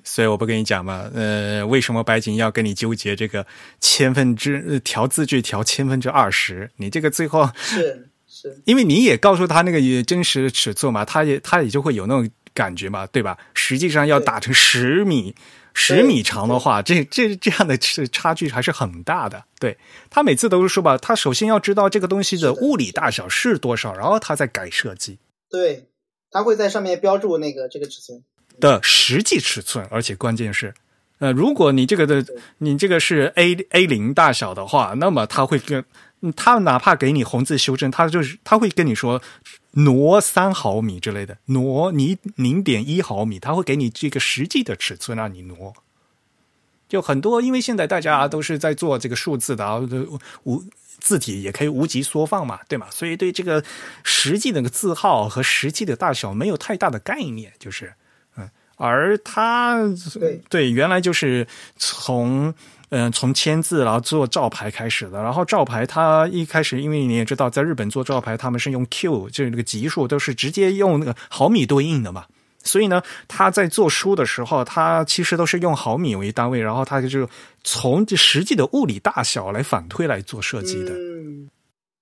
[0.04, 3.46] 所以我不跟你讲嘛，呃，为什么白景要跟你纠结这个
[3.80, 6.70] 千分之呃调字距调千分之二十？
[6.76, 13.38] 你这个最后，是是， 因为你也告诉他那个真实的尺寸嘛，他也他也就会有那种感觉嘛，对吧？
[13.54, 15.34] 实际上要打成十米。
[15.72, 19.44] 十米长的话，这这这样的差距还是很大的。
[19.60, 19.78] 对
[20.10, 25.86] 他每次都是说吧，他首先要知道这个东西的物理大小是多少，然后他再改设计对，
[26.32, 28.24] 他会在上面标注那个这个尺寸。
[28.60, 30.74] 的实际尺寸，而且关键是，
[31.18, 32.24] 呃，如果你这个的
[32.58, 35.84] 你这个是 A A 零大小的话，那么他会跟
[36.20, 39.20] 嗯他哪怕给你红字修正，他就是他会跟你说
[39.72, 45.74] 挪三毫米之类的，挪你零点一毫米，他会给你这个实际的尺寸让你挪。
[46.88, 49.80] 就很多，因为现在大家都是在做这个数字的，啊
[50.44, 50.64] 无
[50.98, 52.88] 字体也可以无极缩放嘛，对吗？
[52.90, 53.62] 所以对这个
[54.02, 57.94] 实际那个字号和实际的大小没有太大的概念，就是。
[58.80, 59.78] 而他
[60.18, 61.46] 对对原来就是
[61.76, 62.48] 从
[62.88, 72.24] 嗯、呃、从签字然后做照牌开始的，然后照牌它一开始因为你也知道，在日本做照牌他们是用 Q，就是那个级数都是直接用那个毫米对应的嘛，
[72.64, 77.28] 所以呢，他在做书的时候，他其实都是用毫米为单位，然后他就
[77.62, 80.94] 从这实际的物理大小来反推来做设计的。
[80.94, 81.50] 嗯，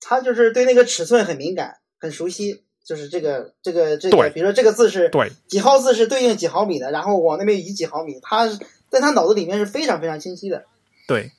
[0.01, 2.63] 他就是对那个尺寸很敏感，很熟悉。
[2.89, 8.47] 就是这个这个这个，比如说这个字是对几号字是对应几毫米的，然后往那边移几毫米，他
[8.89, 10.65] 在他脑子里面是非常非常清晰的。
[11.06, 11.32] 对，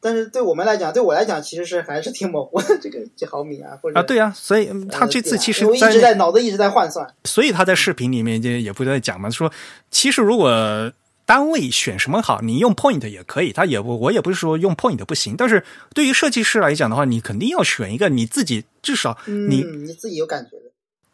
[0.00, 2.76] 但是对我们来讲，对我来讲，其实是还是挺模糊的。
[2.82, 9.52] 这个几毫米啊，或者啊，对啊，所以他这次其实我一直在脑子一直在换算，所以他在视频里面就也不在讲嘛，说
[9.90, 10.92] 其实如果。
[11.26, 12.40] 单位选什么好？
[12.40, 20.65] 你用 point 也可以，他也不，我也不是说用 point 不行，但是对于设计师来讲的话，你肯定要选一个你自己至少你、嗯、你自己有感觉的。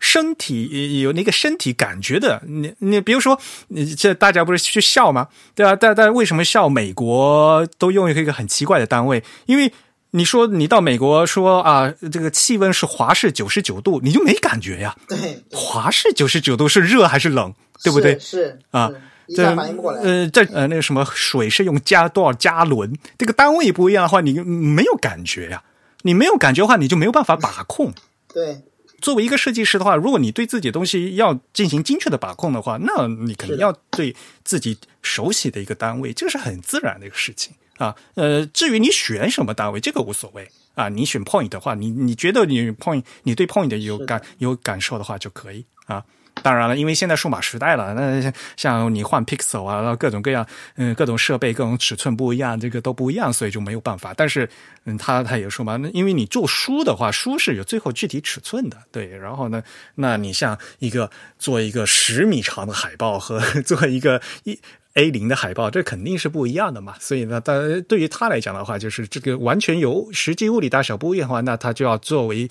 [0.03, 5.29] 身体有那个身体感觉的，你你比如说，你这大家不是去笑吗？
[5.55, 6.69] 对啊，但但为什么笑？
[6.69, 9.73] 美国都用一个很奇怪的单位，因为
[10.11, 14.97] 你说你到美国说啊，这个气温是华氏九十九度，你就没感觉呀。
[15.07, 17.55] 对，华氏九十九度是热还是冷？
[17.85, 18.19] 对不对？
[18.19, 18.91] 是啊，
[19.29, 20.03] 一下反应不过来。
[20.03, 25.63] 呃，这呃那个什么水是用加多少加仑，这个单位不一样的话，你没有感觉呀。
[26.03, 27.93] 你没有感觉的话，你就没有办法把控。
[28.35, 28.63] 对。
[29.03, 34.15] 作为一个设计师的话，如果你对自己的东西要进行精确的把控的话，那你肯定要对
[34.45, 37.95] 自己熟悉的一个单位，这个是很自然的一个事情啊。
[38.15, 40.89] 呃，至于你选什么单位，这个无所谓啊。
[40.89, 46.05] 你选 point 的话，你你觉得你 point，你对 point 有感有感受的话就可以啊。
[46.43, 50.45] 当然了，因为现在数码时代了，那像你换 Pixel 啊，各种各样，
[50.77, 54.15] 嗯，各种设备、各种尺寸不一样，这个都不一样，所以就没有办法。
[54.17, 54.49] 但是，
[54.85, 59.07] 嗯，他他也说嘛，那因为你做书的话，书是有最后具体尺寸的，对。
[59.07, 59.63] 然后呢，
[59.97, 64.59] 那你像一个做一个十米长的海报和 做一个一
[64.95, 66.95] A 零的海报，这肯定是不一样的嘛。
[66.99, 72.49] 所以呢，但对于他来讲的话，就是这个完全由实际物理大小不一样的话，那他就要作为。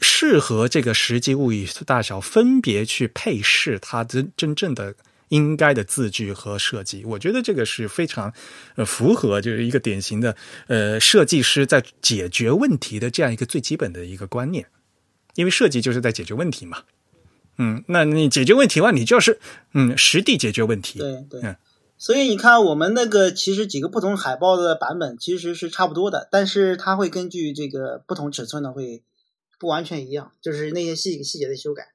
[0.00, 4.94] 适合这个实际物语大小分别去配饰它真真正的
[5.28, 8.32] 应该的字句和设计，我觉得这个是非常
[8.76, 10.36] 呃符合就是一个典型的
[10.68, 14.66] 呃设计师在解决问题的这样一个最基本的一个观念，
[15.34, 16.84] 因为设计就是在解决问题嘛。
[17.58, 19.40] 嗯，那你解决问题的话，你就是
[19.72, 21.00] 嗯实地解决问题。
[21.00, 21.56] 对对，嗯，
[21.98, 29.02] 所以你看我们那个其实几个不同海报的版本其实是差不多的，但是它会根据这个不同尺寸的会。
[29.58, 31.92] 不完全一样，就是那些细细节的修改，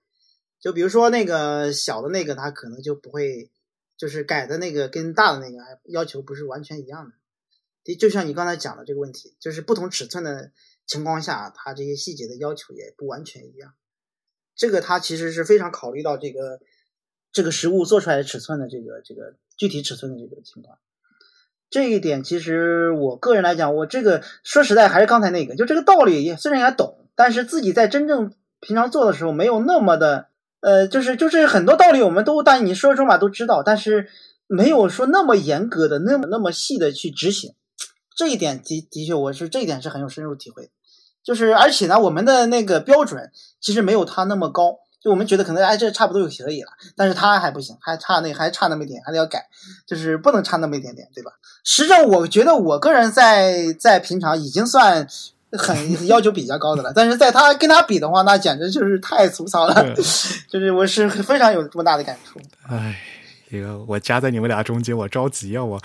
[0.60, 3.52] 就比如说那个小的那个，它可能就不会，
[3.98, 7.96] 就是改的那个跟大的那个还要求不是完全一样的。
[7.96, 10.52] 就像你刚才讲的这个问题，就是不同尺寸的
[10.86, 13.74] 情况下，它这些细节的要求也不完全一样。
[14.56, 16.60] 这个它其实是非常考虑到这个
[17.32, 20.78] 这个实物做出来的尺寸的这个这个具体尺寸的这个情况。
[21.72, 27.01] 这一点其实我个人来讲，我这个说实在还是刚才那个，就这个道理也虽然也懂。
[27.16, 30.28] 但是自己在真正平常做的时候，没有那么的，
[30.62, 34.10] 呃，就是就是很多道理我们都，但你说说嘛都知道，但是
[34.48, 37.54] 没有说那么严格的、那么那么细的去执行。
[38.16, 40.70] 这一点的的确，我是这一点是很有深入体会。
[41.24, 49.48] 就是而且呢，我们的那个标准其实没有他那么高，就我们觉得可能哎这差不多就可以了，但是他还不行，还差那还差那么一点，还得要改，
[49.88, 51.32] 就是不能差那么一点点，对吧？
[51.64, 55.08] 实际上，我觉得我个人在在平常已经算。
[55.58, 59.94] 很要求比较高的了，但是在他跟他比的话，那简直就是太粗糙了，
[60.50, 62.40] 就是我是非常有这么大的感触。
[62.70, 63.00] 哎，
[63.50, 65.64] 这个我夹在你们俩中间，我着急啊！
[65.64, 65.78] 我，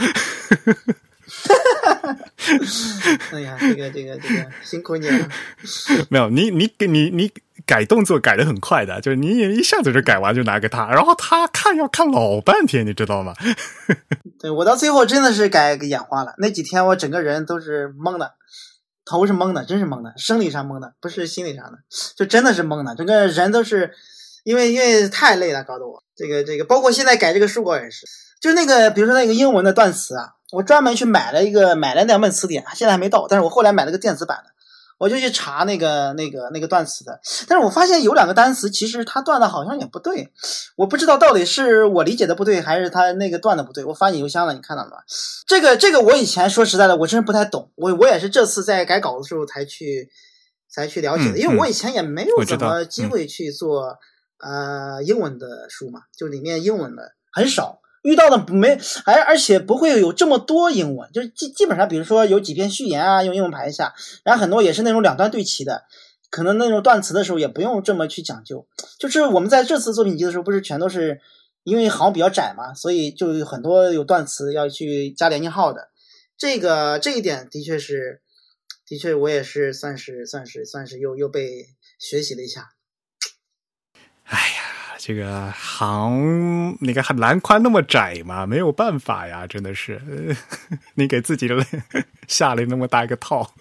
[3.32, 5.28] 哎呀，这个这个这个辛苦你了。
[6.08, 7.30] 没有你你你你
[7.66, 9.26] 改动作改的很快的，就是你
[9.56, 13.34] 一下子就改完就拿给他，然后他看要看老半天，你知道吗？
[14.38, 18.34] 对我到最后真的是改给眼花了，那几天我整个人都是懵的。
[19.06, 21.78] 头是懵的，真是懵的，生理上懵的，不是心理上的，
[22.16, 23.92] 就真的是懵的，整个人都是，
[24.44, 28.04] 因为因为太累了，搞得我这个这个，包括现在改这个书稿也是，
[28.40, 34.55] 就那个比如说那个英文的断词啊，我专门去买了一个买了两本词典，现在还没到，但是我后来买了个电子版的。
[34.98, 40.32] 我就去查那个那个那个断词的，但是我发现有两个单词，其实它断的好像也不对，
[40.76, 43.84] 我不知道到底是我理解的不对，还是它那个断的不对。
[43.84, 44.96] 我发你邮箱了，你看到了吗？
[45.46, 50.08] 这个这个我以前说实在的，我真是不太懂，我我也是这次在改稿的时候才去
[50.70, 53.98] 才去了解的，因为我以前也没有什么机会去做
[54.38, 57.80] 呃英文的书嘛，就里面英文的很少。
[58.06, 65.82] 遇到的没，而而且不会有这么多英文，就是基基本上，比如说有几篇序言啊，用英文排一下，然后很多也是那种两段对齐的，
[66.30, 68.64] 可能那种断词的时候也不用这么去讲究。
[69.00, 71.20] 就是我们在这次作品集的时候，不是全都是
[71.64, 75.88] 因为行比较窄嘛，所以就有很多有断词要去加连接号的。
[76.38, 78.22] 这个这一点的确是，
[78.86, 81.66] 的确我也是算是算是算是又又被
[81.98, 82.70] 学习了一下。
[84.22, 84.55] 哎。
[85.06, 90.02] 这个行，那个栏宽那么窄嘛，没有办法呀，真的是，
[90.96, 91.48] 你给自己
[92.26, 93.54] 下了那么大一个套。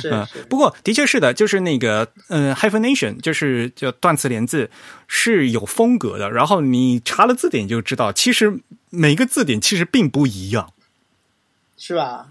[0.00, 4.70] 是， 不过的确是的，就是那个，嗯，hyphenation，就是叫断词连字，
[5.06, 6.30] 是有风格的。
[6.30, 10.72] 然后你查了字典就知道，其实每个字典其实并不一样，
[11.76, 12.28] 是吧？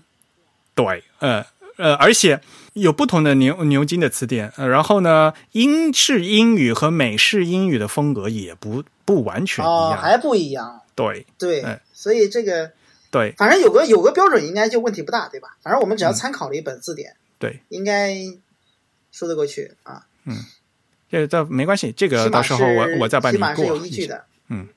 [0.74, 1.45] 对，呃
[1.78, 2.41] 呃，而且。
[2.74, 10.84] 有不同的牛牛津的词典，然后呢，英式英语和美式英语的风格也不不完全一样，还不一样。
[10.94, 12.72] 对对，所以这个
[13.10, 15.58] 对，反正有个有个标准，应该就问题不大，对吧？
[15.64, 18.16] 反正我们只要参考了一本字典，对，应该
[19.12, 20.06] 说得过去啊。
[20.26, 20.38] 嗯，
[21.10, 23.48] 这这没关系，这个到时候我我再帮你过。
[23.48, 24.24] 起码是有依据的。
[24.49, 24.68] 嗯，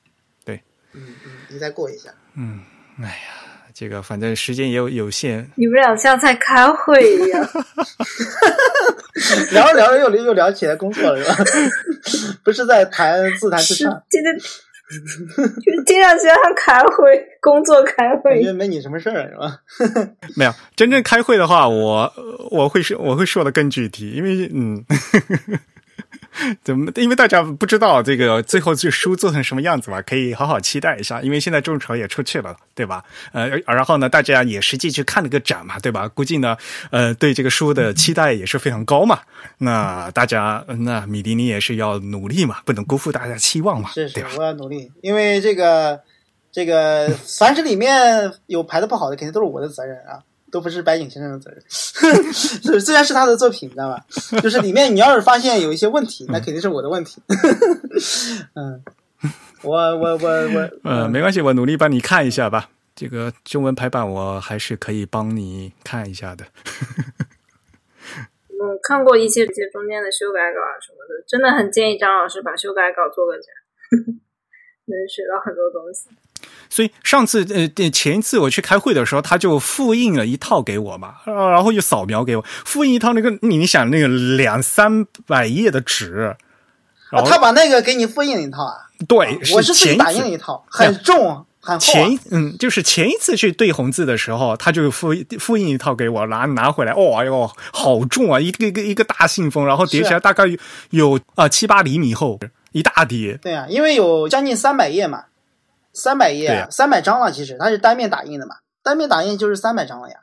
[0.43, 0.59] 对。
[0.93, 2.09] 嗯嗯，你再过一下。
[2.33, 2.61] 嗯，
[2.97, 3.50] 哎呀。
[3.73, 7.49] 这个反正时间也有有限， 你们俩像在开会一样，
[9.51, 11.35] 聊着聊着又又聊起来工作了是吧？
[12.43, 17.93] 不是在谈自谈自唱，今天就听上去像开会，工作开
[18.23, 19.59] 会，因为没你什么事儿是吧？
[20.35, 22.13] 没有真正开会的话，我
[22.51, 24.83] 我会说我会说的更具体，因为嗯。
[26.63, 26.91] 怎么？
[26.95, 31.21] 因为大家不知道这个最后这书做成什么样子嘛，可以好好期待一下。
[31.21, 33.03] 因为现在众筹也出去了，对吧？
[33.33, 36.07] 呃，然后呢，大家也实际去看了个展嘛，对吧？
[36.07, 36.55] 估计呢，
[36.89, 39.19] 呃，对这个书的期待也是非常高嘛。
[39.57, 46.01] 那大家，那米迪尼也是要努力嘛，不能辜负大家期望嘛，是是我要努力，因为这个
[46.51, 47.09] 这个，
[47.39, 51.63] 凡是里面有排的不好的，肯定都是我的责任啊，都不是白井先生的责任。
[52.33, 54.05] 是虽然是他的作品，你知道吧？
[54.41, 57.21] 就是里面你要是发现有一些问题，那肯定是我的问题。
[58.55, 58.83] 嗯，
[59.63, 62.69] 我我我我，呃，没关系，我努力帮你看一下吧。
[62.93, 66.45] 这个中文排版我还是可以帮你看一下的。
[68.59, 73.45] 我，看过一些这些中间的修改稿啊什么的，真的很建议张老师把修改稿做个展，
[74.85, 76.09] 能学到很多东西。
[76.69, 86.35] 所以上次呃前一次我去开会的时候，他就复印了一套给我嘛，呃然后又扫描给我，复印一套那个你想那个两三百页的纸，啊
[87.11, 88.75] 然后他把那个给你复印了一套啊，
[89.07, 92.19] 对，我是自己打印了一套，很重很厚、啊前。
[92.31, 100.57] 嗯，就是前一次去对红字的时候，他就复复印一套给我，拿拿回来，哦，哎呦，好重啊，一个一个一个大信封，然后叠起来大概有
[100.91, 102.39] 有啊七八厘米厚，
[102.71, 103.33] 一大叠。
[103.41, 105.25] 对啊，因为有将近三百页嘛，
[105.93, 110.21] 三百页三百张了，其实它是单面打印的嘛，单面打印就是三百张了呀，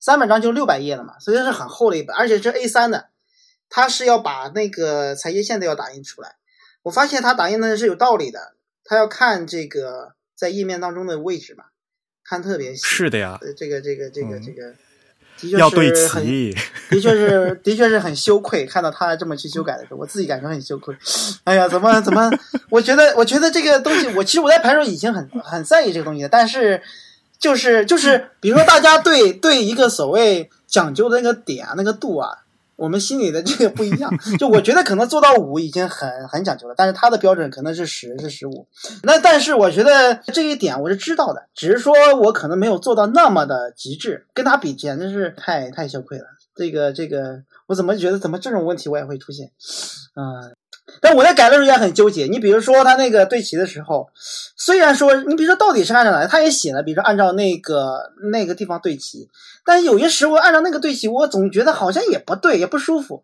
[0.00, 3.08] 三百张就六百页了嘛，所以是很厚的一本，而且是 A 3的，
[3.68, 6.36] 它是要把那个裁切线都要打印出来。
[6.82, 8.54] 我发现它打印的是有道理的，
[8.84, 11.64] 它要看这个在页面当中的位置嘛，
[12.22, 12.82] 看特别细。
[12.82, 14.74] 是的呀，呃，这个这个这个嗯这个，
[15.42, 16.54] 要对齐。
[16.90, 20.96] 的确是，的确是很羞愧，看到他这么去修改的时候，我自己感觉很羞愧。
[21.44, 22.30] 哎呀，怎么怎么？
[22.70, 26.80] 我觉得，我觉得这个东西，我其实我在排的时候已经很很在意这个东西了，但是
[27.38, 32.43] 就是就是，比如说大家对对一个所谓讲究的那个点啊，那个度啊。
[32.76, 38.66] 我们心里的这个不一样，就我觉得可能做到五已经很很讲究了，但是他的标准可能是十是十五，
[39.02, 46.24] 那但是我觉得这一点我是知道的，只是说我可能没有做到那么的极致，跟他比简直是太太羞愧了。
[46.56, 49.50] 这个这个，我怎么觉得怎么这种问题我也会出现？
[50.14, 50.54] 嗯，
[51.00, 52.26] 但我在改的时候也很纠结。
[52.26, 54.08] 你比如说他那个对齐的时候，
[54.56, 59.28] 虽然说你比如说到底是按照哪，他也写了，比如说按照那个那个地方对齐，
[59.64, 63.22] 但是有些时候按照那个对齐，我总觉得好像也不对，也不舒服。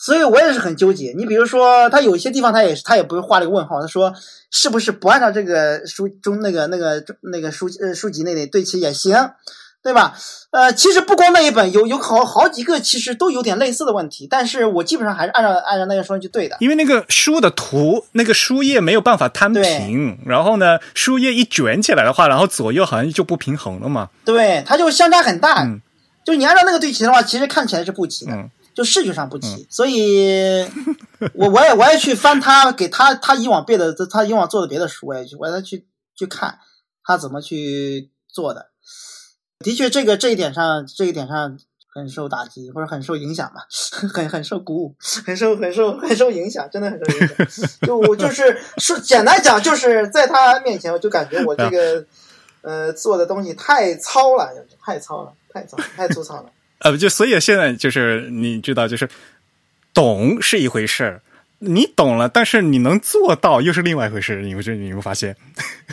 [0.00, 1.12] 所以我也是很纠结。
[1.16, 4.14] 你比如说，他有一些地方他也他也不是画了个问号，他说
[4.48, 9.32] 是不是不按照这个书中那个那个那个书呃书籍那里对齐也行，
[9.82, 10.14] 对吧？
[10.50, 16.56] 呃，其实不光那一本，有有好好几个其实都有点类似的问题，但是我基本上还是按照按照那个顺序对的。
[16.60, 24.10] 因为那个书的图，那个书页没有办法摊平，然后呢，书页一卷起来的话，然后左右好像就不平衡了嘛。
[24.24, 25.62] 对，它就相差很大。
[25.64, 25.80] 嗯
[26.24, 29.66] 就你按照那个对齐的话，其实看起来是不齐的，嗯就视觉上不齐。
[29.70, 30.62] 所以，
[31.32, 36.58] 我我也我也去翻他给他他以往背的他以往做的别的书，我也去我也去去看
[37.02, 38.66] 他怎么去做的。
[39.64, 41.58] 的确，这个这一点上这一点上
[41.92, 43.66] 很受打击，或者很受影响吧，
[44.12, 44.94] 很很受鼓舞，
[45.26, 47.68] 很受很受很受影响，真的很受影响。
[47.82, 52.04] 就我就是说，简单讲，就是在他面前，我就感觉我这个
[52.62, 54.48] 呃做的东西太糙了，
[54.80, 56.50] 太糙了，太糙，太粗糙了。
[56.78, 59.08] 呃，就所以现在就是你知道，就是
[59.92, 61.20] 懂是一回事儿，
[61.60, 64.40] 你懂了，但是你能做到又是另外一回事。
[64.42, 65.36] 你会这你会发现，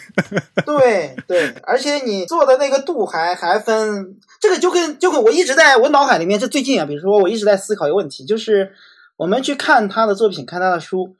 [0.65, 8.73] 对对，而且你做的那个度还还分，这个就跟就跟我一直在我脑海里面，这最近啊，比如说我一直在思考一个问题，就是
[9.17, 11.15] 我们去看他的作品，看他的书，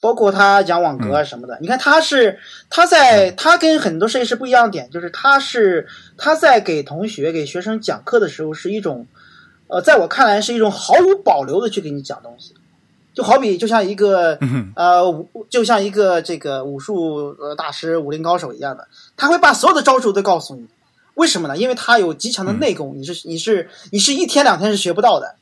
[0.00, 2.38] 包括他讲网格啊什么的，你看他是
[2.70, 5.86] 他在他跟很多设计师不一样的点，就是他是
[6.16, 9.06] 他在给同学给学生讲课的时候是一种，
[9.68, 12.54] 呃，在我看来是一种毫无保留的去给你讲东西，
[13.12, 20.66] 就好比就像一个嗯呃，武就像一个这个武术呃大师、武林高手一样的，他会把所有的招数都告诉你。
[21.14, 21.56] 为什么呢？
[21.56, 25.36] 因为他有极强的内功，你是你是你是一天两天是学不到的。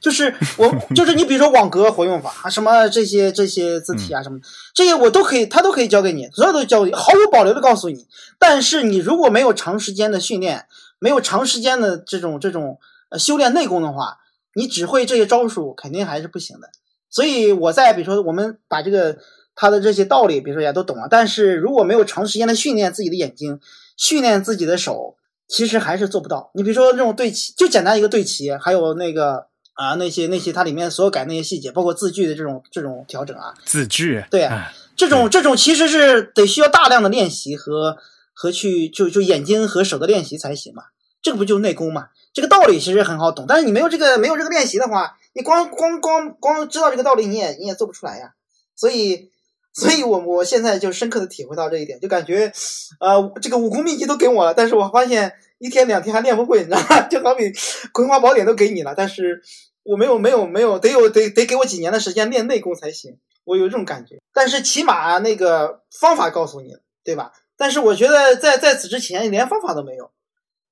[0.00, 4.38] 就是我 就是你比如说网格活用法啊，什么这些这些字体啊什么，
[4.74, 8.06] 这些我都可以，他都可以教给你，所有都教给你，毫无保留的告诉你。
[8.38, 10.66] 但是你如果没有长时间的训练，
[10.98, 12.78] 没有长时间的这种这种
[13.08, 14.18] 呃修炼内功的话，
[14.54, 16.68] 你只会这些招数，肯定还是不行的。
[17.14, 19.16] 所以我在比如说我们把这个
[19.54, 23.60] 他的这些道理，比如说也都懂了，但是如果没有长时间的训练自己的眼睛，
[23.96, 25.14] 训练自己的手，
[25.46, 26.50] 其实还是做不到。
[26.54, 37.96] 你比如说这种对齐，就简单一个对齐，还有那个啊那些那些它里面所有改那些细节，包括字句的这种这种调整啊，字句，对啊，这种这种其实是得需要大量的练习和
[38.32, 40.82] 和去就就眼睛和手的练习才行嘛。
[41.22, 42.08] 这个不就是内功嘛？
[42.34, 48.32] 这个道理其实很好懂，但是你没有这个没有这个练习的话，你光光光光知道这个道理，你也你也做不出来呀。
[48.76, 49.30] 所以，
[49.72, 52.52] 所以我我现在就深刻的体会到这一点，就感觉，
[53.00, 57.02] 呃，这个武功秘籍都给我了，但是我发现一天两天还练不会，你知道吗？
[57.10, 57.52] 就好比
[57.92, 59.42] 葵花宝典都给你了，但是
[59.82, 63.18] 我没有没有没有，得有得得给我几年的时间练内功才行。
[63.44, 67.32] 我有这种感觉，但是起码那个方法告诉你了，对吧？
[67.56, 70.10] 但是我觉得在在此之前，你连方法都没有，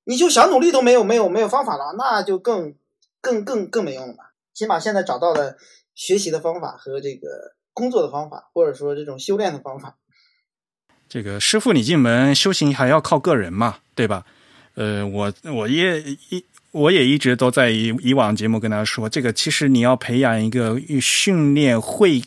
[0.04, 2.74] 你就想努力都没有，没有没有方法了，那就更
[3.20, 4.24] 更更更没用了嘛。
[4.54, 5.56] 起码现在找到了
[5.94, 9.98] 学习的方法和这个工作的方法，或者说这种修炼的方法。
[11.08, 14.24] 这个师傅你进门，修行还要靠个人嘛，对吧？
[14.74, 22.22] 呃，我我也一我也一直都在以以往节目跟大家说，这个其实你要培养一个训练会。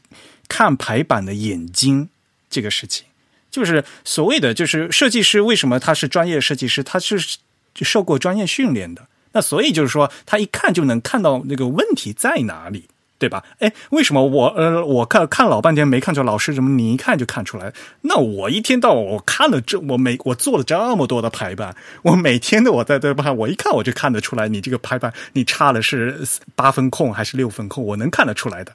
[0.48, 2.08] 看排版的眼睛
[2.52, 3.08] 这个事情，
[3.50, 6.84] 就是所谓的就是设计师为什么他是专业设计师？
[6.84, 7.40] 他是
[7.82, 9.08] 受过专业训练的。
[9.36, 12.86] 那所以就是说，他一看就能看到那个问题在哪里，
[13.20, 13.44] 对吧？
[13.60, 17.74] 哎，为什么我呃我看看老半天没看出老师怎么你一看就看出来？
[18.02, 26.26] 那我一天到晚我看了这我每我做了这么多的排版，我每天的我在这排，我一看我就看得出来，你这个排版你差的是
[26.56, 28.72] 八分空还是六分空，我能看得出来的，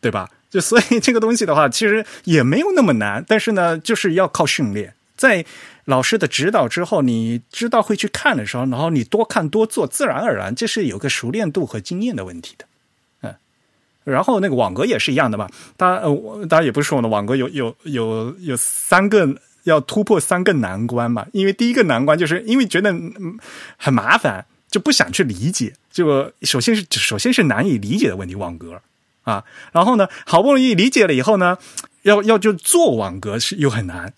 [0.00, 0.30] 对吧？
[0.50, 5.44] 就所以这个东西的话，其实也没有那么难，但是呢，就是要靠训练，在
[5.84, 12.64] 老师的指导之后，你知道会去看的时候，然后你多看多做，自然而然这是有个熟练度和经验的问题的，
[13.20, 13.36] 嗯。
[14.02, 22.92] 然后那个网格也是一样的嘛，大家呃，大家也不是说呢，网格有有有有三个要突破三个难关嘛，因为第一个难关就是因为觉得
[23.76, 28.82] 很麻烦，就不想去理解，就首先是首先是难以理解的问题，网格。
[29.22, 31.56] 啊，然后呢，好不容易理解了以后呢，
[32.02, 34.12] 要要就做网格是又很难，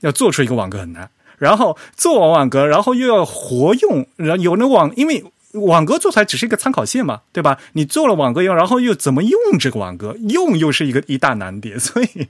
[0.00, 1.10] 要做出一个网格很难。
[1.38, 7.58] 然后做完网格，然后又要活用，然后有那网，因为网格做出来只是一个参考线嘛，对吧？
[7.74, 11.78] 你做了网格用，然后又怎么用这个网格，用又是一个一大难点。
[11.78, 12.26] 所以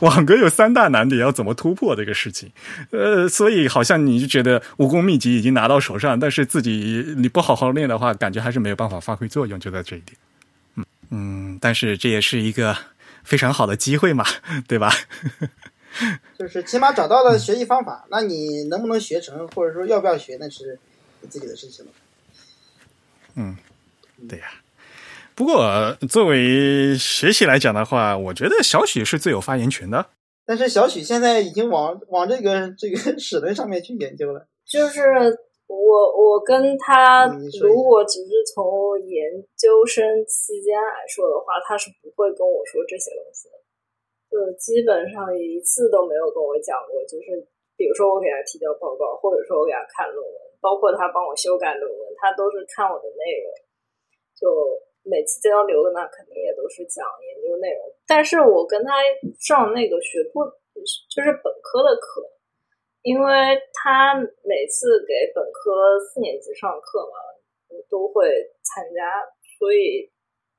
[0.00, 2.50] 网格有三大难点，要怎么突破这个事情？
[2.92, 10.86] 呃，所以好像你就觉得武功秘籍已经拿到手上，但是自己你不好好练的话，感觉还是没有办法发挥作用，就在这一点。
[11.10, 12.74] 嗯，但是这也是一个
[13.22, 14.24] 非常好的机会嘛，
[14.66, 14.90] 对吧？
[16.38, 20.78] 就是起码找到了学习方法，那你能不能学成，或者说要不要学，那是
[21.20, 21.90] 你自己的事情了。
[23.36, 23.56] 嗯，
[24.28, 24.46] 对呀。
[25.34, 30.06] 不过作为学习来讲的话，我觉得小许是最有发言权的。
[30.44, 35.02] 但是小许现在已经往往这个这个 史论上面去研究了，就是。
[35.68, 37.26] 我我跟他，
[37.60, 39.26] 如果只是从研
[39.58, 43.58] 究生期间来说的话，他是不会跟我说这些东西的，
[44.30, 47.02] 就基本上一次都没有跟我讲过。
[47.04, 47.40] 就是
[47.76, 53.48] 比如说我给他提交报告，或者说我给他看论文，包括他帮我修改论文，他都是看我的内容。
[54.34, 54.46] 就
[55.02, 57.80] 每次交流的，那肯定也都是讲研究内容。
[58.06, 59.00] 但是我跟他
[59.38, 60.44] 上那个学部，
[61.10, 62.24] 就是本科的课。
[63.06, 63.30] 因为
[63.72, 67.14] 他每次给本科四年级上课嘛，
[67.88, 68.26] 都会
[68.66, 69.22] 参加，
[69.60, 70.10] 所以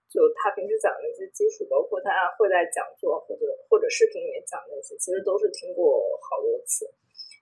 [0.10, 2.10] 就他平时讲的那些基础，包括他
[2.40, 6.90] 会在讲座或者或者视频里面讲那些，其实都是听过好多次。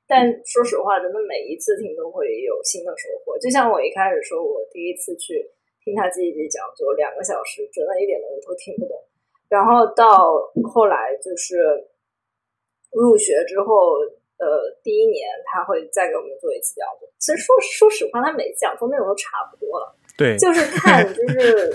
[0.08, 3.38] 但说实话，真的每一次听都会有新的收获。
[3.40, 5.50] 就像我一开始说，我第一次去
[5.84, 8.98] 听他这一节讲座，两个小时，真的一点东西都听不懂。
[9.50, 11.88] 然后到后来就是
[12.92, 14.00] 入学之后。
[14.38, 17.08] 呃，第一年他会再给我们做一次讲座。
[17.18, 19.96] 其实说说实话，他每次讲座内容都差不多了。
[20.18, 21.74] 对，就是看，就是，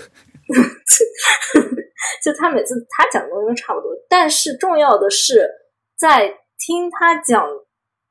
[2.22, 3.94] 就他每次他讲的东西都差不多。
[4.08, 5.48] 但是重要的是，
[5.98, 6.28] 在
[6.58, 7.46] 听他讲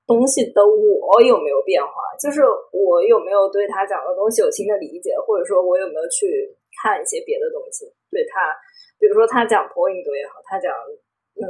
[0.07, 1.91] 东西的我有没有变化？
[2.20, 2.41] 就是
[2.72, 7.86] 我有没有对他讲的东西有新的理解，或者说我有没有去看一些别的东西？
[8.10, 8.56] 对他，
[8.99, 10.74] 比如说他讲 point 也好，他讲
[11.36, 11.44] 嗯。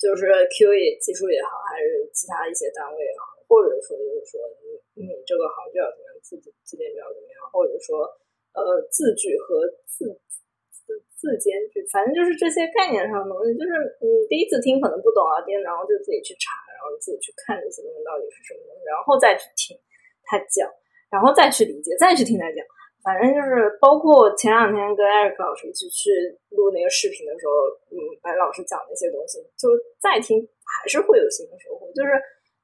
[0.00, 4.40] 就是 Q 也技术也好，还是其他一些单位也好，或者说就是说
[4.96, 8.08] 你你这个行就要怎么样，字字典就要怎么样，或者说
[8.54, 10.10] 呃字句和字
[10.70, 19.76] 字字间距，反正就是这些概念上的东西，就是嗯第一次听可能不懂啊，然后就自己去查，然后自己去看这些东西到底是什么东西，然后再去听
[20.24, 20.66] 他讲，
[21.10, 22.64] 然后再去理解，再去听他讲。
[23.00, 26.12] 反正就是，包括前两天跟艾瑞克老师一起去
[26.52, 31.88] 录那个视频的时候，嗯，白老师讲那些东西，就再听还是会有新的收获。
[31.96, 32.12] 就是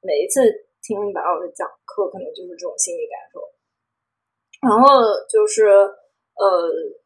[0.05, 0.45] 每一次
[0.85, 3.41] 听白老师讲课，可能就是这种心理感受。
[4.67, 5.65] 然后就是，
[6.35, 6.45] 呃，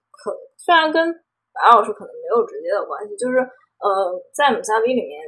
[0.09, 1.13] 可虽然跟
[1.53, 5.21] 白老师可能没有直接的关系，就是呃，在姆萨比里面，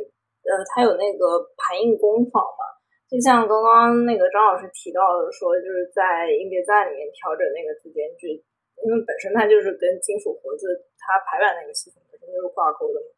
[0.49, 2.73] 呃，他有那个排印工坊嘛。
[3.05, 8.41] 就像刚刚那个张老师提到的说，就是在音别在里面调整那个字间距，
[8.81, 10.65] 因为本身它就是跟金属活字
[10.97, 13.13] 它排版那个系统本身就是挂钩的嘛。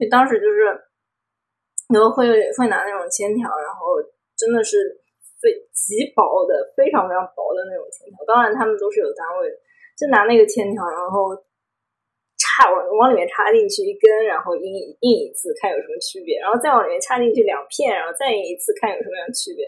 [0.00, 0.64] 所以当时就是，
[1.92, 2.24] 然后会
[2.56, 4.00] 会拿那种铅条，然后
[4.32, 5.03] 真的是
[5.44, 8.24] 非极薄的、非常非常薄的那种铅条。
[8.24, 9.56] 当然他们都是有单位的，
[9.92, 11.36] 就拿那个铅条，然后。
[12.34, 14.62] 插往往里面插进去一根，然后印
[15.00, 19.64] 印一次，看有什么区别，然后再往里面插进去两片，然后再印一次，看有什么样的区别。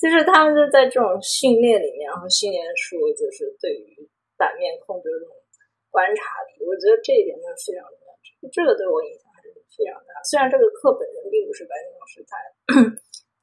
[0.00, 5.34] 就是他们就在这种训练里面，然后训练出就是对于版面控制的这种
[5.90, 6.64] 观察力。
[6.64, 8.10] 我觉得这一点真的非常重要，
[8.50, 10.18] 这个对我影响还是非常大。
[10.26, 12.34] 虽然这个课本身并不是白金老师带，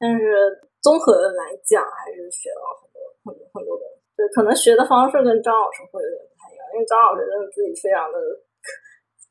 [0.02, 0.50] 但是
[0.82, 4.02] 综合的来讲，还是学了很多很多很多东西。
[4.18, 8.18] 对，可能学的方式跟张老师会有点不太一样，因为张老师真的自己非常的。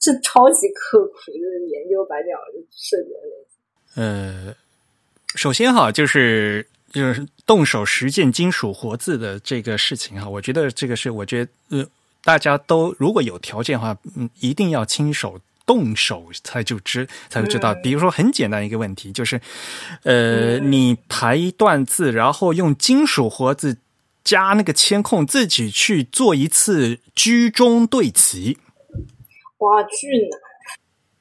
[0.03, 2.35] 是超级刻苦就是研究白鸟
[2.71, 4.01] 设计的类型。
[4.01, 4.55] 呃，
[5.35, 11.85] 首先哈，就是就是动手实践金属活字的这个事情哈，我觉得这个是我觉得呃，
[12.23, 15.39] 大家都如果有条件的话，嗯，一定要亲手
[15.71, 17.73] 动手才就知才会知道。
[17.75, 19.39] 比如说很简单一个问题，就是
[20.03, 23.77] 呃，你排一段字，然后用金属活字
[24.21, 28.57] 加那个铅控，自己去做一次居中对齐。
[29.59, 30.39] 哇，巨难！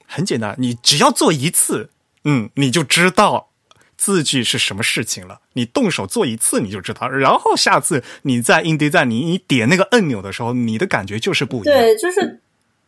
[0.05, 1.91] 很简单，你只要做一次，
[2.25, 3.51] 嗯，你就知道
[3.97, 5.43] 字句是什么事情了。
[5.53, 7.09] 你动手做一次，你就知道。
[7.09, 11.79] 然后下次你在印地在你你点那个按钮的时候，你的感觉就是不一样。
[11.79, 12.41] 对，就是，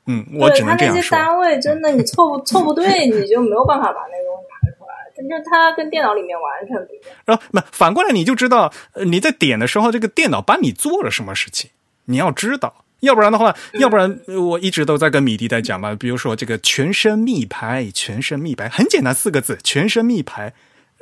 [0.07, 0.97] 嗯，我只能这样说。
[0.97, 4.93] 那些单位真的，你凑不凑不对，你就没有办法把那个东西排出来。
[5.23, 7.17] 就它跟电脑里面完全不一样。
[7.25, 8.73] 然后，那反过来，你就知道
[9.05, 11.71] 你在点的时候，这个电脑帮你做了什么事情，
[12.07, 12.85] 你要知道。
[13.01, 15.95] 要不然的话，要不然我一直都在跟米迪在讲嘛。
[15.95, 20.53] 比如说这个全身密排，全身密排很简单，四个字，全身密排。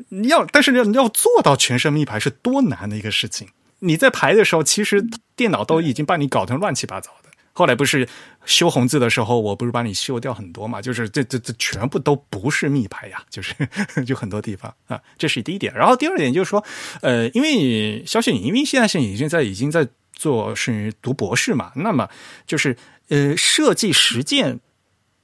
[0.08, 3.48] 你要，但是要要做到全身密排是多难的一个事情。
[3.80, 5.04] 你在排的时候，其实
[5.36, 7.29] 电脑都已经把你搞成乱七八糟的。
[7.52, 8.08] 后来不是
[8.44, 10.80] 修红字的时候，我不是把你修掉很多嘛？
[10.80, 13.54] 就是这这这全部都不是密牌呀，就是
[14.06, 15.00] 就很多地方啊。
[15.18, 15.72] 这是第一点。
[15.74, 16.64] 然后第二点就是说，
[17.02, 19.88] 呃，因为肖雪，因为现在是已经在已经在。
[20.12, 21.72] 做是读博士嘛？
[21.76, 22.06] 那么
[22.46, 22.76] 就是
[23.08, 24.60] 呃，设计实践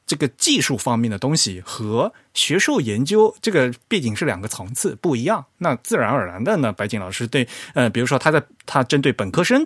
[0.06, 5.44] 这个技术方面的东西和学术研究这个毕竟是两个层次不一样。
[5.58, 9.62] 那自然而然的呢，白景老师对呃，比如说他在他针对本科生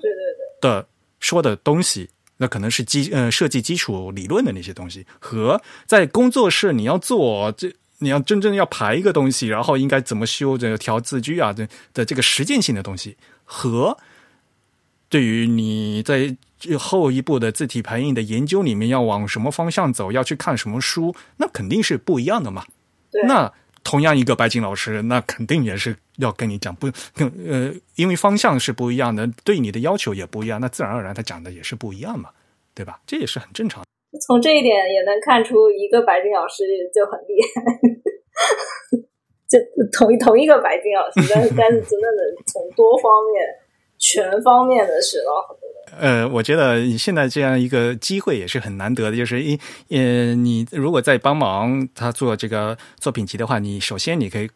[0.60, 0.84] 的
[1.20, 2.10] 说的东西，
[2.40, 13.96] 那可能是基呃设计基础理论的那些东西，和在工作室你要做这你要真正要排一个东西，然后应该怎么修这个调字句啊的的这个实践性的东西和。
[15.10, 16.36] 对于你在
[16.78, 22.64] 后一步的字体排印的研究里面要往什么方向走，要去看什么书，那肯定是不一样的嘛。
[23.26, 23.52] 那
[23.82, 26.86] 同样一个白金老师，那肯定也是要跟你讲不，
[27.16, 32.30] 呃，因为方向是不一样的，对你的要求也不一样，那自然而然他讲的也是不一样嘛，
[32.74, 33.00] 对吧？
[33.06, 33.84] 这也是很正常。
[34.26, 36.64] 从这一点也能看出，一个白金老师
[36.94, 37.62] 就很厉害，
[39.48, 39.58] 就
[39.92, 43.46] 同同一个白金老师，但是 但是真的能从多方面。
[44.02, 46.00] 全方面的学到很多。
[46.00, 49.60] 呃，我觉得现在这样一个机会也是很难得的，就是一
[49.90, 54.48] 呃，你如果在帮忙他做这个作品集的话，你首先你可以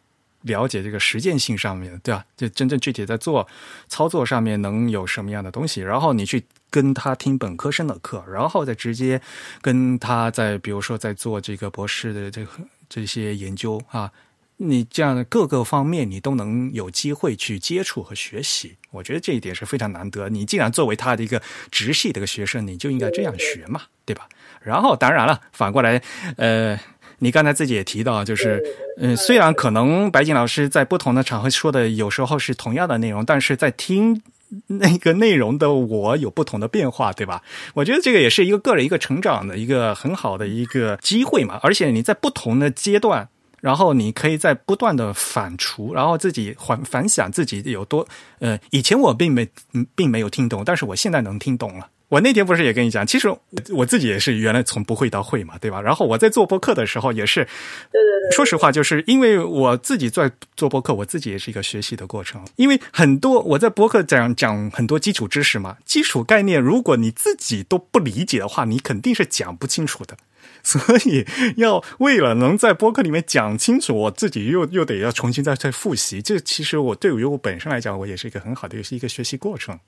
[0.45, 2.25] 了解这个实践性上面，对吧？
[2.35, 3.47] 就真正具体在做
[3.87, 9.21] 操作上面能有什么样的东西，然后你去跟他听本科生的课，然后再直接
[9.61, 12.51] 跟他在比如说在做这个博士的这个
[12.89, 14.11] 这些研究啊。
[14.57, 20.29] 你这样的各个方面，你都能有机会去接触和学习，我觉得这一点是非常难得。
[20.29, 24.29] 你既然作为他的一个直系的一个学生，你就应该这样学嘛，对吧？
[24.61, 26.01] 然后当然了，反过来，
[26.37, 26.79] 呃，
[27.19, 28.63] 你刚才自己也提到，就是，
[28.97, 34.21] 嗯，虽然可能白金老师在不同的场合说的有时候是同样的内容，但是在听
[34.67, 37.41] 那个内容的我有不同的变化，对吧？
[37.73, 41.59] 我觉得这个也是一个个人一个成长的一个很好的一个机会嘛。
[41.63, 43.29] 而且你在不同的阶段。
[43.61, 49.49] 然后你可以在不断的反刍，然后自己反反想自己有多呃，以前我并没
[49.95, 51.87] 并没有听懂，但是我现在能听懂了。
[52.09, 53.27] 我那天不是也跟你讲，其实
[53.73, 55.81] 我自己也是原来从不会到会嘛，对吧？
[55.81, 58.31] 然后我在做播客的时候也是，对对对。
[58.35, 62.45] 说实话，就是因为我自己在做播客，我自己也是一个学习的过程。
[62.57, 70.15] 因为很多我在播客讲讲很多基础知识嘛，基础概念，如果你自己都不理解的话，你肯定是讲不清楚的。
[70.65, 71.25] 所以
[71.57, 76.21] 要为了能在播客里面讲清楚，我自己又又得要重新再再复习。
[76.23, 79.79] 这其实我对于我本身来讲，我也是一个很好的，也是一个学习过程。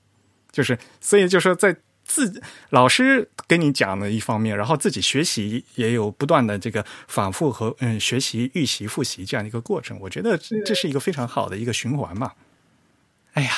[0.52, 1.76] 就是所以就说在
[2.08, 9.96] 自老师跟你讲的一方面，然后自己学习也有不断的这个反复和嗯学习、预习、复习这样的一个过程。
[10.00, 10.36] 我觉得
[10.66, 12.32] 这是一个非常好的一个循环嘛。
[13.34, 13.52] 哎呀。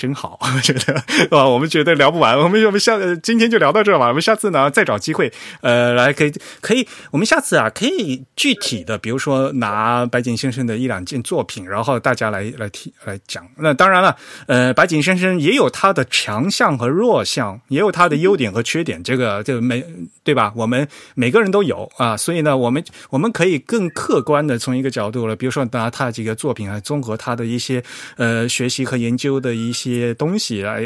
[0.00, 0.94] 真好， 我觉得
[1.36, 6.32] 啊，我们觉得聊不完，我们我们下今天就聊到这吧，我们下次呢再找机会，呃，来可以
[6.62, 13.46] 可以，我们下次啊可以具体的，比如说拿白井先生的一两件作品，然后大家来来提来讲。
[13.58, 14.16] 那当然了，
[14.46, 19.84] 呃，白井先生也有他的强项和弱项，也有他的优点和缺点，这个这个每
[20.24, 20.50] 对吧？
[20.56, 27.82] 我们每个人都有啊，所以呢，我们我们可以更客观的从一个角度了，比如说拿他几个作品啊，综合他的一些
[28.16, 30.82] 呃学习和研究的一些些东西来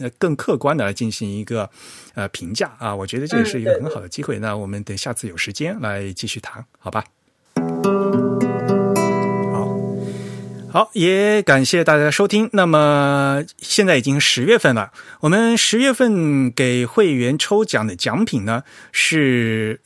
[0.00, 1.68] 呃更客观的来进行一个
[2.14, 4.38] 呃评价啊，我觉得这也是一个很好的机会。
[4.38, 7.04] 那我们等下次有时间来继续谈，好吧？
[9.52, 9.78] 好，
[10.70, 12.50] 好，也感谢大家收听。
[12.52, 19.80] 那么现在已经十月份了，我们十月份给会员抽奖的奖品呢是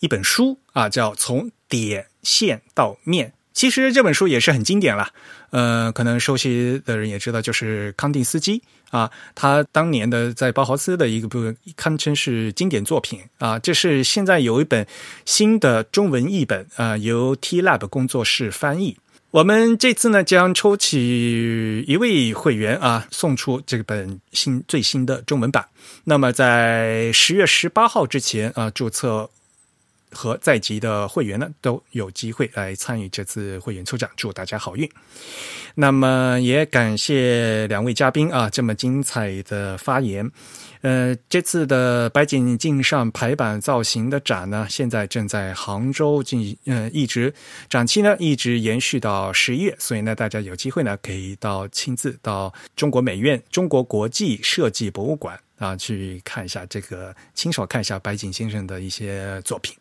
[0.00, 3.28] 一本书啊，叫《从点线到面》。
[3.56, 5.08] 其实这本书也是很经典了，
[5.48, 13.58] 呃，可能熟悉的人也知道，就是康定斯基啊，他当年的在包豪斯的一个部堪称是经典作品啊。
[13.58, 14.86] 这是现在有一本
[15.24, 18.98] 新的中文译本啊，由 T Lab 工作室翻译。
[19.30, 25.66] 我们这次呢将抽取一位会员啊，送出这本新最新的中文版。
[26.04, 29.30] 那么在十月十八号之前啊，注册。
[30.10, 34.88] 和在籍的会员呢都有机会来参与这次会员抽奖，祝大家好运。
[35.74, 40.30] 那么也感谢两位嘉宾啊，这么精彩的发言。
[40.82, 47.34] 呃，这次的白井镜上排版造型的展呢，现在正在杭州进，呃，一直
[47.68, 59.74] 展期呢一直延续到十一月，所以呢，大家有机会呢可以到亲自到中国美院中国国际设计博物馆啊去看一下这个，亲手看一下白井先生的一些作品。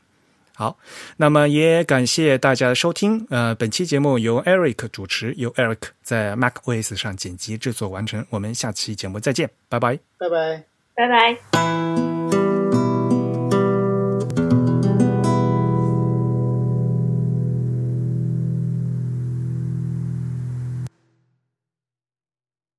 [0.55, 0.77] 好，
[1.17, 3.27] 那么也感谢大家的收听。
[3.29, 8.25] 呃，本期节目由 Eric 主持，由 Eric 在 MacOS 上剪辑制作完成。
[8.29, 10.63] 我们下期节目再见，拜拜，拜拜，
[10.95, 12.14] 拜拜。